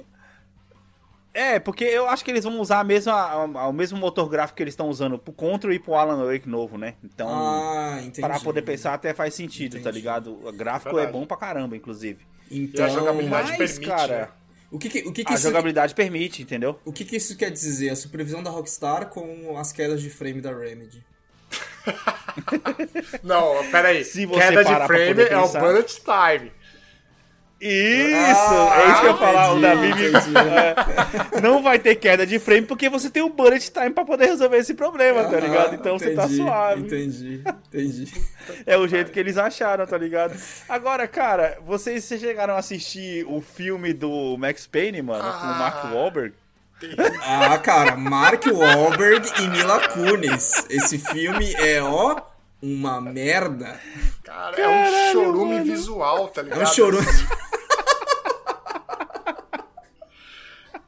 [1.34, 4.56] É, porque eu acho que eles vão usar a mesma, a- o mesmo motor gráfico
[4.56, 6.94] que eles estão usando pro Control e pro Alan Wake novo, né?
[7.04, 8.20] Então, ah, entendi.
[8.20, 9.96] para poder pensar até faz sentido, tá Entendi.
[9.96, 10.32] ligado?
[10.46, 11.16] O gráfico Verdade.
[11.16, 12.24] é bom pra caramba, inclusive.
[12.50, 14.28] Então, E a jogabilidade Mas, permite, cara, né?
[14.72, 16.78] O que que, o que, que A isso, jogabilidade permite, entendeu?
[16.84, 17.90] o que que isso quer dizer?
[17.90, 21.04] A supervisão da Rockstar com as quedas de frame da Remedy.
[23.22, 24.02] Não, peraí.
[24.04, 26.52] Se você Queda parar de frame é o bullet time.
[27.60, 28.52] Isso!
[28.52, 29.52] Ah, é isso que eu ia falar.
[29.52, 30.38] O entendi, Davi me- entendi.
[31.36, 34.26] é, não vai ter queda de frame porque você tem o bullet time pra poder
[34.26, 35.74] resolver esse problema, tá ligado?
[35.74, 36.80] Então você tá Entendi, suave.
[36.82, 38.22] Entendi, entendi.
[38.64, 40.34] É o jeito que eles acharam, tá ligado?
[40.68, 45.84] Agora, cara, vocês chegaram a assistir o filme do Max Payne, mano, com o Mark
[45.84, 45.90] Ah.
[45.94, 46.34] Wahlberg?
[47.22, 50.64] Ah, cara, Mark Wahlberg e Mila Kunis.
[50.70, 52.16] Esse filme é, ó,
[52.62, 53.78] uma merda.
[54.24, 56.62] Cara, é um chorume visual, tá É ligado?
[56.62, 57.06] um chorume.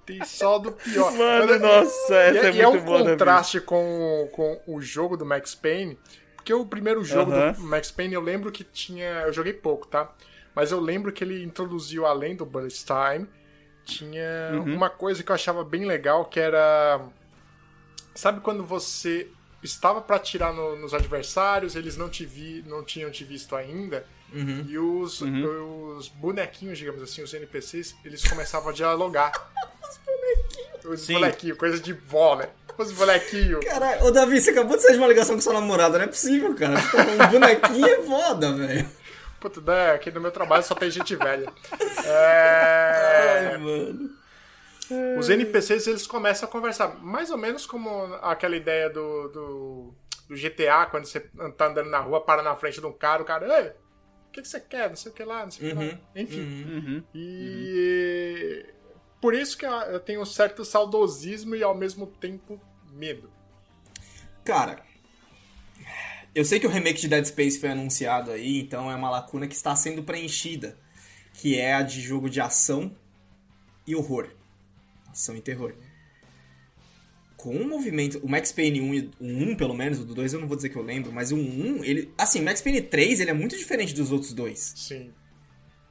[0.07, 1.13] Tem só do pior.
[1.17, 4.81] Mano, Mas, nossa, essa e, é e é muito um boa, contraste com, com o
[4.81, 5.99] jogo do Max Payne,
[6.37, 9.23] porque o primeiro jogo do Max Payne eu lembro que tinha.
[9.27, 10.13] Eu joguei pouco, tá?
[10.55, 13.27] Mas eu lembro que ele introduziu, além do Bullet Time,
[13.85, 14.75] tinha Uhum.
[14.75, 17.01] uma coisa que eu achava bem legal que era.
[18.15, 19.29] Sabe quando você
[19.63, 24.05] estava pra atirar no- nos adversários, eles não, te vi, não tinham te visto ainda,
[24.35, 24.65] Uhum.
[24.67, 29.33] e os, os bonequinhos, digamos assim, os NPCs, eles começavam a dialogar.
[29.83, 30.85] os bonequinhos.
[30.85, 31.15] Os Sim.
[31.15, 32.49] bonequinhos, coisa de vó, né?
[32.79, 33.65] Os bonequinhos.
[33.65, 36.09] Caralho, ô Davi, você acabou de sair de uma ligação com sua namorada, não é
[36.09, 36.75] possível, cara.
[36.75, 38.89] Tá falando bonequinho é foda, velho.
[39.39, 39.93] Puta, né?
[39.93, 41.53] Aqui no meu trabalho só tem gente velha.
[42.05, 43.51] É...
[43.53, 44.11] Ai, mano.
[45.19, 49.95] Os NPCs eles começam a conversar, mais ou menos como aquela ideia do, do,
[50.29, 51.21] do GTA, quando você
[51.57, 53.73] tá andando na rua, para na frente de um cara, o cara, ei,
[54.33, 54.89] que, que você quer?
[54.89, 55.99] Não sei o que lá, não sei o que lá.
[56.17, 56.41] Enfim.
[56.41, 57.03] Uhum.
[57.15, 58.67] E
[59.21, 62.61] por isso que eu- eu tenho um certo saudosismo e ao mesmo tempo
[62.93, 63.31] medo.
[64.45, 64.83] Cara,
[66.35, 69.47] eu sei que o remake de Dead Space foi anunciado aí, então é uma lacuna
[69.47, 70.77] que está sendo preenchida,
[71.35, 72.97] que é a de jogo de ação
[73.87, 74.31] e horror.
[75.11, 75.75] Ação e terror.
[77.43, 80.33] Com o movimento, o Max Payne 1, e- o 1 pelo menos, o do 2
[80.33, 82.81] eu não vou dizer que eu lembro, mas o 1, ele, assim, o Max Payne
[82.83, 84.73] 3, ele é muito diferente dos outros dois.
[84.77, 85.11] Sim.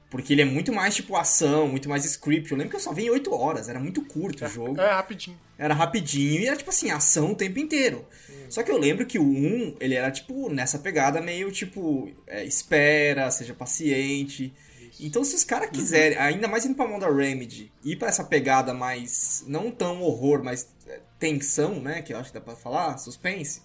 [0.09, 2.49] Porque ele é muito mais tipo ação, muito mais script.
[2.51, 4.79] Eu lembro que eu só vi em 8 horas, era muito curto o jogo.
[4.79, 5.37] É rapidinho.
[5.57, 8.05] Era rapidinho e era tipo assim, ação o tempo inteiro.
[8.49, 12.43] Só que eu lembro que o 1, ele era tipo nessa pegada meio tipo, é,
[12.45, 14.53] espera, seja paciente.
[14.99, 18.23] Então se os caras quiserem, ainda mais indo pra mão da Remedy, ir pra essa
[18.23, 22.55] pegada mais, não tão horror, mas é, tensão, né, que eu acho que dá pra
[22.55, 23.61] falar, suspense,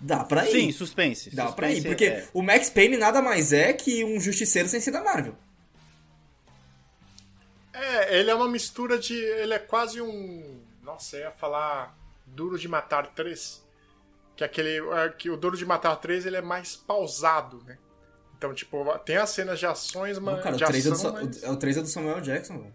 [0.00, 0.52] dá pra ir.
[0.52, 1.30] Sim, suspense.
[1.30, 4.66] Dá pra ir, Suspense porque é- o Max Payne nada mais é que um justiceiro
[4.68, 5.36] sem ser da Marvel.
[7.72, 9.14] É, ele é uma mistura de.
[9.14, 10.60] Ele é quase um.
[10.82, 11.96] Nossa, eu ia falar
[12.26, 13.62] Duro de Matar 3.
[14.36, 14.78] Que é aquele.
[14.92, 17.76] é, que o Duro de Matar 3 ele é mais pausado, né?
[18.38, 20.36] Então, tipo, tem as cenas de ações, mas.
[20.36, 22.58] Não, cara, o de 3 é do, ação, mas- o 3 é do Samuel Jackson,
[22.58, 22.74] velho.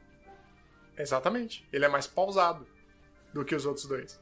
[0.97, 1.65] Exatamente.
[1.71, 2.67] Ele é mais pausado
[3.33, 4.19] do que os outros dois.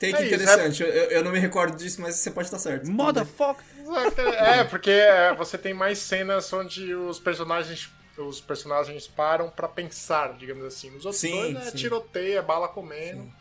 [0.00, 2.90] Take É isso, interessante, eu, eu não me recordo disso, mas você pode estar certo.
[2.90, 3.64] Motherfucker!
[4.38, 7.90] É, porque é, você tem mais cenas onde os personagens.
[8.18, 10.90] Os personagens param pra pensar, digamos assim.
[10.90, 11.60] Nos outros Sim, dois, né?
[11.62, 11.76] sim.
[11.78, 13.32] Tiroteio, é bala comendo.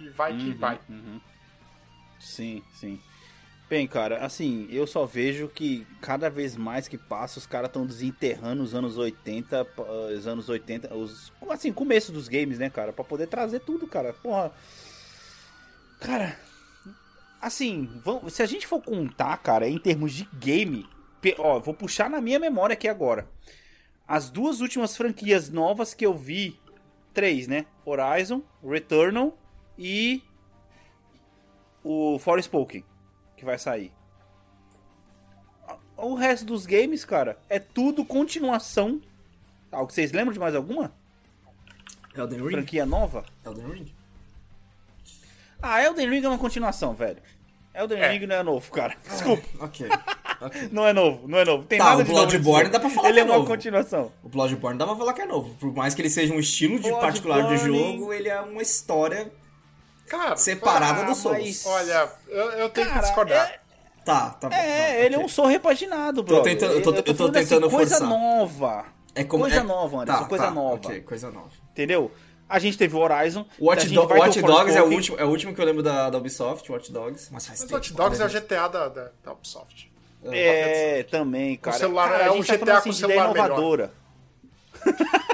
[0.00, 0.80] E vai que vai.
[2.18, 3.00] Sim, sim.
[3.68, 7.84] Bem, cara, assim, eu só vejo que cada vez mais que passa, os caras estão
[7.84, 12.94] desenterrando os anos 80, pa- os anos 80, os, assim, começo dos games, né, cara,
[12.94, 14.14] Pra poder trazer tudo, cara.
[14.14, 14.52] Porra.
[16.00, 16.38] Cara,
[17.42, 20.88] assim, vamos, se a gente for contar, cara, em termos de game,
[21.36, 23.28] ó, vou puxar na minha memória aqui agora.
[24.06, 26.58] As duas últimas franquias novas que eu vi,
[27.12, 27.66] três, né?
[27.84, 29.36] Horizon, Returnal
[29.76, 30.22] e
[31.84, 32.82] o Forspoken,
[33.38, 33.92] que vai sair.
[35.96, 39.00] O resto dos games, cara, é tudo continuação.
[39.72, 40.92] Ah, o que vocês lembram de mais alguma?
[42.16, 42.50] Elden Ring?
[42.52, 43.24] Franquia nova?
[43.44, 43.94] Elden Ring?
[45.60, 47.18] Ah, Elden Ring é uma continuação, velho.
[47.74, 48.08] Elden É.
[48.12, 48.96] Ring não é novo, cara.
[49.08, 49.88] Desculpa, Ok.
[50.40, 50.68] ok.
[50.72, 51.64] não é novo, não é novo.
[51.64, 53.48] Tem Tá, nada o novo Bloodborne dá pra falar Ele que é é uma novo.
[53.48, 54.12] continuação.
[54.22, 55.54] O Bloodborne dá pra falar que é novo.
[55.56, 58.62] Por mais que ele seja um estilo de Bloodborne- particular de jogo, ele é uma
[58.62, 59.32] história
[60.08, 61.38] Cara, separada Ah, do Souls.
[61.38, 63.48] mas- Olha, eu, eu tenho que Cara, discordar.
[63.48, 63.60] é-
[64.04, 64.54] Tá, tá bom.
[64.54, 64.60] É,
[64.94, 65.26] tá, ele é ok.
[65.26, 66.42] um som repaginado, bro.
[66.42, 68.08] tentando- eu tô- eu tô falando tentando coisa forçar.
[68.08, 68.84] nova.
[69.14, 70.74] É como, coisa é- nova, Anderson, tá, coisa tá, nova.
[70.76, 71.50] Ok, coisa nova.
[71.72, 72.10] Entendeu?
[72.48, 73.44] A gente teve o Horizon.
[73.60, 76.16] Watch, Do- Watch Dogs é o, último, é o último que eu lembro da, da
[76.16, 77.28] Ubisoft, Watch Dogs.
[77.30, 77.76] Mas faz Mas tempo.
[77.76, 78.28] Hot Dogs é o?
[78.30, 79.92] GTA da, da, da Ubisoft.
[80.32, 81.76] É, também, cara.
[81.76, 83.92] celular- cara, é um tá GTA com assim, ideia celular inovadora.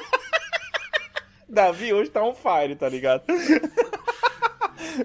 [1.49, 3.23] Davi hoje tá on fire, tá ligado?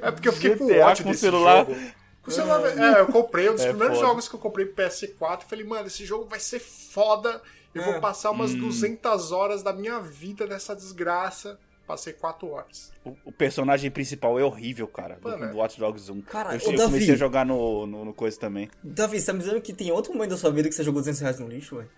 [0.01, 1.65] É porque eu fiquei com GTA ódio com desse celular.
[1.65, 1.79] jogo.
[2.21, 4.07] Com celular, é, eu comprei um dos É primeiros foda.
[4.09, 5.43] jogos que eu comprei pro PS4.
[5.43, 7.41] Falei, mano, esse jogo vai ser foda.
[7.73, 7.85] Eu É.
[7.91, 8.59] vou passar umas Hum.
[8.59, 11.57] 200 horas da minha vida nessa desgraça.
[11.87, 12.91] Passei 4 horas.
[13.03, 15.15] O, o personagem principal é horrível, cara.
[15.19, 15.47] Do, Mano, é.
[15.47, 16.21] do Watch Dogs 1.
[16.21, 16.91] Cara, eu, eu Davi.
[16.91, 18.69] comecei a jogar no, no, no coisa também.
[18.83, 21.01] Davi, você tá me dizendo que tem outro momento da sua vida que você jogou
[21.01, 21.89] 200 reais no lixo, velho?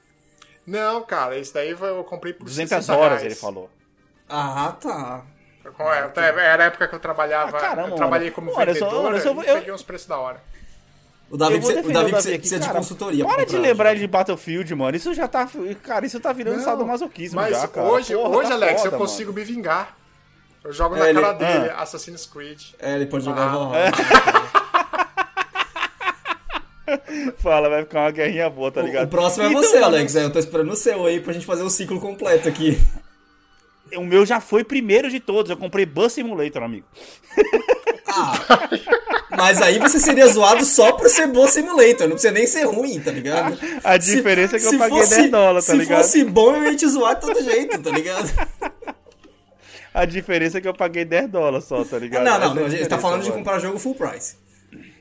[0.66, 3.26] Não, cara, esse daí eu comprei por 200 60 horas, reais.
[3.26, 3.70] ele falou.
[4.30, 5.26] Ah, tá.
[5.64, 6.00] É?
[6.00, 7.58] Até- Era a época que eu trabalhava.
[7.58, 8.36] Ah, caramba, eu trabalhei mano.
[8.36, 10.42] como só, vendedor olha só, e eu- peguei uns preços da hora.
[11.30, 12.78] O Davi, Eu vou precisa, o Davi o Davi precisa, aqui, precisa de cara.
[12.78, 13.26] consultoria.
[13.26, 14.98] Para de lembrar ele de Battlefield, mano.
[14.98, 15.48] Isso já tá.
[15.84, 17.88] Cara, isso tá virando Não, sadomasoquismo Mas já, cara.
[17.88, 19.96] hoje, Porra, hoje tá Alex, foda, eu consigo me vingar.
[20.64, 21.82] Eu jogo É, na ele- cara dele, Ah.
[21.84, 22.62] Assassin's Creed.
[22.80, 23.48] É, ele pode jogar Ah.
[23.48, 23.70] Valhalla.
[26.86, 27.32] mano.
[27.38, 29.06] Fala, vai ficar uma guerrinha boa, tá O- ligado?
[29.06, 30.16] O próximo é Então, você, mano, Alex.
[30.16, 32.78] É, eu tô esperando o seu aí pra gente fazer o ciclo completo aqui.
[33.98, 35.50] O meu já foi primeiro de todos.
[35.50, 36.86] Eu comprei Bus Simulator, amigo.
[38.14, 38.70] Ah,
[39.38, 43.00] mas aí você seria zoado só por ser bom simulator, não precisa nem ser ruim,
[43.00, 43.58] tá ligado?
[43.84, 45.98] A diferença é que eu paguei 10 dólares, tá se ligado?
[46.04, 48.30] fosse bom, eu ia te zoar de todo jeito, tá ligado?
[49.94, 52.24] A diferença é que eu paguei 10 dólares só, tá ligado?
[52.24, 53.40] não, não, é não, a gente tá falando de mano.
[53.42, 54.36] comprar jogo full price.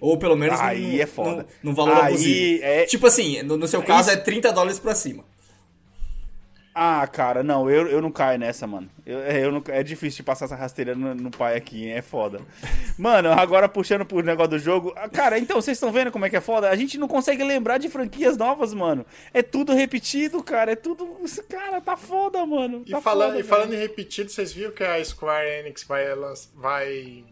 [0.00, 1.30] Ou pelo menos Aí num, é foda.
[1.62, 2.64] num- num valor Aí abusivo.
[2.64, 5.24] é- Tipo assim, no, no seu caso Isso- é 30 dólares pra cima.
[6.82, 8.90] Ah, cara, não, eu, eu não caio nessa, mano.
[9.04, 11.92] Eu, é, eu não, é difícil de passar essa rasteira no, no pai aqui, hein?
[11.92, 12.40] é foda.
[12.96, 14.94] Mano, agora puxando pro negócio do jogo.
[14.96, 16.70] ah, Cara, então, vocês estão vendo como é que é foda?
[16.70, 19.04] A gente não consegue lembrar de franquias novas, mano.
[19.34, 20.72] É tudo repetido, cara.
[20.72, 21.06] É tudo.
[21.50, 22.82] Cara, tá foda, mano.
[22.86, 26.06] E, Tá falando, foda, e falando em repetido, vocês viram que a Square Enix vai,
[26.54, 27.24] vai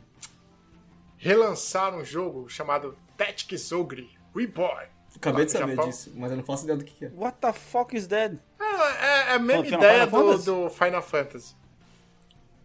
[1.16, 4.97] relançar um jogo chamado Tactics Ogre Reborn.
[5.18, 5.88] Acabei de saber Japão.
[5.90, 7.10] disso, mas eu não faço ideia do que, é.
[7.14, 8.38] What the fuck is that?
[8.60, 10.44] É, é a mesma Final- ideia Final do, Fantasy?
[10.46, 11.56] do Final Fantasy.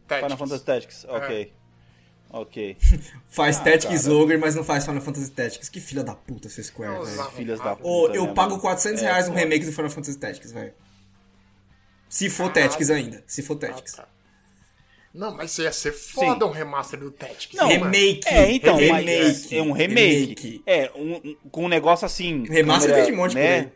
[0.07, 0.23] Tactics.
[0.33, 1.05] Final Fantasy Tactics?
[1.05, 1.11] É.
[1.11, 1.53] Ok.
[2.29, 2.77] Ok.
[3.29, 4.15] Faz Ah, Tactics cara.
[4.15, 5.69] Ogre, mas não faz Final Fantasy Tactics.
[5.69, 7.23] Que filha da puta essa Square, velho.
[7.31, 7.87] Filhas da puta.
[7.87, 8.61] Ô, eu né, pago mano?
[8.61, 9.43] 400 É, reais no foda.
[9.43, 10.73] remake do Final Fantasy Tactics, velho.
[12.09, 12.69] Se for Caralho.
[12.71, 13.23] Tactics ainda.
[13.27, 13.93] Se for Ah, Tactics.
[13.93, 14.07] tá.
[15.14, 16.51] Não, mas ia ser foda Sim.
[16.51, 17.55] um remaster do Tactics.
[17.55, 18.28] Não, remake.
[18.28, 19.53] É, então, remake.
[19.55, 20.09] é, é um remake.
[20.22, 20.64] remake.
[20.66, 22.43] É, um, um- com um negócio assim.
[22.47, 23.55] Remaster câmera, tem de monte por né?
[23.59, 23.72] aí.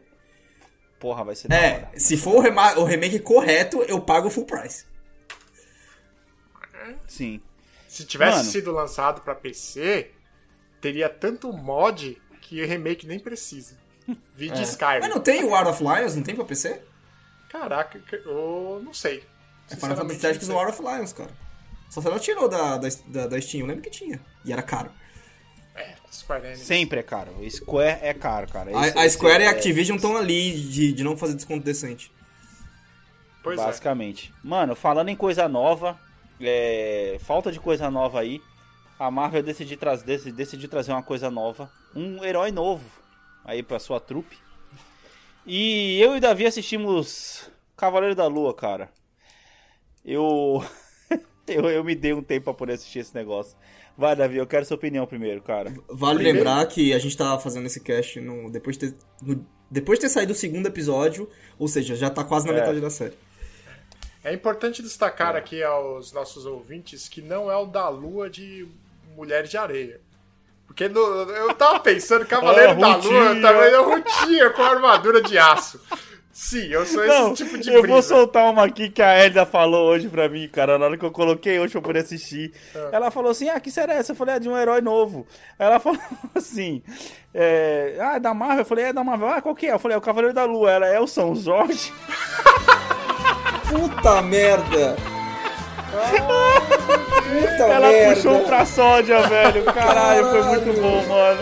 [0.99, 1.65] Porra, vai ser da hora.
[1.93, 4.85] É, se for o, rema- o remake correto, eu pago full price.
[7.05, 7.39] Sim.
[7.87, 8.49] Se tivesse Mano.
[8.51, 10.11] sido lançado pra PC,
[10.81, 13.77] teria tanto mod que o remake nem precisa.
[14.33, 15.01] Vídeo Skyrim.
[15.01, 16.15] Mas não tem o War of Lions?
[16.15, 16.81] Não tem pra PC?
[17.49, 19.23] Caraca, eu não sei.
[19.69, 20.49] É Final Fantasy Tactics.
[20.49, 21.31] War of Lions, cara.
[21.89, 24.19] Só você não tirou da, da, da, da Steam, eu lembro que tinha.
[24.45, 24.91] E era caro.
[25.75, 26.59] É, Square Enix.
[26.61, 27.31] Sempre é caro.
[27.39, 28.77] O Square é caro, cara.
[28.77, 31.35] A, Esse- a esse Square e é- a Activision estão ali de, de não fazer
[31.35, 32.11] desconto decente.
[33.43, 33.63] Pois é.
[33.63, 34.33] Basicamente.
[34.43, 35.97] Mano, falando em coisa nova,
[36.41, 38.41] é, falta de coisa nova aí.
[38.99, 41.71] A Marvel decidiu, tra dec- decidiu trazer uma coisa nova.
[41.95, 42.83] Um herói novo
[43.45, 44.37] aí pra sua trupe.
[45.45, 48.89] E eu e Davi assistimos Cavaleiro da Lua, cara.
[50.07, 50.63] Eu.
[51.47, 53.55] eu, eu me dei um tempo pra poder assistir esse negócio.
[53.97, 55.73] Vai, Davi, eu quero sua opinião primeiro, cara.
[55.89, 59.45] Vale Primeiro- lembrar que a gente tá fazendo esse cast no, depois, de ter, no-
[59.69, 61.27] depois de ter saído o segundo episódio,
[61.57, 62.59] ou seja, já tá quase na É.
[62.59, 63.13] metade da série.
[64.23, 68.67] É importante destacar aqui aos nossos ouvintes que não é o da lua de
[69.15, 69.99] Mulheres de Areia.
[70.67, 75.37] Porque no- eu tava pensando, Cavaleiro Ah, da Lua também é Rutinha com armadura de
[75.39, 75.79] aço.
[76.39, 77.93] Sim, eu sou esse Não, tipo de eu brisa.
[77.95, 81.03] vou soltar uma aqui que a Elida falou hoje pra mim, cara, na hora que
[81.03, 82.53] eu coloquei hoje pra poder assistir.
[82.91, 84.11] Ela falou assim, ah, que série é essa?
[84.11, 85.25] Eu falei, é de um herói novo.
[85.57, 85.99] Ela falou
[86.35, 86.83] assim,
[87.33, 88.59] é, ah, é da Marvel?
[88.59, 89.27] Eu falei, é da Marvel.
[89.29, 89.73] Ah, qual que é?
[89.73, 90.69] Eu falei, é o Cavaleiro da Lua.
[90.71, 91.91] Ela é o São Jorge.
[93.67, 94.95] Puta merda!
[97.31, 98.15] Puta Ela merda!
[98.15, 99.63] puxou pra sódia, velho.
[99.65, 100.81] Caralho, foi muito Caralho.
[100.83, 101.41] bom, mano.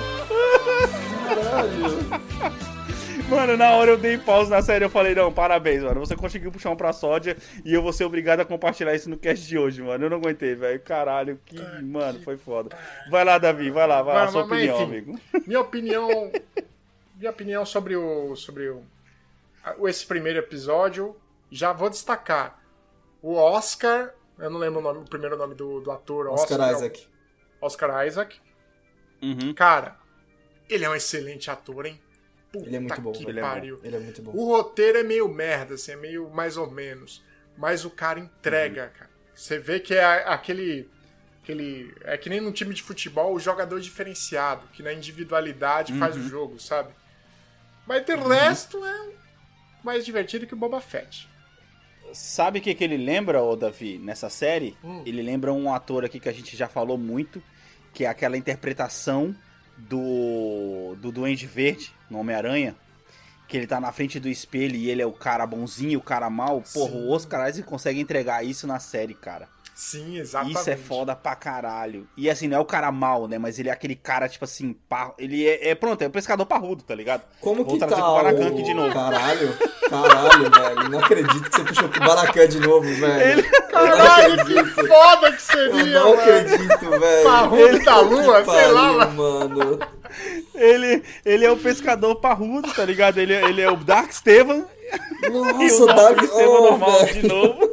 [3.29, 5.99] Mano, na hora eu dei pausa na série eu falei, não, parabéns, mano.
[5.99, 9.17] Você conseguiu puxar um pra sódia e eu vou ser obrigado a compartilhar isso no
[9.17, 10.05] cast de hoje, mano.
[10.05, 10.79] Eu não aguentei, velho.
[10.81, 11.59] Caralho, que.
[11.81, 12.77] Mano, foi foda.
[13.09, 14.83] Vai lá, Davi, vai lá, vai lá, Mas- sua mas, opinião, enfim.
[14.83, 15.19] amigo.
[15.47, 16.31] Minha opinião.
[17.17, 18.35] minha opinião sobre o.
[18.35, 18.83] sobre o.
[19.87, 21.15] esse primeiro episódio.
[21.49, 22.61] Já vou destacar.
[23.21, 24.13] O Oscar.
[24.37, 26.27] Eu não lembro o, nome, o primeiro nome do, do ator.
[26.27, 27.07] Oscar Isaac.
[27.59, 28.39] Oscar Isaac.
[29.21, 29.53] Uhum.
[29.53, 29.95] Cara,
[30.69, 31.99] ele é um excelente ator, hein?
[32.57, 33.79] Puta Ele é muito bom, ele é bom.
[33.83, 34.31] Ele é muito bom.
[34.33, 37.23] O roteiro é meio merda, assim, é meio mais ou menos.
[37.57, 39.09] Mas o cara entrega, cara.
[39.33, 40.89] Você vê que é aquele.
[41.41, 46.15] aquele é que nem num time de futebol, o jogador diferenciado, que na individualidade faz
[46.15, 46.93] o jogo, sabe?
[47.85, 49.09] Mas de resto é
[49.83, 51.29] mais divertido que o Boba Fett.
[52.13, 54.77] Sabe o que, que ele lembra, ô Davi, nessa série?
[54.83, 55.03] Hum.
[55.05, 57.43] Ele lembra um ator aqui que a gente já falou muito,
[57.93, 59.35] que é aquela interpretação
[59.77, 62.75] do, do Duende Verde, no Homem-Aranha,
[63.47, 66.29] que ele tá na frente do espelho e ele é o cara bonzinho, o cara
[66.29, 67.05] mal, porra, Sim.
[67.05, 69.47] o Oscar Isaac consegue entregar isso na série, cara.
[69.77, 70.57] Sim, exatamente.
[70.57, 72.07] Isso é foda pra caralho.
[72.15, 73.37] E assim, não é o cara mal, né?
[73.37, 75.13] Mas ele é aquele cara, tipo assim, par...
[75.19, 77.23] ele é, é- Pronto, é o pescador parrudo, tá ligado?
[77.41, 78.47] Como Vou que trazer tá pro Baracan o...
[78.53, 78.93] aqui de novo.
[78.93, 79.57] Caralho,
[79.89, 80.89] caralho, velho.
[80.89, 83.43] Não acredito que você puxou pro Baracan de novo, velho.
[83.69, 85.39] Caralho, Eu que não foda que Eu
[85.75, 86.21] seria, não mano.
[86.21, 87.23] acredito, velho.
[87.25, 89.49] Parrudo da lua, Que sei lá, pariu, mano.
[89.57, 89.79] mano.
[90.53, 93.17] Ele, ele é o pescador parrudo, tá ligado?
[93.17, 94.63] Ele, ele é o Dark Steven
[95.23, 96.23] e Nossa, o o Dark Dark...
[96.31, 97.13] Steven Oh, normal velho.
[97.21, 97.71] de novo.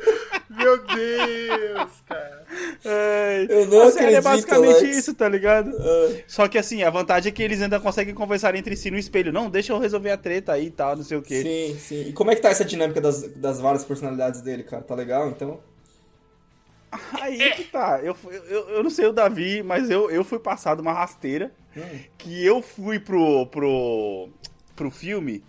[0.56, 2.42] Meu Deus, cara.
[2.84, 4.96] É, Eu não a série é acredito, basicamente Alex.
[4.98, 5.70] isso, tá ligado?
[5.78, 8.98] Ah, Só que assim, a vantagem é que eles ainda conseguem conversar entre si no
[8.98, 9.32] espelho.
[9.32, 11.42] Não, deixa eu resolver a treta aí e tal, não sei o quê.
[11.42, 12.08] Sim, sim.
[12.08, 14.82] E como é que tá essa dinâmica das, das várias personalidades dele, cara?
[14.82, 15.60] Tá legal, então?
[17.20, 18.00] Aí que tá.
[18.02, 18.14] Eu,
[18.50, 21.50] eu, eu não sei o Davi, mas eu, eu fui passado uma rasteira.
[22.18, 24.28] Que eu fui pro, pro,
[24.76, 25.42] pro filme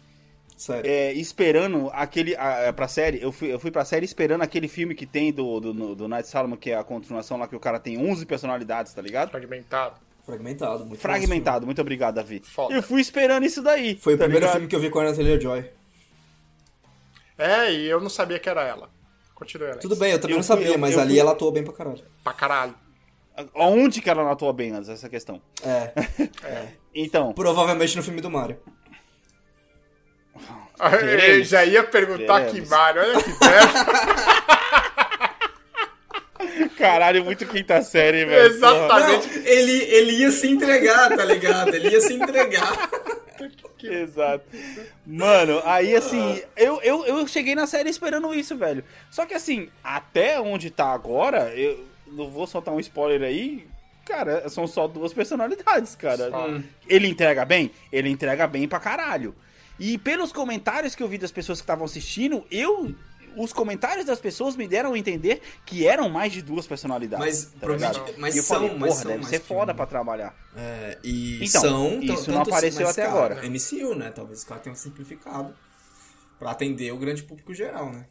[0.66, 0.90] Sério.
[0.90, 2.36] é, esperando aquele.
[2.38, 3.22] A, pra série.
[3.22, 6.28] Eu fui, eu fui pra série esperando aquele filme que tem do, do, do Night
[6.30, 9.30] Salomon, que é a continuação lá que o cara tem 11 personalidades, tá ligado?
[9.32, 9.96] Fragmentado.
[10.26, 11.66] Fragmentado, muito Fragmentado.
[11.66, 12.42] Muito obrigado, Davi.
[12.46, 12.74] Foda.
[12.74, 13.98] Eu fui esperando isso daí.
[13.98, 14.54] Foi o tá primeiro ligado?
[14.54, 15.66] filme que eu vi com a Natalia Joy.
[17.38, 18.90] É, e eu não sabia que era ela.
[19.36, 19.82] Continue, Alex.
[19.82, 21.52] Tudo bem, eu também Eu não fui- sabia, eu- mas eu ali fui- ela atuou
[21.52, 22.02] bem pra caralho.
[22.24, 22.76] Pra caralho.
[23.56, 25.42] Aonde que ela não atua bem antes, essa questão.
[26.46, 28.58] É, Então, provavelmente no filme do Mario.
[30.80, 31.48] Eu Veremos.
[31.48, 32.70] já ia perguntar Veremos.
[32.70, 34.34] que Mario, olha que merda.
[36.78, 38.54] caralho, muito quinta série, velho.
[38.54, 39.30] Exatamente.
[39.46, 41.74] ele, ele ia se entregar, tá ligado?
[41.74, 42.90] Ele ia se entregar.
[43.84, 44.46] Exato.
[45.06, 48.84] Mano, aí assim, eu, eu, eu cheguei na série esperando isso, velho.
[49.12, 53.68] Só que assim, até onde tá agora, eu não vou soltar um spoiler aí.
[54.06, 56.30] Cara, são só duas personalidades, cara.
[56.30, 56.50] Só.
[56.88, 57.72] Ele entrega bem?
[57.92, 59.36] Ele entrega bem pra caralho.
[59.80, 62.94] E pelos comentários que eu vi das pessoas que estavam assistindo, eu.
[63.36, 67.26] Os comentários das pessoas me deram a entender que eram mais de duas personalidades.
[67.26, 68.20] Mas, tá provavelmente- ligado?
[68.22, 69.76] mas e eu são- falei, mas porra, são deve mais ser foda um.
[69.76, 70.36] pra trabalhar.
[70.56, 72.00] É, e Então, são.
[72.00, 73.46] isso não apareceu até cara, agora.
[73.50, 74.12] MCU, né?
[74.12, 75.52] Talvez os caras tenham simplificado
[76.38, 78.06] pra atender o grande público geral, né?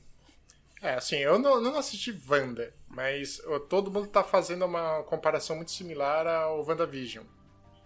[0.83, 5.71] É, assim, eu não, não assisti Wanda, mas todo mundo tá fazendo uma comparação muito
[5.71, 7.23] similar ao WandaVision.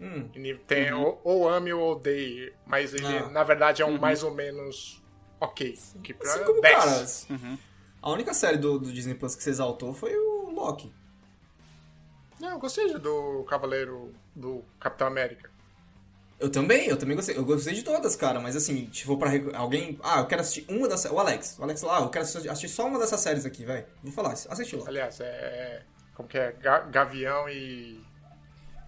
[0.00, 3.28] Hum, Ele Tem, ou, ou ame ou odeie, mas ele, Ah.
[3.30, 5.02] na verdade, é um mais ou menos
[5.40, 5.78] ok.
[6.02, 7.26] Que pra assim como, 10.
[7.28, 7.58] cara,
[8.02, 10.92] a única série do, do Disney Plus que você exaltou foi o Loki.
[12.38, 15.50] Não, eu gostei do Cavaleiro do Capitão América.
[16.38, 17.34] Eu também, eu também gostei.
[17.34, 19.98] Eu gostei de todas, cara, mas assim, for pra alguém.
[20.02, 21.06] Ah, eu quero assistir uma das.
[21.06, 21.56] O Alex.
[21.58, 23.86] O Alex lá, ah, eu quero assistir só uma dessas séries aqui, velho.
[24.02, 24.84] Vou falar, assiste lá.
[24.86, 25.82] Aliás, é.
[26.14, 26.52] Como que é?
[26.52, 27.98] Ga- Gavião e.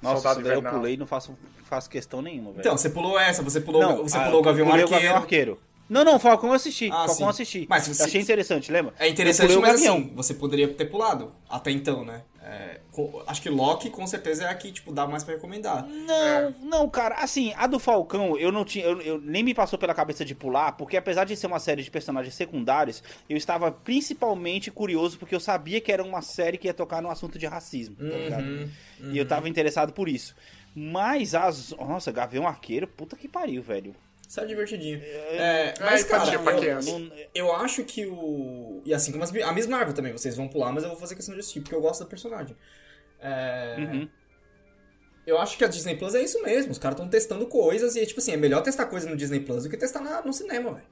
[0.03, 0.79] Nossa, Soldado daí eu Invernal.
[0.81, 2.61] pulei e não faço, faço questão nenhuma, velho.
[2.61, 5.15] Então, você pulou essa, você pulou, Não, você ah, pulou o Gavião pulei Arqueiro.
[5.15, 5.61] Arqueiro.
[5.89, 6.91] Não, não, Falcão eu assisti.
[6.93, 7.67] Ah, Falcão eu assisti.
[7.69, 8.93] Mas você- Eu achei interessante, lembra?
[8.99, 9.97] É interessante, mas o Gavião.
[9.97, 12.23] assim, você poderia ter pulado até então, né?
[12.51, 15.87] É, co- acho que Loki com certeza é a que, tipo, dá mais pra recomendar.
[15.87, 18.87] Não, não, cara, assim, a do Falcão, eu não tinha.
[18.87, 21.83] Eu, eu- nem me passou pela cabeça de pular, porque apesar de ser uma série
[21.83, 26.67] de personagens secundários, eu estava principalmente curioso, porque eu sabia que era uma série que
[26.69, 28.45] ia tocar no assunto de racismo, tá ligado?
[28.47, 30.35] Uhum, E eu tava interessado por isso.
[30.75, 31.73] Mas as.
[31.73, 33.95] Nossa, Gavião Arqueiro, puta que pariu, velho.
[34.29, 35.01] Sério divertidinho.
[35.03, 36.91] É, É, mas, cara, infantil pra eu, criança.
[36.99, 38.83] Não- eu acho que o.
[38.85, 41.15] E assim como as, a Miss Marvel também, vocês vão pular, mas eu vou fazer
[41.17, 42.55] questão de assistir, porque eu gosto da personagem.
[43.21, 44.09] É, Uhum.
[45.27, 46.73] Eu acho que a Disney Plus é isso mesmo.
[46.73, 49.65] Os caras estão testando coisas e, tipo assim, é melhor testar coisa no Disney Plus
[49.65, 50.87] do que testar na- no cinema, velho.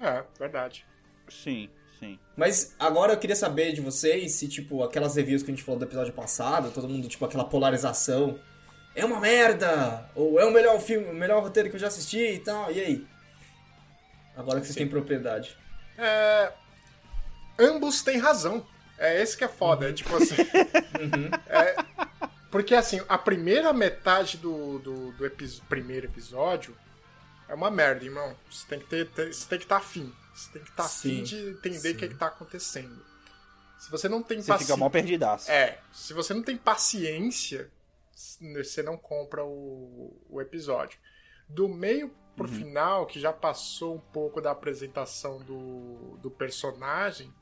[0.00, 0.84] É, verdade.
[1.28, 1.68] Sim,
[2.00, 2.18] sim.
[2.36, 5.78] Mas agora eu queria saber de vocês se, tipo, aquelas reviews que a gente falou
[5.78, 8.38] do episódio passado, todo mundo, tipo, aquela polarização.
[8.94, 10.08] É uma merda!
[10.14, 12.80] Ou é o melhor filme, o melhor roteiro que eu já assisti e tal, e
[12.80, 13.06] aí?
[14.36, 15.56] Agora que vocês têm propriedade.
[15.98, 16.52] É,
[17.58, 18.66] ambos têm razão.
[18.98, 19.88] É esse que é foda.
[19.88, 20.34] É tipo assim.
[21.48, 21.76] é,
[22.50, 26.76] porque assim, a primeira metade do, do, do epi- primeiro episódio
[27.48, 28.36] é uma merda, irmão.
[28.50, 30.12] Você tem que ter, ter- você tem que estar afim.
[30.34, 32.06] Você tem que estar afim Sim, de entender o que, sim.
[32.06, 33.04] é que tá acontecendo.
[33.78, 35.50] Se você não tem Você fica paci- mal perdidaço.
[35.50, 37.68] É, se você não tem paciência,
[38.14, 40.98] você não compra o, o episódio.
[41.48, 47.32] Do meio pro final, que já passou um pouco da apresentação do, do personagem,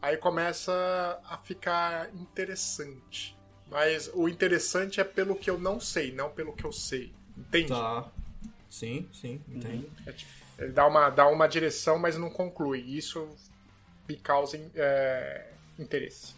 [0.00, 3.36] aí começa a ficar interessante.
[3.68, 7.12] Mas o interessante é pelo que eu não sei, não pelo que eu sei.
[7.36, 7.68] Entende?
[7.68, 8.10] Tá.
[8.70, 9.90] Sim, sim, entendo.
[10.06, 12.80] É tipo, Ele dá uma, dá uma direção, mas não conclui.
[12.80, 13.28] Isso
[14.08, 16.35] me causa é, interesse.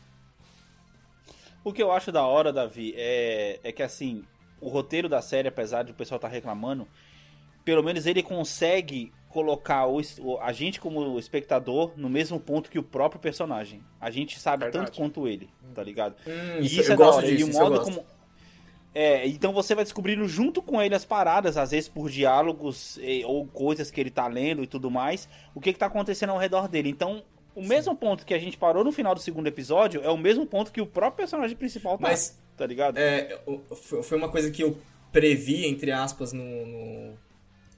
[1.64, 4.24] O que eu acho da hora, Davi, é, é que assim,
[4.60, 6.86] o roteiro da série, apesar de o pessoal estar reclamando,
[7.64, 10.00] pelo menos ele consegue colocar o,
[10.40, 13.82] a gente como espectador no mesmo ponto que o próprio personagem.
[14.00, 14.86] A gente sabe Verdade.
[14.86, 16.14] tanto quanto ele, tá ligado?
[16.26, 17.26] Hum, E isso- isso, é da gosto hora.
[17.26, 18.06] disso, e o modo como.
[18.94, 23.46] É, então você vai descobrindo junto com ele as paradas, às vezes por diálogos ou
[23.46, 26.66] coisas que ele tá lendo e tudo mais, o que que tá acontecendo ao redor
[26.68, 26.88] dele.
[26.88, 27.22] Então,
[27.58, 30.46] o mesmo ponto que a gente parou no final do segundo episódio é o mesmo
[30.46, 32.02] ponto que o próprio personagem principal tá.
[32.08, 32.96] Mas- tá ligado?
[32.98, 33.40] É,
[34.02, 34.76] foi uma coisa que eu
[35.12, 37.18] previ, entre aspas, no, no-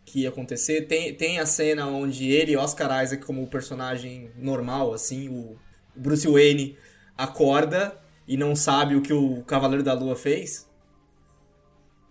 [0.04, 0.82] que ia acontecer.
[0.86, 5.56] Tem, tem a cena onde ele e Oscar Isaac, como o personagem normal, assim, o
[5.94, 6.76] Bruce Wayne
[7.16, 10.68] acorda e não sabe o que o Cavaleiro da Lua fez.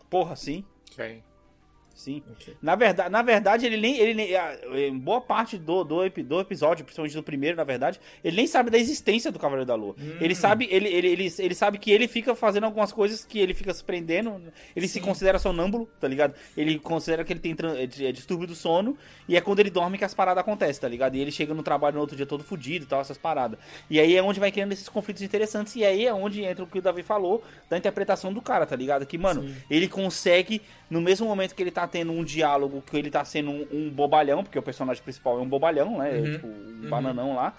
[0.09, 0.63] Porra, sim.
[0.95, 1.21] Sim.
[1.99, 2.23] Sim.
[2.31, 2.55] Ok.
[2.61, 3.97] Na verdade, na verdade, ele nem.
[3.97, 8.47] Ele nem boa parte do, do, do episódio, principalmente do primeiro, na verdade, ele nem
[8.47, 9.95] sabe da existência do Cavaleiro da Lua.
[9.99, 10.17] Hum.
[10.21, 10.65] Ele sabe.
[10.71, 13.83] Ele, ele, ele, ele sabe que ele fica fazendo algumas coisas que ele fica se
[13.83, 14.41] prendendo.
[14.73, 16.33] Ele se considera sonâmbulo, tá ligado?
[16.55, 18.97] Ele considera que ele tem tran- é, distúrbio do sono.
[19.27, 21.15] E é quando ele dorme que as paradas acontecem, tá ligado?
[21.15, 23.59] E ele chega no trabalho no outro dia todo fudido e tal, essas paradas.
[23.89, 25.75] E aí é onde vai criando esses conflitos interessantes.
[25.75, 28.75] E aí é onde entra o que o Davi falou da interpretação do cara, tá
[28.75, 29.05] ligado?
[29.05, 33.09] Que, mano, ele consegue, no mesmo momento que ele tá tendo um diálogo, que ele
[33.11, 36.11] tá sendo um, um bobalhão, porque o personagem principal é um bobalhão, né?
[36.11, 36.31] Uhum.
[36.31, 37.53] Tipo, um bananão lá.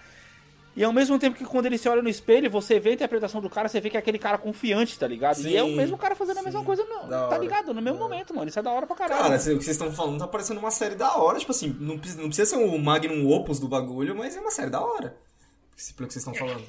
[0.76, 3.40] E ao mesmo tempo que quando ele se olha no espelho, você vê a interpretação
[3.40, 5.40] do cara, você vê que é aquele cara confiante, tá ligado?
[5.40, 7.38] e é o Sim, mesmo cara fazendo a mesma coisa, não, tá hora.
[7.38, 7.74] ligado?
[7.74, 8.48] No mesmo momento, mano.
[8.48, 9.22] Isso é da hora pra caralho.
[9.22, 11.38] Cara, o que vocês estão falando tá parecendo uma série da hora.
[11.38, 14.50] Tipo assim, não precisa, não precisa ser o magnum opus do bagulho, mas é uma
[14.52, 15.16] série da hora.
[15.96, 16.64] Pelo que vocês estão falando.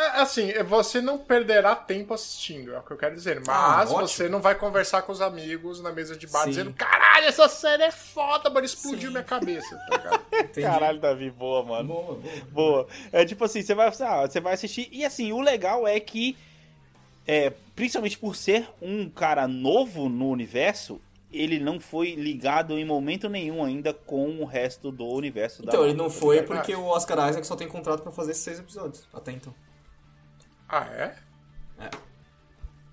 [0.00, 3.42] É, assim, você não perderá tempo assistindo, é o que eu quero dizer.
[3.48, 4.08] Ah, Mas ótimo.
[4.08, 6.50] você não vai conversar com os amigos na mesa de bar Sim.
[6.50, 10.20] dizendo caralho, essa série é foda, mano, explodiu minha cabeça, tá.
[10.58, 11.88] Caralho, Davi, boa, mano.
[11.88, 12.44] Boa, boa.
[12.50, 12.86] Boa.
[13.12, 14.88] É tipo assim, você vai, ah, você vai assistir.
[14.90, 16.34] E assim, o legal é que,
[17.26, 20.98] é, principalmente por ser um cara novo no universo,
[21.30, 25.84] ele não foi ligado em momento nenhum ainda com o resto do universo da Então,
[25.84, 26.56] ele não foi ligado?
[26.56, 29.54] porque o Oscar Isaac só tem contrato pra fazer esses seis episódios, até então.
[30.70, 31.14] Ah, é?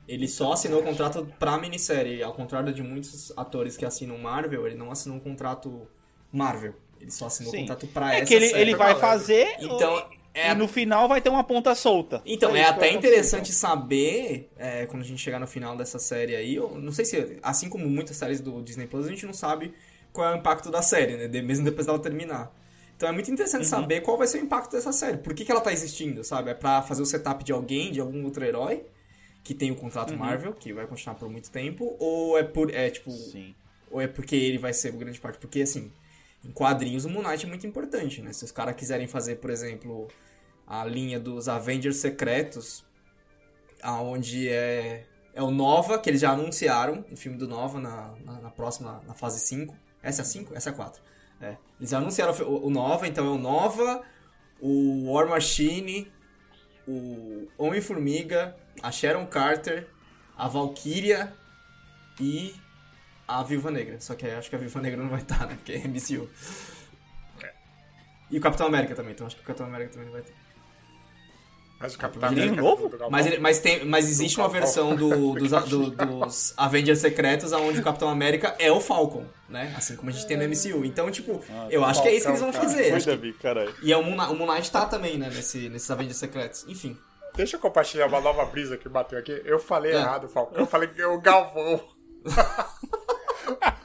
[0.07, 4.65] Ele só assinou o contrato pra minissérie, ao contrário de muitos atores que assinam Marvel,
[4.65, 5.85] ele não assinou um contrato
[6.31, 6.73] Marvel.
[6.99, 7.61] Ele só assinou o Sim.
[7.61, 8.61] contrato pra É essa que ele, série.
[8.61, 9.01] ele vai valendo.
[9.01, 9.47] fazer.
[9.59, 12.21] Então, é E no final vai ter uma ponta solta.
[12.25, 15.99] Então, É é que até interessante saber, é, quando a gente chegar no final dessa
[15.99, 19.25] série aí, eu não sei se, assim como muitas séries do Disney Plus, a gente
[19.25, 19.73] não sabe
[20.13, 21.27] qual é o impacto da série, né?
[21.27, 22.51] de- Mesmo depois dela terminar.
[22.97, 23.69] Então é muito interessante Uhum.
[23.69, 25.17] saber qual vai ser o impacto dessa série.
[25.19, 26.49] Por que, que ela tá existindo, sabe?
[26.49, 28.83] É pra fazer o setup de alguém, de algum outro herói,
[29.43, 30.17] que tem o contrato Uhum.
[30.17, 32.73] Marvel, que vai continuar por muito tempo, ou é por.
[32.73, 33.11] É tipo.
[33.11, 33.55] Sim.
[33.91, 35.37] Ou é porque ele vai ser grande parte?
[35.37, 35.91] Porque, assim,
[36.43, 38.33] em quadrinhos o Moon Knight é muito importante, né?
[38.33, 40.07] Se os caras quiserem fazer, por exemplo,
[40.65, 42.83] a linha dos Avengers secretos,
[43.81, 48.41] aonde é, é o Nova, que eles já anunciaram, o filme do Nova na, na,
[48.41, 49.75] na próxima, na fase 5.
[50.01, 50.55] Essa é a 5?
[50.55, 51.01] Essa é a 4.
[51.41, 51.57] É.
[51.79, 54.03] Eles anunciaram o, o Nova, então é o Nova,
[54.59, 56.11] o War Machine,
[56.87, 59.87] o Homem-Formiga, a Sharon Carter,
[60.37, 61.33] a Valkyria
[62.19, 62.55] e
[63.27, 63.99] a Viúva Negra.
[63.99, 65.55] Só que acho que a Viúva Negra não vai estar, né?
[65.55, 66.29] Porque é MCU.
[68.29, 70.33] E o Capitão América também, então acho que o Capitão América também não vai ter.
[71.79, 72.91] Mas o Capitão Ele é América novo?
[73.11, 77.79] Mas, ele- mas, tem, mas existe uma versão do- dos, do- dos Avengers secretos onde
[77.79, 79.73] o Capitão América é o Falcon, né?
[79.77, 80.83] Assim como a gente tem no MCU.
[80.83, 82.93] Então, tipo, eu acho que é isso que eles vão fazer.
[82.93, 83.73] Acho que- Davi, caralho.
[83.83, 85.29] E é o Moon, o Moon Knight tá também, né?
[85.33, 86.65] Nesse, nesses Avengers secretos.
[86.67, 86.97] Enfim.
[87.35, 89.39] Deixa eu compartilhar uma nova brisa que bateu aqui.
[89.45, 89.97] Eu falei É.
[89.97, 90.57] errado, Falcão.
[90.59, 91.79] Eu falei que é o Galvão.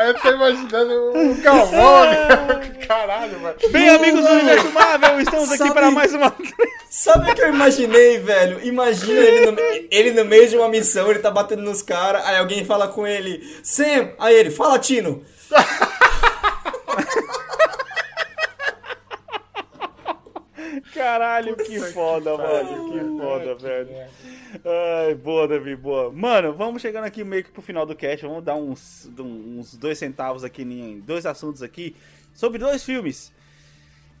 [0.00, 2.26] Aí eu tô imaginando o Galvão, né?
[2.88, 3.54] Caralho, mano.
[3.70, 6.34] Bem, amigos do Universo Marvel, estamos aqui Sabe- para mais uma.
[6.88, 8.66] Sabe o que eu imaginei, velho?
[8.66, 9.58] Imagina ele no,
[9.90, 13.06] ele no meio de uma missão, ele tá batendo nos caras, aí alguém fala com
[13.06, 15.22] ele, Sam, aí ele, fala Tino.
[20.94, 22.92] Caralho, que foda, mano.
[22.92, 24.10] Que foda, velho.
[25.06, 26.10] Ai, boa, Davi, boa.
[26.10, 28.26] Mano, vamos chegando aqui meio que pro final do cast.
[28.26, 31.94] Vamos dar uns, uns dois centavos aqui em dois assuntos aqui
[32.34, 33.32] sobre dois filmes.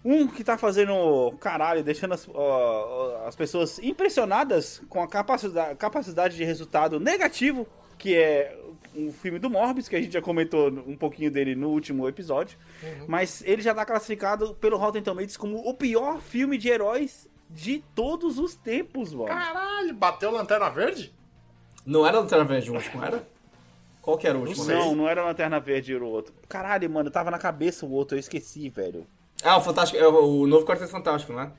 [0.04, 6.36] Um que tá fazendo caralho, deixando as, ó, as pessoas impressionadas com a capacidade, capacidade
[6.36, 7.66] de resultado negativo,
[7.98, 8.56] que é
[8.94, 12.58] o filme do Morbius, que a gente já comentou um pouquinho dele no último episódio.
[13.06, 17.82] Mas ele já tá classificado pelo Rotten Tomatoes como o pior filme de heróis de
[17.94, 19.26] todos os tempos, mano.
[19.28, 21.12] Caralho, bateu Lanterna Verde?
[21.84, 23.26] Não era Lanterna Verde o último, era?
[24.02, 24.64] Qual que era o último?
[24.64, 26.32] Não, não era Lanterna Verde era o outro.
[26.48, 29.06] Caralho, mano, tava na cabeça o outro, eu esqueci, velho.
[29.42, 31.52] Ah, o Fantástico, é o, novo Quarteto Fantástico, não é?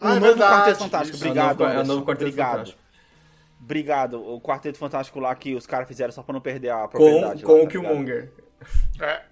[0.00, 1.62] Ah, o é novo verdade, Quarteto Fantástico, obrigado.
[1.62, 2.50] É o novo- é o novo Quarteto obrigado.
[2.52, 2.83] Fantástico.
[3.64, 6.88] Obrigado, o Quarteto Fantástico lá que os caras fizeram só pra não perder a Com,
[6.88, 7.42] propriedade.
[7.42, 7.82] com lá, o tá ligado?
[7.88, 8.32] Killmonger.
[9.00, 9.22] É.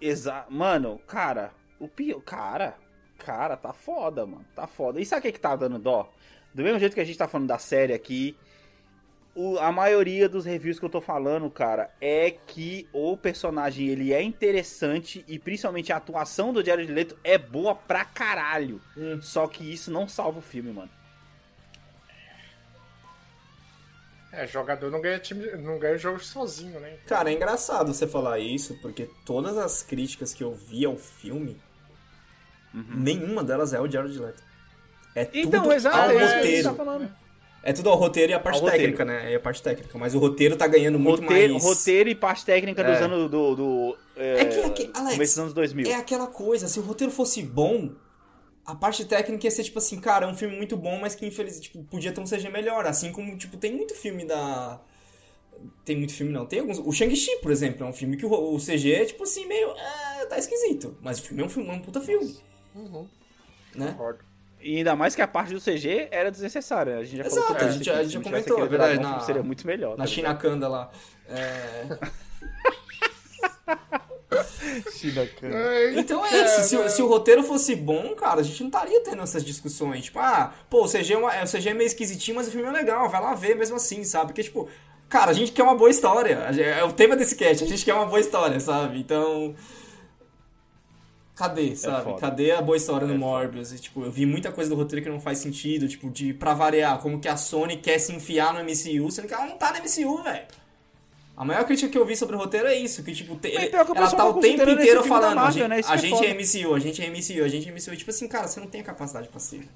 [0.00, 1.50] Exa mano, cara,
[1.80, 2.20] o pior.
[2.22, 2.74] Cara,
[3.18, 4.44] cara, tá foda, mano.
[4.54, 5.00] Tá foda.
[5.00, 6.08] E sabe o que, que tá dando dó?
[6.54, 8.36] Do mesmo jeito que a gente tá falando da série aqui,
[9.34, 14.12] o- a maioria dos reviews que eu tô falando, cara, é que o personagem ele
[14.12, 18.80] é interessante e principalmente a atuação do Jared Leto é boa pra caralho.
[19.20, 20.90] Só que isso não salva o filme, mano.
[24.36, 26.96] É, jogador não ganha time, não ganha jogo sozinho, né?
[27.06, 31.56] Cara, é engraçado você falar isso, porque todas as críticas que eu vi ao filme,
[32.72, 34.42] nenhuma delas é o Jared Leto.
[35.14, 36.68] É Então, tudo exato, ao é roteiro.
[36.68, 37.08] tá falando.
[37.62, 38.82] É tudo ao roteiro e a parte Ao roteiro.
[38.82, 39.32] técnica, né?
[39.32, 39.96] É a parte técnica.
[39.96, 41.64] Mas o roteiro tá ganhando muito Roteiro, mais.
[41.64, 43.04] roteiro e parte técnica dos É.
[43.04, 43.54] anos do.
[43.54, 45.86] do é, É que, é que- Alex, começo dos anos 2000.
[45.90, 47.90] É aquela coisa, se o roteiro fosse bom,
[48.66, 51.26] a parte técnica ia ser tipo assim, cara, é um filme muito bom, mas que
[51.26, 52.86] infelizmente tipo, podia ter um CG melhor.
[52.86, 54.80] Assim como, tipo, tem muito filme da.
[55.84, 56.78] Tem muito filme não, tem alguns.
[56.78, 59.70] O Shang-Chi, por exemplo, é um filme que o, o CG é tipo assim, meio.
[59.70, 60.96] É, tá esquisito.
[61.00, 62.36] Mas o filme é um filme, é um puta filme.
[63.74, 63.92] Né?
[63.92, 64.24] Concordo.
[64.60, 66.96] E ainda mais que a parte do CG era desnecessária.
[66.98, 69.20] A gente já falou Exato, a isso gente- a gente já comentou, é verdade, na-
[69.20, 69.90] seria muito melhor.
[69.98, 70.40] Na tá China ligado?
[70.42, 70.90] Kanda lá.
[71.28, 71.86] É...
[75.98, 79.00] Então é isso, se, o- se o roteiro fosse bom, cara, a gente não estaria
[79.02, 80.04] tendo essas discussões.
[80.04, 82.50] Tipo, ah, pô, o CG é, uma- é- o CG é meio esquisitinho, mas o
[82.50, 84.26] filme é legal, vai lá ver mesmo assim, sabe?
[84.26, 84.68] Porque, tipo,
[85.08, 86.34] cara, a gente quer uma boa história.
[86.60, 88.98] É o tema desse cast, a gente quer uma boa história, sabe?
[88.98, 89.54] Então.
[91.36, 92.10] Cadê, sabe?
[92.12, 92.20] É.
[92.20, 93.72] Cadê a boa história no Morbius?
[93.72, 96.54] E, tipo, eu vi muita coisa do roteiro que não faz sentido, tipo, de pra
[96.54, 99.72] variar, como que a Sony quer se enfiar no MCU, sendo que ela não tá
[99.72, 100.44] no MCU, velho.
[101.36, 103.68] A maior crítica que eu vi sobre o roteiro é isso, que tipo, te- ele-
[103.68, 105.80] o ela tá o tempo inteiro esse filme da falando, a Marvel, gente, né?
[105.88, 107.96] A é gente é MCU, a gente é MCU, a gente é MCU.
[107.96, 109.68] Tipo assim, cara, você não tem a capacidade pra ser.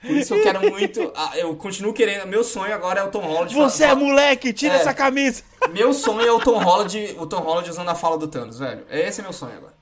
[0.00, 3.54] Por isso eu quero muito, eu continuo querendo, meu sonho agora é o Tom Holland.
[3.54, 4.76] Você fa- é moleque, tira É.
[4.78, 5.44] essa camisa.
[5.70, 8.84] Meu sonho é o Tom Holland, o Tom Holland usando a fala do Thanos, velho.
[8.90, 9.72] Esse é meu sonho agora.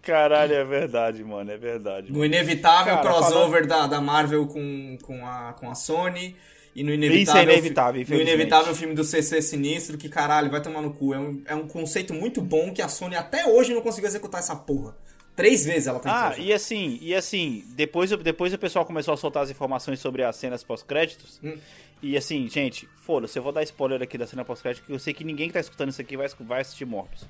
[0.00, 2.12] Caralho, é verdade, mano, é verdade.
[2.12, 6.36] No inevitável Cara, crossover da, da Marvel com, com, a, com a Sony.
[6.74, 10.62] E no inevitável, Isso é inevitável, no inevitável filme do CC Sinistro, que caralho, vai
[10.62, 11.12] tomar no cu.
[11.12, 14.40] É um, é um conceito muito bom que a Sony até hoje não conseguiu executar
[14.40, 14.96] essa porra.
[15.36, 16.16] Três vezes ela tentou.
[16.18, 16.42] Ah, já.
[16.42, 20.22] e assim, e assim, depois, o- depois o pessoal começou a soltar as informações sobre
[20.22, 21.40] as cenas pós-créditos.
[21.42, 21.56] Hum.
[22.02, 25.12] E assim, gente, foda-se, eu vou dar spoiler aqui da cena pós-crédito, porque eu sei
[25.14, 27.26] que ninguém que tá escutando isso aqui vai, vai assistir Morbius.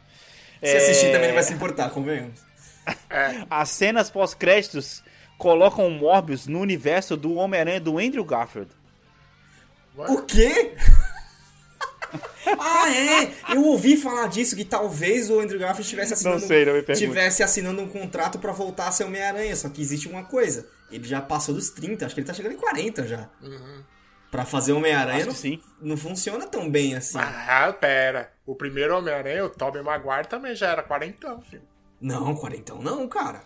[0.62, 2.40] Se assistir É, também não vai se importar, convenhamos.
[3.50, 5.02] As cenas pós-créditos
[5.36, 8.70] colocam o Morbius no universo do Homem-Aranha do Andrew Garfield.
[9.96, 10.74] O quê?
[12.58, 13.54] ah, é!
[13.54, 17.42] Eu ouvi falar disso, que talvez o Andrew Garfield estivesse assinando, Não sei, não tivesse
[17.42, 20.66] assinando um contrato pra voltar a ser Homem-Aranha, só que existe uma coisa.
[20.90, 23.28] Ele já passou dos 30, acho que ele tá chegando em 40 já.
[24.30, 25.60] Pra fazer Homem-Aranha não, sim.
[25.80, 27.18] não funciona tão bem assim.
[27.18, 28.32] Ah, pera.
[28.46, 31.62] O primeiro Homem-Aranha, o Tobey Maguire, também já era quarentão, filho.
[32.00, 33.42] Não, 40 não, cara.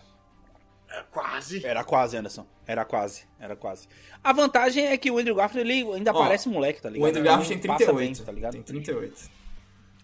[0.89, 1.65] É quase.
[1.65, 2.45] Era quase, Anderson.
[2.65, 3.87] Era quase, era quase.
[4.23, 7.05] A vantagem é que o Andrew Garfield ele ainda Ó, parece moleque, tá ligado?
[7.05, 8.15] O Andrew Garfield tem passa 38.
[8.17, 8.51] bem, tá ligado?
[8.53, 9.29] Tem 38.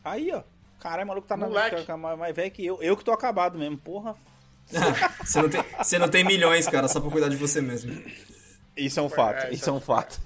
[0.04, 0.44] Aí, ó.
[0.80, 1.84] Caralho, maluco tá na Moleque.
[1.84, 2.82] tá mais, mais velho que eu.
[2.82, 4.16] Eu que tô acabado mesmo, porra.
[5.24, 8.02] você, não tem, você não tem milhões, cara, só pra cuidar de você mesmo.
[8.76, 10.20] Isso é um fato, é, isso é um fato.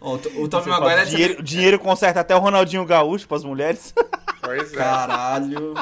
[0.00, 3.26] Ó, o, To- o Tobey Você Maguire é dinheiro, dinheiro conserta até o Ronaldinho Gaúcho
[3.26, 3.94] pras mulheres.
[4.44, 4.76] Pois é.
[4.76, 5.72] Caralho.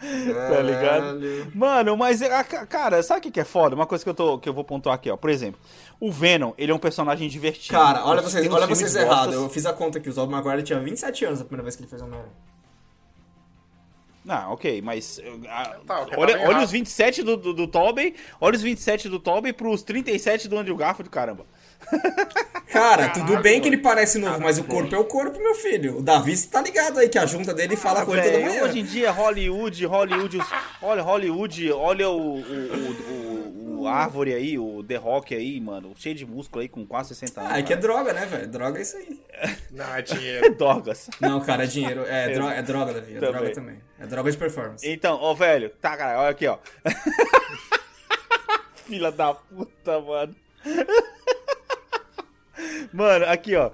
[0.48, 1.20] Tá ligado?
[1.54, 3.74] Mano, mas, a- ca- cara, sabe o que que é foda?
[3.74, 5.16] Uma coisa que eu, tô, que eu vou pontuar aqui, ó.
[5.16, 5.60] Por exemplo,
[6.00, 7.78] o Venom, ele é um personagem divertido.
[7.78, 9.34] Cara, olha vocês, olha vocês errados.
[9.34, 10.08] Eu fiz a conta aqui.
[10.08, 12.32] O Tobey Maguire tinha 27 anos a primeira vez que ele fez Homem-Aranha.
[14.24, 15.20] Não, ok, mas.
[15.48, 16.64] a- Tá, que olha, tava olha errado.
[16.64, 20.76] os 27 do, do, do Tobey, olha os 27 do Tobey pros 37 do Andrew
[20.76, 21.46] Garfield, caramba.
[22.70, 25.54] Cara, tudo Caralho, bem que ele parece novo, mas o corpo é o corpo, meu
[25.54, 25.98] filho.
[25.98, 28.40] O Davi você tá ligado aí que a junta dele fala com ele toda Ah,
[28.48, 28.62] manhã.
[28.64, 30.46] Hoje em dia, Hollywood, Hollywood, os-
[30.82, 35.92] olha, Hollywood, olha o, o, o, o- o árvore aí, o The Rock aí, mano,
[35.96, 37.52] cheio de músculo aí, com quase 60 anos.
[37.54, 38.48] Ah, é que é droga, né, velho?
[38.48, 39.20] Droga é isso aí.
[39.70, 40.54] Não, é dinheiro.
[40.58, 41.08] Dorgas.
[41.20, 42.04] Não, cara, é dinheiro.
[42.06, 43.16] É, dro é droga, Davi.
[43.16, 43.32] É Também.
[43.32, 43.80] droga também.
[44.00, 44.86] É droga de performance.
[44.88, 46.58] Então, ó, velho, tá, cara, olha aqui, ó.
[48.86, 50.34] Filha da puta, mano.
[52.92, 53.70] Mano, aqui, ó.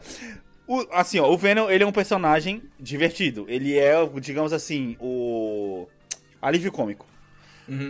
[0.66, 3.44] O- assim, ó, o Venom, ele é um personagem divertido.
[3.48, 5.86] Ele é, digamos assim, o
[6.40, 7.06] alívio cômico.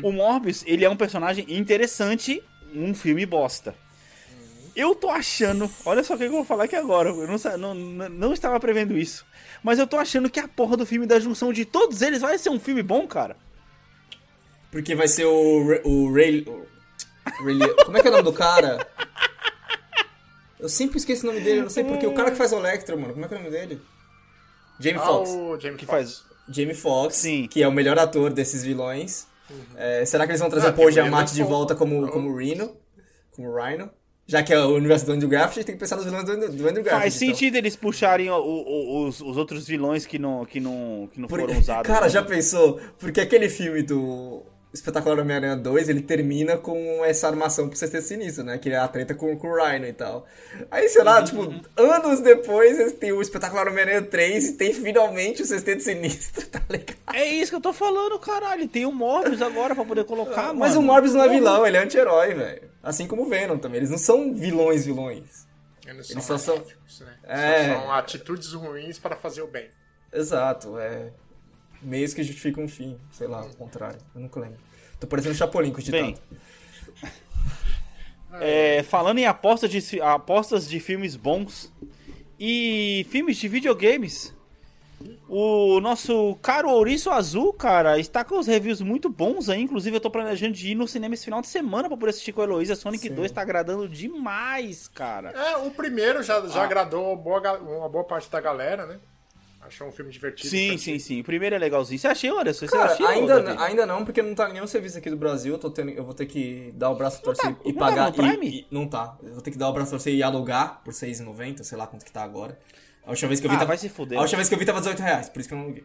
[0.04, 2.40] O Morbius, ele é um personagem interessante
[2.72, 3.74] num filme bosta.
[4.76, 7.26] Eu tô achando, olha só o que eu vou falar aqui agora, eu
[7.58, 9.24] não, não, não, estava prevendo isso.
[9.62, 12.36] Mas eu tô achando que a porra do filme da junção de todos eles vai
[12.38, 13.36] ser um filme bom, cara.
[14.70, 16.44] Porque vai ser o, o Ray...
[16.48, 16.66] o
[17.44, 18.84] Ray- Como é que é o nome do cara?
[20.64, 22.06] Eu sempre esqueço o nome dele, eu não sei porque.
[22.06, 23.12] O cara que faz o Electro, mano.
[23.12, 23.80] Como é que é o nome dele?
[24.80, 25.30] Jamie Ah, Foxx.
[25.30, 26.02] o Jamie Que Foxx.
[26.18, 26.24] faz.
[26.48, 27.46] Jamie Foxx, Sim.
[27.48, 29.26] que é o melhor ator desses vilões.
[29.76, 32.74] É, será que eles vão trazer Ah, o Paul Giamatti de volta como, como Rhino?
[33.32, 33.90] Como Rhino?
[34.26, 36.24] Já que é o universo do Andrew Garfield, a gente tem que pensar nos vilões
[36.24, 37.00] do, Andrew- do Andrew Garfield.
[37.02, 37.34] Faz então.
[37.34, 41.28] sentido eles puxarem o- o- os, os outros vilões que não, que não, que não
[41.28, 41.86] Porque- foram usados.
[41.86, 42.08] Cara, né?
[42.08, 42.80] já pensou?
[42.98, 44.42] Porque aquele filme do
[44.74, 48.58] Espetacular Homem-Aranha 2, ele termina com essa armação pro Sexteto Sinistro, né?
[48.58, 50.26] Que é a treta com, com o Rhino e tal.
[50.68, 51.42] Aí, sei lá, tipo,
[51.76, 56.60] anos depois, eles têm o Espetacular Homem-Aranha 3 e tem finalmente o Sexteto Sinistro, tá
[56.68, 56.96] ligado?
[57.14, 58.66] É isso que eu tô falando, caralho.
[58.66, 60.58] Tem o Morbius agora pra poder colocar, mano.
[60.58, 62.62] Mas o Morbius não é vilão, ele é anti-herói, velho.
[62.82, 63.78] Assim como o Venom também.
[63.78, 65.46] Eles não são vilões, vilões.
[65.86, 67.14] Eles, Eles são só são- né?
[67.28, 67.68] É.
[67.74, 69.68] Só são atitudes ruins para fazer o bem.
[70.12, 71.10] Exato, é.
[71.84, 73.98] Meios que justificam um fim, sei lá, o contrário.
[74.14, 74.58] Eu nunca lembro.
[74.98, 76.02] Tô parecendo Chapolin com o ditado.
[76.02, 76.16] Bem,
[78.40, 81.72] é, falando em apostas de, apostas de filmes bons
[82.40, 84.34] e filmes de videogames,
[85.28, 89.60] o nosso caro Ouriço Azul, cara, está com os reviews muito bons aí.
[89.60, 92.32] Inclusive, eu tô planejando de ir no cinema esse final de semana pra poder assistir
[92.32, 92.74] com a Heloísa.
[92.74, 95.30] Sonic 2 tá agradando demais, cara.
[95.30, 96.64] É, o primeiro já, já Ah.
[96.64, 98.98] agradou boa uma boa parte da galera, né?
[99.66, 100.48] Achou um filme divertido.
[100.48, 101.20] Sim, sim, sim.
[101.20, 101.98] O primeiro é legalzinho.
[101.98, 102.66] Você achou, Anderson?
[102.66, 103.62] Você Cara, achou, ainda, Davi?
[103.62, 105.54] ainda não, porque não tá em nenhum serviço aqui do Brasil.
[105.54, 107.78] Eu, tô tendo, eu vou ter que dar o braço a torcer tá- e não
[107.78, 108.06] tá pagar.
[108.08, 108.46] no Prime?
[108.46, 109.16] e- e- não tá.
[109.22, 111.86] Eu vou ter que dar o braço a torcer e alugar por R$6,90, sei lá
[111.86, 112.58] quanto que tá agora.
[113.06, 114.18] A última vez que eu vi Ah, tava, vai se fuder.
[114.18, 115.84] A última vez que eu vi tava 18 reais, por isso que eu não aluguei.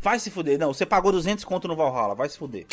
[0.00, 0.58] Vai se fuder.
[0.58, 2.14] Não, você pagou 200 conto no Valhalla.
[2.14, 2.66] Vai se fuder.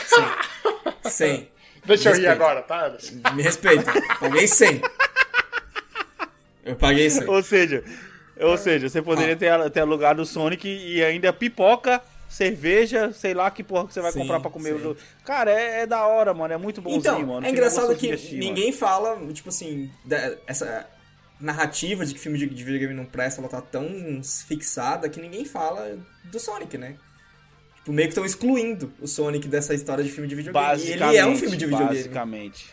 [1.03, 1.49] 100.
[1.85, 2.31] Deixa eu rir Respeita.
[2.31, 2.87] agora, tá?
[2.87, 3.15] Anderson?
[3.33, 3.91] Me respeita.
[4.19, 4.81] Paguei 100.
[6.65, 7.27] Eu paguei 100.
[7.29, 7.83] Ou seja,
[8.39, 13.49] ou seja, você poderia ter, ter alugado o Sonic e ainda pipoca, cerveja, sei lá
[13.49, 14.75] que porra que você vai Sim, comprar pra comer.
[14.79, 14.95] sim.
[15.25, 16.53] Cara, é, é da hora, mano.
[16.53, 17.45] É muito bonzinho, Então, mano.
[17.45, 18.45] é engraçado que de assistir, mano.
[18.47, 19.89] ninguém fala, tipo assim,
[20.45, 20.87] essa
[21.39, 25.45] narrativa de que filme de, de videogame não presta, ela tá tão fixada que ninguém
[25.45, 26.95] fala do Sonic, né?
[27.77, 30.83] Tipo, meio que estão excluindo o Sonic dessa história de filme de videogame.
[30.83, 31.95] E ele é um filme de videogame.
[31.95, 32.67] Basicamente.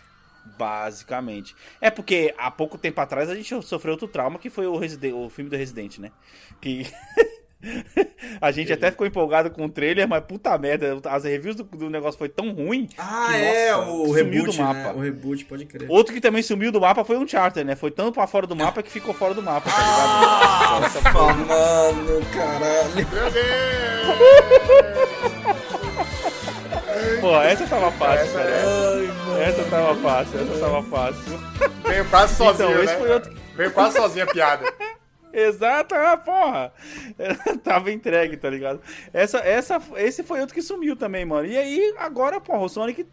[0.59, 1.55] Basicamente.
[1.80, 5.12] É porque há pouco tempo atrás a gente sofreu outro trauma que foi o, Residen-
[5.14, 6.11] o filme do Resident, né?
[6.61, 6.86] Que.
[8.40, 11.88] a gente até ficou empolgado com o trailer, mas puta merda, as reviews do, do
[11.90, 12.86] negócio foi tão ruim.
[12.99, 14.74] Ah, que, é, nossa, o sumiu reboot, do mapa.
[14.74, 14.92] né?
[14.94, 15.90] O reboot, pode crer.
[15.90, 17.74] Outro que também sumiu do mapa foi um charter, né?
[17.74, 21.03] Foi tanto pra fora do mapa que ficou fora do mapa, tá Ah, ligado?
[21.12, 22.94] Pá, mano, caralho.
[22.94, 23.47] Meu Deus!
[27.20, 28.51] Pô, essa tava fácil, cara.
[28.51, 29.40] Ai, mano.
[29.42, 31.38] Essa tava fácil, essa tava fácil.
[31.84, 32.99] Veio quase sozinho, Então, esse né?
[32.99, 34.72] foi outro- Veio quase sozinho a piada.
[35.32, 36.72] Exato, ah, porra.
[37.62, 38.80] Tava entregue, tá ligado?
[39.12, 41.47] Essa, essa, esse foi outro que sumiu também, mano.
[41.47, 43.05] E aí, agora, porra, o Sonic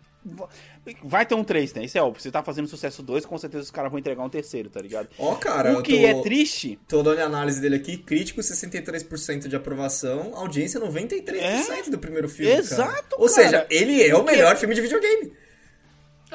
[1.04, 1.84] vai ter um 3, né?
[1.86, 2.22] Isso é óbvio.
[2.22, 5.10] Se tá fazendo sucesso 2, com certeza os caras vão entregar um terceiro, tá ligado?
[5.18, 6.80] Ó, cara, o que tô- é triste.
[6.88, 12.52] Tô dando a análise dele aqui, crítico 63% de aprovação, audiência 93% do primeiro filme,
[12.52, 12.56] É?
[12.58, 13.06] Exato, cara.
[13.14, 13.30] Ou cara.
[13.30, 15.34] seja, ele é o melhor filme de videogame.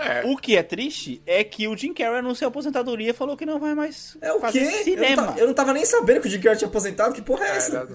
[0.00, 3.36] É, O que é triste é que o Jim Carrey anunciou a aposentadoria e falou
[3.36, 4.64] que não vai mais É o fazer quê?
[4.66, 5.34] Eu não, cinema.
[5.36, 7.56] eu não tava nem sabendo que o Jim Carrey tinha aposentado, que porra é, é
[7.56, 7.88] essa?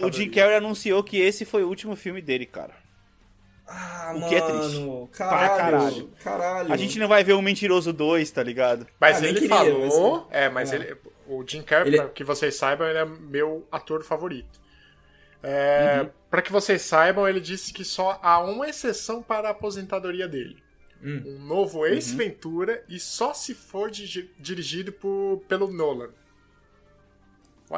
[0.00, 2.72] O Jim Carrey anunciou que esse foi o último filme dele, cara.
[3.66, 5.08] Ah, O mano, que é triste.
[5.12, 6.10] caralho, caralho.
[6.22, 6.72] caralho.
[6.72, 8.86] A gente não vai ver o Mentiroso 2, tá ligado?
[9.00, 10.26] Mas Ah, ele queria, falou.
[10.30, 10.76] mas- É, mas É.
[10.76, 10.96] ele.
[11.28, 14.60] O Jim Carrey, Ele- pra que vocês saibam, ele é meu ator favorito.
[15.42, 16.10] É, Uhum.
[16.30, 20.56] Pra que vocês saibam, ele disse que só há uma exceção para a aposentadoria dele.
[21.02, 21.22] Hum.
[21.26, 26.10] Um novo Ace Ventura e só se for di- dirigido por, pelo Nolan.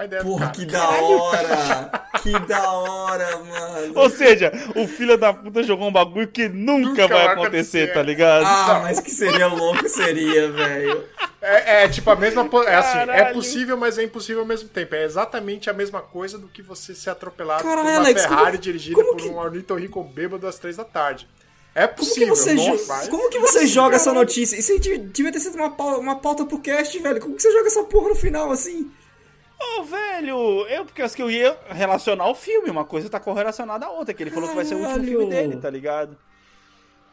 [0.02, 0.52] Ideia do Porra, cara?
[0.52, 2.08] que da hora!
[2.22, 3.92] que da hora, mano!
[3.96, 7.78] Ou seja, o filho da puta jogou um bagulho que nunca, Nunca vai vai acontecer,
[7.84, 7.92] acontecer.
[7.94, 8.44] tá ligado?
[8.46, 11.04] Ah, mas que seria louco, seria, velho.
[11.42, 12.48] É, é, tipo a mesma.
[12.66, 13.34] É assim, é Caralho.
[13.34, 14.94] possível, mas é impossível ao mesmo tempo.
[14.94, 18.44] É exatamente a mesma coisa do que você ser atropelado por Caralho, uma Alex, Ferrari
[18.52, 21.28] como- dirigida como por que- um ornitorrinco bêbado às três da tarde.
[21.74, 23.08] É Como que possível, você, não jo- vai.
[23.08, 24.56] como que você joga essa notícia?
[24.56, 27.20] Isso aí devia- ter sido uma, pau- uma pauta pro cast, velho.
[27.20, 28.90] Como que você joga essa porra no final, assim?
[29.60, 33.86] Ô, velho, eu porque acho que eu ia relacionar o filme, uma coisa tá correlacionada
[33.86, 35.08] à outra, que ele falou que vai ser o último Caralho.
[35.08, 36.16] filme dele, tá ligado?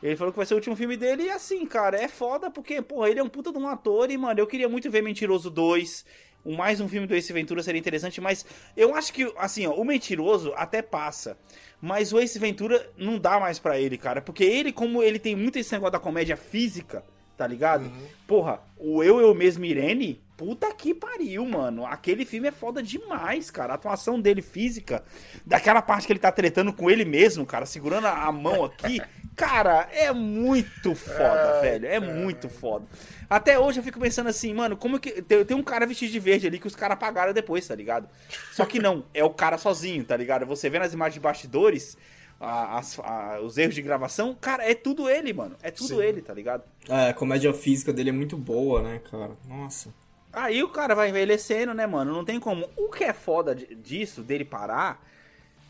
[0.01, 2.81] Ele falou que vai ser o último filme dele e assim, cara, é foda porque,
[2.81, 5.49] porra, ele é um puta de um ator e, mano, eu queria muito ver Mentiroso
[5.49, 6.05] 2.
[6.43, 8.43] Um, mais um filme do Ace Ventura seria interessante, mas
[8.75, 11.37] eu acho que, assim, ó, o Mentiroso até passa.
[11.79, 14.21] Mas o Ace Ventura não dá mais pra ele, cara.
[14.23, 17.03] Porque ele, como ele tem muito esse negócio da comédia física,
[17.37, 17.91] tá ligado?
[18.25, 21.85] Porra, o Eu, Eu Mesmo Irene, puta que pariu, mano.
[21.85, 23.73] Aquele filme é foda demais, cara.
[23.73, 25.03] A atuação dele física,
[25.45, 28.99] daquela parte que ele tá tretando com ele mesmo, cara, segurando a a mão aqui.
[29.33, 31.87] Cara, é muito foda, velho.
[31.87, 32.85] É muito foda.
[33.29, 35.21] Até hoje eu fico pensando assim, mano, como que.
[35.21, 38.09] Tem, tem um cara vestido de verde ali que os caras apagaram depois, tá ligado?
[38.51, 40.45] Só que não, é o cara sozinho, tá ligado?
[40.45, 41.97] Você vê nas imagens de bastidores.
[42.43, 45.55] a- as- a- os erros de gravação, cara, é tudo ele, mano.
[45.61, 46.01] É tudo Sim.
[46.01, 46.63] ele, tá ligado?
[46.89, 49.31] É, a comédia física dele é muito boa, né, cara?
[49.47, 49.89] Nossa.
[50.33, 52.13] Aí o cara vai envelhecendo, né, mano?
[52.13, 52.69] Não tem como.
[52.77, 55.05] O que é foda disso, dele parar,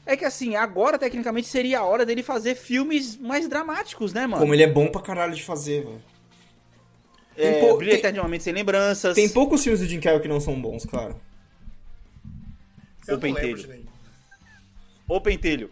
[0.05, 4.41] é que assim, agora tecnicamente seria a hora dele fazer filmes mais dramáticos, né, mano?
[4.41, 6.01] Como ele é bom pra caralho de fazer, velho.
[7.35, 9.15] é, tem pou- Brilha tem- Eternamente Sem Lembranças.
[9.15, 11.15] Tem poucos filmes do Jim Carrey que não são bons, cara.
[13.07, 13.67] Eu O lembro pentelho.
[13.67, 13.85] nenhum.
[15.07, 15.71] O Pentelho.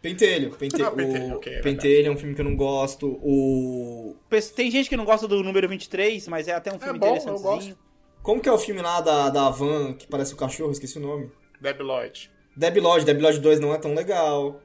[0.00, 0.50] Pentelho.
[0.56, 0.82] Pente...
[0.82, 1.36] Ah, Pentelho, o...
[1.36, 3.06] ok, é Pentelho é um filme que eu não gosto.
[3.22, 4.16] O...
[4.54, 7.16] Tem gente que não gosta do número 23, mas é até um filme bom, eu
[7.16, 7.76] interessantezinho.
[8.22, 10.70] Como que é o filme lá da, da van que parece o cachorro?
[10.70, 11.30] Esqueci o nome.
[11.60, 12.30] Debbie Lloyd.
[12.56, 14.60] Debbie Lodge 2 não é tão legal.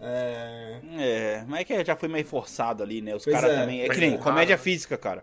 [0.00, 0.80] É...
[0.98, 3.14] É, mas é que já foi meio forçado ali, né?
[3.14, 3.60] Os caras é.
[3.60, 3.82] também.
[3.82, 5.22] É que nem comédia física, cara.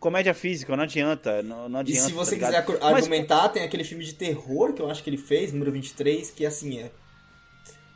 [0.00, 1.42] Comédia física, não adianta.
[1.42, 2.08] Não, não E adianta.
[2.08, 5.10] se você tá quiser Mas, argumentar, tem aquele filme de terror que eu acho que
[5.10, 6.90] ele fez, número 23, que assim é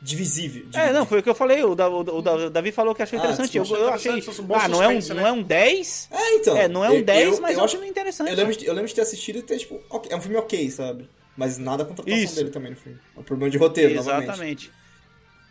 [0.01, 0.65] divisível.
[0.73, 1.63] É, não, foi o que eu falei.
[1.63, 3.57] O, Da- o, o Da- o Davi falou que achou Ah, interessante.
[3.57, 5.13] eu, eu achei interessante, um bom Ah, não é, um, né?
[5.13, 6.07] não é um 10?
[6.11, 6.57] É, então.
[6.57, 8.29] É, não é um eu- 10, eu- mas eu, acho interessante.
[8.29, 10.37] Eu lembro, de, eu lembro de ter assistido e ter, tipo, ok, é um filme
[10.37, 11.09] ok, sabe?
[11.35, 12.35] Mas nada contra a atuação Isso.
[12.35, 12.97] dele também no filme.
[13.15, 14.23] É um problema de roteiro, novamente.
[14.23, 14.71] Exatamente.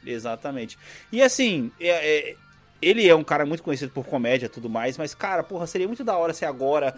[0.07, 0.79] Exatamente.
[1.13, 2.35] E assim, é- é-
[2.81, 5.87] ele é um cara muito conhecido por comédia e tudo mais, mas, cara, porra, seria
[5.87, 6.95] muito da hora se agora.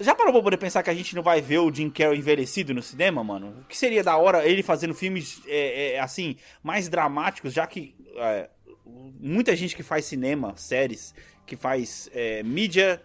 [0.00, 2.74] Já parou pra poder pensar que a gente não vai ver o Jim Carrey envelhecido
[2.74, 3.54] no cinema, mano?
[3.62, 7.94] O que seria da hora ele fazendo filmes, é, é, assim, mais dramáticos, já que
[8.16, 8.48] é,
[8.86, 11.14] muita gente que faz cinema, séries,
[11.46, 13.02] que faz é, mídia,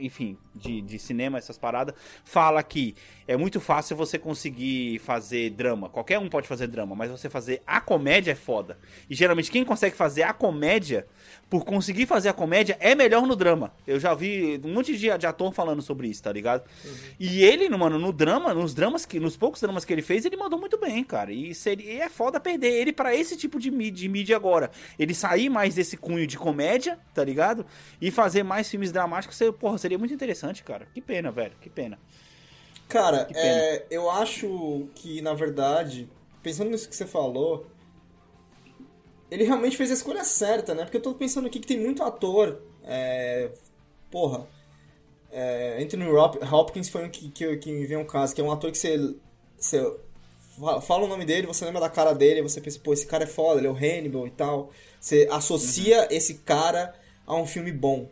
[0.00, 2.94] enfim, de, de cinema, essas paradas, fala que
[3.26, 5.88] é muito fácil você conseguir fazer drama.
[5.88, 8.78] Qualquer um pode fazer drama, mas você fazer a comédia é foda.
[9.08, 11.06] E geralmente quem consegue fazer a comédia,
[11.50, 13.72] por conseguir fazer a comédia, é melhor no drama.
[13.86, 16.64] Eu já vi um monte de, de ator falando sobre isso, tá ligado?
[17.20, 20.24] E ele, no- mano, no drama, nos dramas que, nos poucos dramas que ele fez,
[20.24, 21.32] ele mandou muito bem, cara.
[21.32, 24.70] E, seria, e é foda perder ele pra esse tipo de mídia, de mídia agora.
[24.98, 27.64] Ele sair mais desse cunho de comédia, tá ligado?
[28.00, 30.88] E fazer mais filmes dramáticos, seria- porra, seria muito interessante, cara.
[30.92, 31.98] Que pena, velho, que pena.
[32.88, 33.46] Cara, Que pena.
[33.46, 36.08] é, eu acho que, na verdade,
[36.42, 37.66] pensando nisso que você falou,
[39.30, 40.84] ele realmente fez a escolha certa, né?
[40.84, 42.60] Porque eu tô pensando aqui que tem muito ator.
[42.84, 43.50] É,
[44.10, 44.46] porra.
[45.32, 48.44] É, Anthony Hop- Hopkins foi um que, que, que me veio um caso, que é
[48.44, 49.14] um ator que você,
[49.58, 49.96] você
[50.60, 53.24] fa- fala o nome dele, você lembra da cara dele, você pensa, pô, esse cara
[53.24, 54.70] é foda, ele é o Hannibal e tal.
[55.00, 56.06] Você associa Uhum.
[56.10, 56.94] esse cara
[57.26, 58.08] a um filme bom.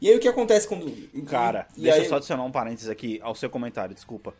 [0.00, 0.88] E aí o que acontece quando.
[0.88, 4.32] e- Cara, e deixa aí- eu só adicionar um parênteses aqui ao seu comentário, desculpa.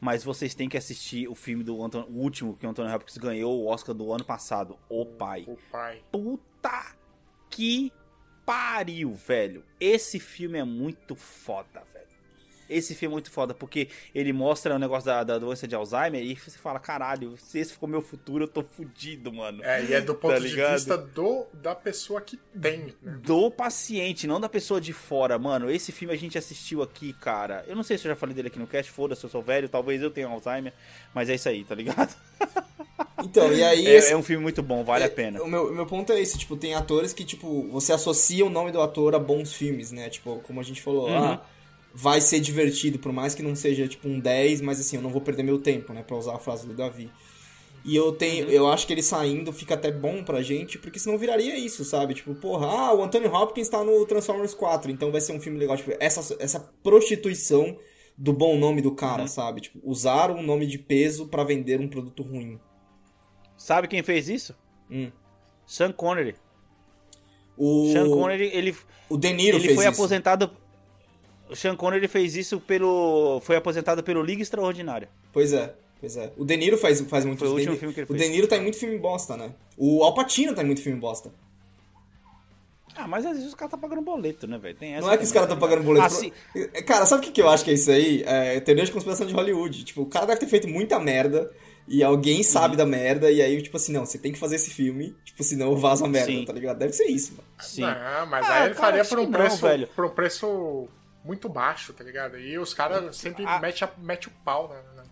[0.00, 3.18] Mas vocês têm que assistir o filme do Anton, o último que o Anthony Hopkins
[3.18, 5.44] ganhou o Oscar do ano passado, O Pai.
[5.46, 6.02] O pai.
[6.10, 6.96] Puta
[7.50, 7.92] que
[8.46, 9.64] pariu, velho.
[9.80, 12.07] Esse filme é muito foda, velho.
[12.68, 16.22] Esse filme é muito foda, porque ele mostra o negócio da, da doença de Alzheimer
[16.22, 19.62] e você fala, caralho, se esse for meu futuro, eu tô fudido, mano.
[19.64, 20.74] É, e é do ponto Tá de ligado?
[20.74, 23.18] vista do, da pessoa que tem, né?
[23.22, 25.70] Do paciente, não da pessoa de fora, mano.
[25.70, 27.64] Esse filme a gente assistiu aqui, cara.
[27.66, 29.68] Eu não sei se eu já falei dele aqui no cast, foda-se, eu sou velho,
[29.68, 30.72] talvez eu tenha Alzheimer,
[31.14, 32.14] mas é isso aí, tá ligado?
[33.20, 33.86] Então, e aí.
[33.86, 35.42] É, esse- é um filme muito bom, vale a pena.
[35.42, 38.50] O meu, o meu ponto é esse, tipo, tem atores que, tipo, você associa o
[38.50, 40.08] nome do ator a bons filmes, né?
[40.08, 41.16] Tipo, como a gente falou, Uhum.
[41.32, 41.42] ah,
[42.00, 45.10] vai ser divertido, por mais que não seja, tipo, um 10, mas assim, eu não
[45.10, 46.02] vou perder meu tempo, né?
[46.04, 47.10] Pra usar a frase do Davi.
[47.84, 48.52] E eu tenho, Uhum.
[48.52, 52.14] eu acho que ele saindo fica até bom pra gente, porque senão viraria isso, sabe?
[52.14, 55.58] Tipo, porra, ah, o Anthony Hopkins tá no Transformers 4, então vai ser um filme
[55.58, 55.76] legal.
[55.76, 57.76] Tipo, essa, essa prostituição
[58.16, 59.28] do bom nome do cara, Uhum.
[59.28, 59.60] sabe?
[59.62, 62.60] Tipo, usar um nome de peso pra vender um produto ruim.
[63.56, 64.54] Sabe quem fez isso?
[64.90, 65.10] Hum.
[65.66, 66.36] Sean Connery.
[67.56, 68.76] O, Sean Connery, ele,
[69.08, 69.94] o De Niro ele fez foi isso.
[70.00, 70.50] aposentado.
[71.50, 73.40] O Sean Connery fez isso pelo.
[73.42, 75.08] Foi aposentado pelo Liga Extraordinária.
[75.32, 76.32] Pois é, pois é.
[76.36, 78.22] O De Niro faz, faz muito Foi o último De filme que ele O fez.
[78.22, 79.52] De Niro tá em muito filme bosta, né?
[79.76, 81.30] O Al Pacino tá em muito filme bosta.
[82.96, 84.76] Ah, mas às vezes os caras tá pagando boleto, né, velho?
[85.00, 86.10] Não é que os caras estão tá pagando ligado?
[86.10, 86.14] boleto.
[86.14, 88.24] Assim, pro- Cara, sabe o que, que eu acho que é isso aí?
[88.26, 89.84] É teoria de conspiração de Hollywood.
[89.84, 91.48] Tipo, o cara deve ter feito muita merda
[91.86, 92.78] e alguém sabe Uhum.
[92.78, 95.76] da merda e aí, tipo assim, não, você tem que fazer esse filme, tipo, senão
[95.76, 96.44] vaza a merda, Sim.
[96.44, 96.76] tá ligado?
[96.78, 97.44] Deve ser isso, mano.
[97.60, 97.82] sim.
[97.82, 99.88] Não, mas Ah, aí ele faria por um que não, preço, velho.
[99.94, 100.88] por um preço
[101.28, 102.38] muito baixo, tá ligado?
[102.38, 103.60] E os caras sempre Ah.
[103.60, 104.80] metem a- mete o pau, né?
[104.96, 105.02] Na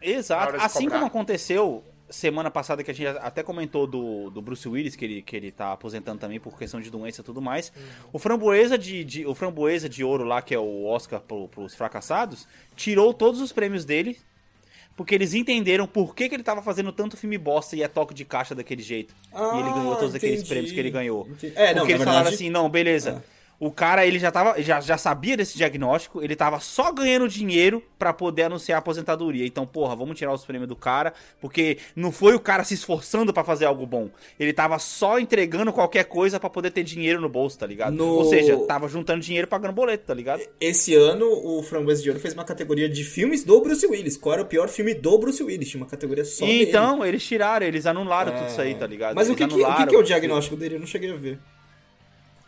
[0.00, 0.48] Exato.
[0.48, 0.94] hora de Assim cobrar.
[0.96, 5.22] como aconteceu semana passada que a gente até comentou do, do Bruce Willis, que ele,
[5.22, 7.72] que ele tá aposentando também por questão de doença e tudo mais.
[8.12, 11.74] O Framboesa de, de- o Framboesa de Ouro lá, que é o Oscar pro, pros
[11.74, 14.18] fracassados, tirou todos os prêmios dele
[14.96, 18.12] porque eles entenderam por que, que ele tava fazendo tanto filme bosta e é toque
[18.12, 19.14] de caixa daquele jeito.
[19.32, 20.48] Ah, e ele ganhou todos aqueles entendi.
[20.48, 21.26] prêmios que ele ganhou.
[21.28, 21.52] Entendi.
[21.56, 23.24] É, não, porque eles falaram verdade- assim, não, beleza.
[23.60, 27.82] O cara, ele já, tava, já, já sabia desse diagnóstico, ele tava só ganhando dinheiro
[27.98, 29.44] pra poder anunciar a aposentadoria.
[29.46, 31.12] Então, porra, vamos tirar os prêmios do cara,
[31.42, 34.08] porque não foi o cara se esforçando pra fazer algo bom.
[34.38, 37.92] Ele tava só entregando qualquer coisa pra poder ter dinheiro no bolso, tá ligado?
[37.94, 40.40] No- Ou seja, tava juntando dinheiro pagando boleto, tá ligado?
[40.58, 44.16] Esse ano, o Framboesa de Ouro fez uma categoria de filmes do Bruce Willis.
[44.16, 45.68] Qual era o pior filme do Bruce Willis?
[45.68, 46.64] Tinha uma categoria só E dele.
[46.70, 49.14] então, eles tiraram, eles anularam tudo isso aí, tá ligado?
[49.14, 50.76] Mas o que, que- o que é o diagnóstico dele?
[50.76, 51.38] Eu não cheguei a ver.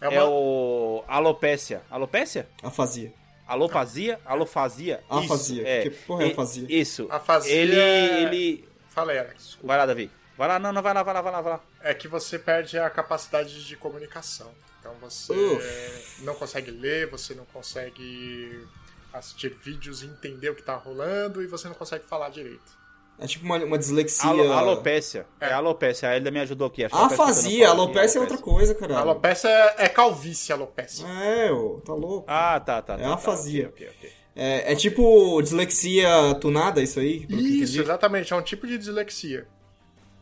[0.02, 0.28] É É uma...
[0.28, 1.82] o alopécia.
[1.90, 2.48] Alopécia?
[2.62, 3.12] Afasia.
[3.46, 4.20] Alofasia?
[4.24, 5.02] Alofasia?
[5.08, 5.62] Afasia.
[5.62, 5.82] Isso, é.
[5.82, 6.66] Que porra é afasia?
[6.68, 7.06] Isso.
[7.10, 8.68] Afasia Ele, é- ele...
[8.88, 9.58] Fala aí, Alex.
[9.62, 10.10] Vai lá, Davi.
[10.36, 11.60] Vai lá, não, não, vai lá, vai lá, vai lá, vai lá.
[11.82, 14.50] É que você perde a capacidade de comunicação.
[14.80, 16.24] Então você Uf.
[16.24, 18.66] não consegue ler, você não consegue
[19.12, 22.81] assistir vídeos e entender o que tá rolando e você não consegue falar direito.
[23.18, 24.28] É tipo uma, uma dislexia.
[24.28, 25.26] Alo, alopécia.
[25.40, 25.52] É.
[25.52, 26.08] alopécia.
[26.08, 26.84] A Elida me ajudou aqui.
[26.84, 26.98] Afasia.
[26.98, 28.98] alopecia que eu não falo, Alopecia é outra coisa, cara.
[28.98, 31.06] Alopecia é, é calvície, alopecia.
[31.06, 32.24] É, ô, tá louco.
[32.26, 32.96] Ah, tá, tá.
[32.96, 33.68] tá, É tá, afasia.
[33.68, 34.12] ok, ok, ok.
[34.34, 36.08] É, é tipo dislexia
[36.40, 37.26] tunada, isso aí?
[37.28, 38.32] Isso, exatamente.
[38.32, 39.46] É um tipo de dislexia.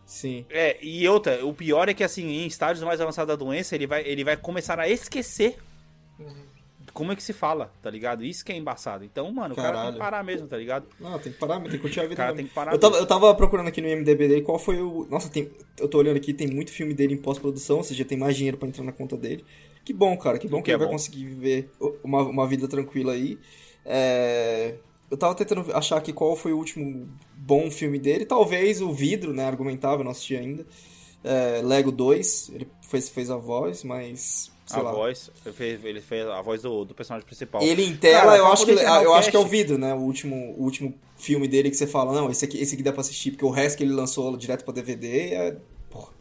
[0.04, 0.44] Sim.
[0.50, 3.86] É, e outra, o pior é que assim, em estágios mais avançados da doença, ele
[3.86, 5.56] vai, ele vai começar a esquecer
[6.92, 8.24] como é que se fala, tá ligado?
[8.24, 9.04] Isso que é embaçado.
[9.04, 9.92] Então, mano, o cara tem Caralho.
[9.94, 10.86] que parar mesmo, tá ligado?
[10.98, 12.16] Não, tem que parar, tem que curtir a vida.
[12.16, 12.36] Cara, mesmo.
[12.38, 13.04] tem que parar eu, tava, mesmo.
[13.04, 15.06] eu tava procurando aqui no IMDB dele qual foi o.
[15.10, 18.18] Nossa, tem, eu tô olhando aqui, tem muito filme dele em pós-produção, ou seja, tem
[18.18, 19.44] mais dinheiro pra entrar na conta dele.
[19.84, 20.92] Que bom, cara, que bom O que, que ele é vai bom.
[20.92, 21.70] conseguir viver
[22.04, 23.38] uma, uma vida tranquila aí.
[23.84, 24.74] É,
[25.10, 28.24] Eu tava tentando achar aqui qual foi o último bom filme dele.
[28.26, 29.44] Talvez o Vidro, né?
[29.46, 30.66] Argumentável, não assisti ainda.
[31.24, 34.50] É, Lego 2, ele fez, fez a voz, mas.
[34.70, 34.92] Sei a lá.
[34.92, 35.30] voz,
[35.84, 37.62] ele fez, a voz do, do personagem principal.
[37.62, 39.78] Ele em tela, Cara, eu, acho que, encerrar eu acho que é o cast- Vidro,
[39.78, 39.92] né?
[39.94, 42.92] O último, o último filme dele que você fala, não, esse aqui, esse aqui dá
[42.92, 45.56] pra assistir, porque o resto que ele lançou direto pra DVD é.
[45.90, 46.12] Porra.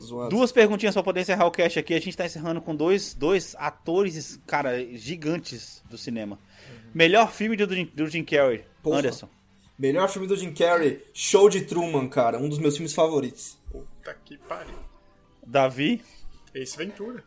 [0.00, 0.28] Zoando.
[0.30, 1.94] Duas perguntinhas pra poder encerrar o cast aqui.
[1.94, 6.38] A gente tá encerrando com dois, dois atores, cara, gigantes do cinema.
[6.94, 8.98] Melhor filme do, Jim- do Jim Carrey, Porra.
[8.98, 9.28] Anderson.
[9.78, 12.38] Melhor filme do Jim Carrey, Show de Truman, cara.
[12.38, 13.58] Um dos meus filmes favoritos.
[13.70, 14.74] Puta que pariu.
[15.46, 16.02] Davi,
[16.56, 17.22] Ace Ventura.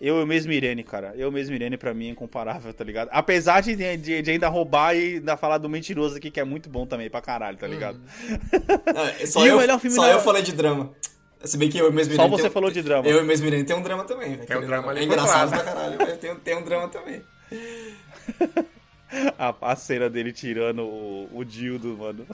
[0.00, 1.14] eu mesmo Irene, cara.
[1.16, 3.08] Eu mesmo Irene pra mim é incomparável, tá ligado?
[3.12, 6.68] Apesar de, de, de ainda roubar e ainda falar do mentiroso aqui, que é muito
[6.68, 8.00] bom também pra caralho, tá ligado?
[8.94, 10.92] Ah, só E o eu, melhor filme só da- eu falei de drama.
[11.44, 13.06] Se bem que eu mesmo Só Irene você tem- falou de drama.
[13.08, 14.46] Eu e mesmo Irene tem um drama também, velho.
[14.46, 17.22] Tem um drama ali É engraçado pra caralho, mas tem, tem um drama também.
[19.38, 22.26] A, a cena dele tirando o, o dildo, mano.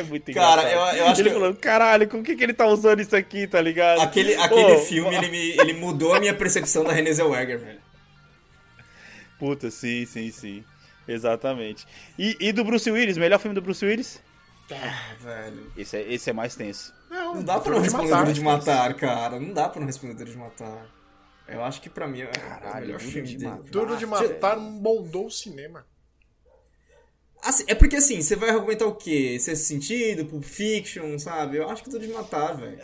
[0.00, 0.96] É muito Cara, engraçado.
[0.96, 3.46] eu- eu acho ele que- falando, caralho, com que, que ele tá usando isso aqui,
[3.46, 4.00] tá ligado?
[4.00, 7.80] Aquele, aquele filme, ele, me, ele mudou a minha percepção da Renée Zellweger, velho.
[9.38, 10.64] Puta, sim, sim, sim.
[11.08, 11.86] Exatamente.
[12.18, 14.20] E, e do Bruce Willis, melhor filme do Bruce Willis?
[14.72, 15.72] Ah, velho.
[15.76, 16.92] Esse é, esse é mais tenso.
[17.10, 18.22] Não, Não dá pra Duro não de responder Matar.
[18.24, 19.40] Duro de Matar, cara.
[19.40, 20.86] Não dá pra não responder Duro de Matar.
[21.48, 23.50] Eu acho que pra mim é Caralho, o melhor filme de dele.
[23.50, 23.70] Matar.
[23.70, 25.84] Duro de Matar moldou o cinema.
[27.42, 29.38] Assim, é porque assim, você vai argumentar o quê?
[29.40, 31.56] Sexto Sentido, Pulp Fiction, sabe?
[31.56, 32.78] Eu acho que Duro de Matar, velho.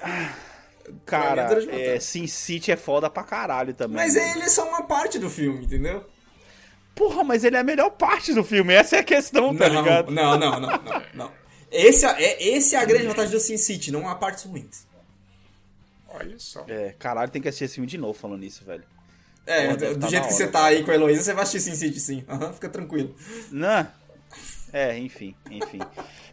[1.05, 1.79] Cara, de Matar.
[1.79, 3.97] é, Sin City é foda pra caralho também.
[3.97, 4.33] Mas né?
[4.33, 6.05] ele é só uma parte do filme, entendeu?
[6.95, 9.83] Porra, mas ele é a melhor parte do filme, essa é a questão, tá não,
[9.83, 10.11] ligado?
[10.11, 11.33] não, não, não, não, não.
[11.71, 14.87] Esse é, é- esse é a grande vantagem do Sin City, não há partes ruins.
[16.09, 16.65] Olha só.
[16.67, 18.85] É, caralho, tem que assistir esse filme de novo falando isso, velho.
[19.45, 20.37] É, Pô, do, do tá jeito que hora.
[20.37, 22.25] você tá aí com a Heloísa, você vai assistir Sin City sim.
[22.29, 23.15] Aham, fica tranquilo.
[23.53, 23.87] Não.
[24.77, 25.79] É, enfim, enfim.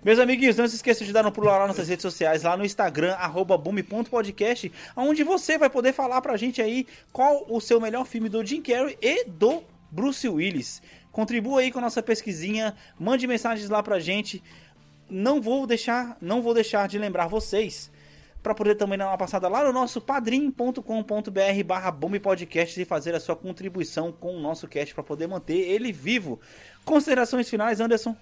[0.03, 2.57] Meus amiguinhos, não se esqueçam de dar um pulo lá nas nossas redes sociais, lá
[2.57, 7.79] no Instagram, arroba boom.podcast, onde você vai poder falar pra gente aí qual o seu
[7.79, 10.81] melhor filme do Jim Carrey e do Bruce Willis.
[11.09, 14.43] Contribua aí com a nossa pesquisinha, mande mensagens lá pra gente.
[15.09, 17.89] Não vou deixar, não vou deixar de lembrar vocês
[18.41, 23.21] para poder também dar uma passada lá no nosso padrim.com.br barra bombpodcast e fazer a
[23.21, 26.41] sua contribuição com o nosso cast para poder manter ele vivo.
[26.83, 28.13] Considerações finais, Anderson?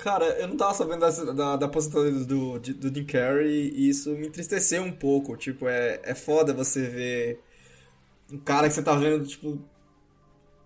[0.00, 4.10] Cara, eu não tava sabendo da, da, da aposentadoria do, do, Jim Carrey e isso
[4.12, 5.36] me entristeceu um pouco.
[5.36, 7.40] Tipo, é, é foda você ver
[8.32, 9.62] um cara que você tá vendo, tipo.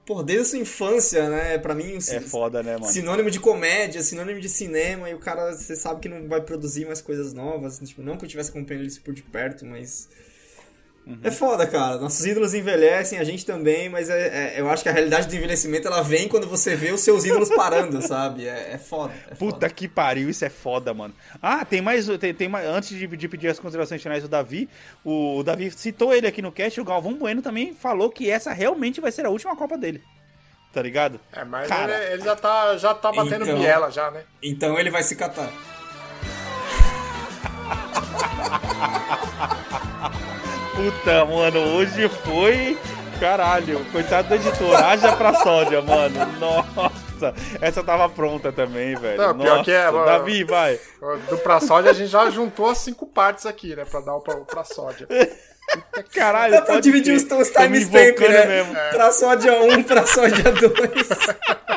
[0.07, 1.59] Pô, desde a sua infância, né?
[1.59, 2.87] Pra mim, É foda, né, mano?
[2.87, 6.87] sinônimo de comédia, sinônimo de cinema, e o cara, você sabe que não vai produzir
[6.87, 7.81] mais coisas novas.
[7.81, 10.09] Tipo, não que eu tivesse acompanhando ele por de perto, mas.
[11.07, 11.19] Uhum.
[11.23, 11.99] É foda, cara.
[11.99, 15.37] Nossos ídolos envelhecem, a gente também, mas é, é- eu acho que a realidade do
[15.37, 18.49] envelhecimento ela vem quando você vê os seus ídolos parando, sabe?
[18.49, 19.13] É, é foda.
[19.31, 19.69] É Puta foda.
[19.71, 21.13] que pariu, isso é foda, mano.
[21.43, 22.07] Ah, tem mais.
[22.19, 24.67] Tem, tem mais antes de, de pedir as considerações finais do Davi,
[25.05, 26.81] o, Davi citou ele aqui no cast.
[26.81, 30.03] O Galvão Bueno também falou que essa realmente vai ser a última Copa dele.
[30.73, 31.21] Tá ligado?
[31.33, 32.03] É, mas Cara.
[32.03, 34.23] ele, ele já tá, já tá batendo Então- biela já, né?
[34.43, 35.51] Então ele vai se catar.
[40.75, 42.79] Puta, mano, hoje foi.
[43.21, 46.15] Caralho, coitado do editor, haja pra sódia, mano.
[46.41, 49.17] Nossa, essa tava pronta também, velho.
[49.17, 50.05] Não, pior Nossa, que é, mano.
[50.05, 50.79] Davi, vai.
[51.31, 53.85] Do pra sódia a gente já juntou as cinco partes aqui, né?
[53.85, 55.07] Pra dar o pra, o pra sódia.
[56.15, 58.47] Caralho, Dá pra dividir os, os Tô me timestamp, invocando né?
[58.47, 58.75] mesmo.
[58.91, 60.69] Pra sódia 1, pra sódia 2.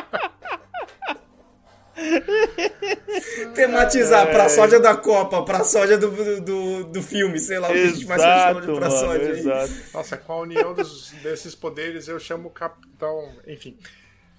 [3.54, 7.78] Tematizar pra sódia da Copa, pra sódia do, do, do filme, sei lá o que
[7.82, 9.30] a gente mais chama de pra mano, aí.
[9.30, 9.72] exato.
[9.94, 13.32] Nossa, com a união dos- desses poderes eu chamo o capitão.
[13.46, 13.76] Enfim.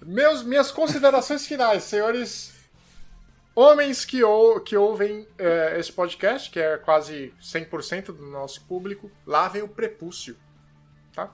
[0.02, 2.54] Meus, minhas considerações finais, senhores.
[3.56, 9.12] Homens que, ou, que ouvem eh, esse podcast, que é quase 100% do nosso público,
[9.26, 10.38] lavem o prepúcio.
[11.14, 11.30] Tá?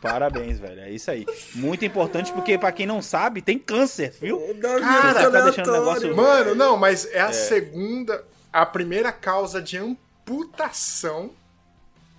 [0.00, 0.80] Parabéns, velho.
[0.80, 1.26] É isso aí.
[1.54, 4.40] Muito importante porque, pra quem não sabe, tem câncer, viu?
[4.60, 8.24] Cara, tá deixando o negócio- Mano, não, mas é a segunda.
[8.52, 11.30] A primeira causa de amputação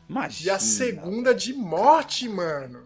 [0.10, 0.48] Imagina.
[0.52, 2.84] e a segunda de morte, mano.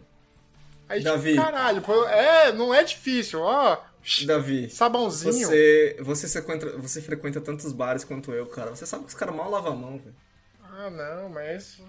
[0.88, 1.36] Aí, tipo, Davi.
[1.36, 3.78] caralho, pô, é, não é difícil, ó.
[4.26, 5.48] Davi, Sabãozinho.
[5.48, 8.72] você, você, frequenta, você frequenta tantos bares quanto eu, cara.
[8.72, 10.16] Você sabe que os caras mal lavam a mão, velho.
[10.64, 11.80] Ah, não, mas.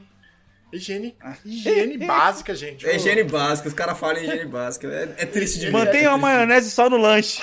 [0.73, 2.89] Higiene, higiene básica, gente.
[2.89, 4.87] É higiene básica, os caras falam em higiene básica.
[4.89, 5.73] É, é triste de ver.
[5.73, 7.43] Mantenha é a maionese só no lanche.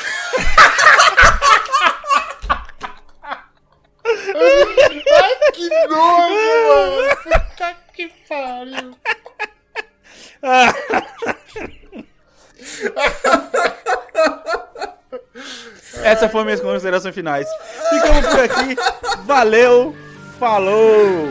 [5.54, 7.16] Que nojo, mano.
[7.24, 8.98] Puta que pariu.
[16.04, 17.46] Essas foram minhas considerações finais.
[17.90, 18.76] Ficamos por aqui.
[19.26, 19.94] Valeu.
[20.40, 21.28] Falou.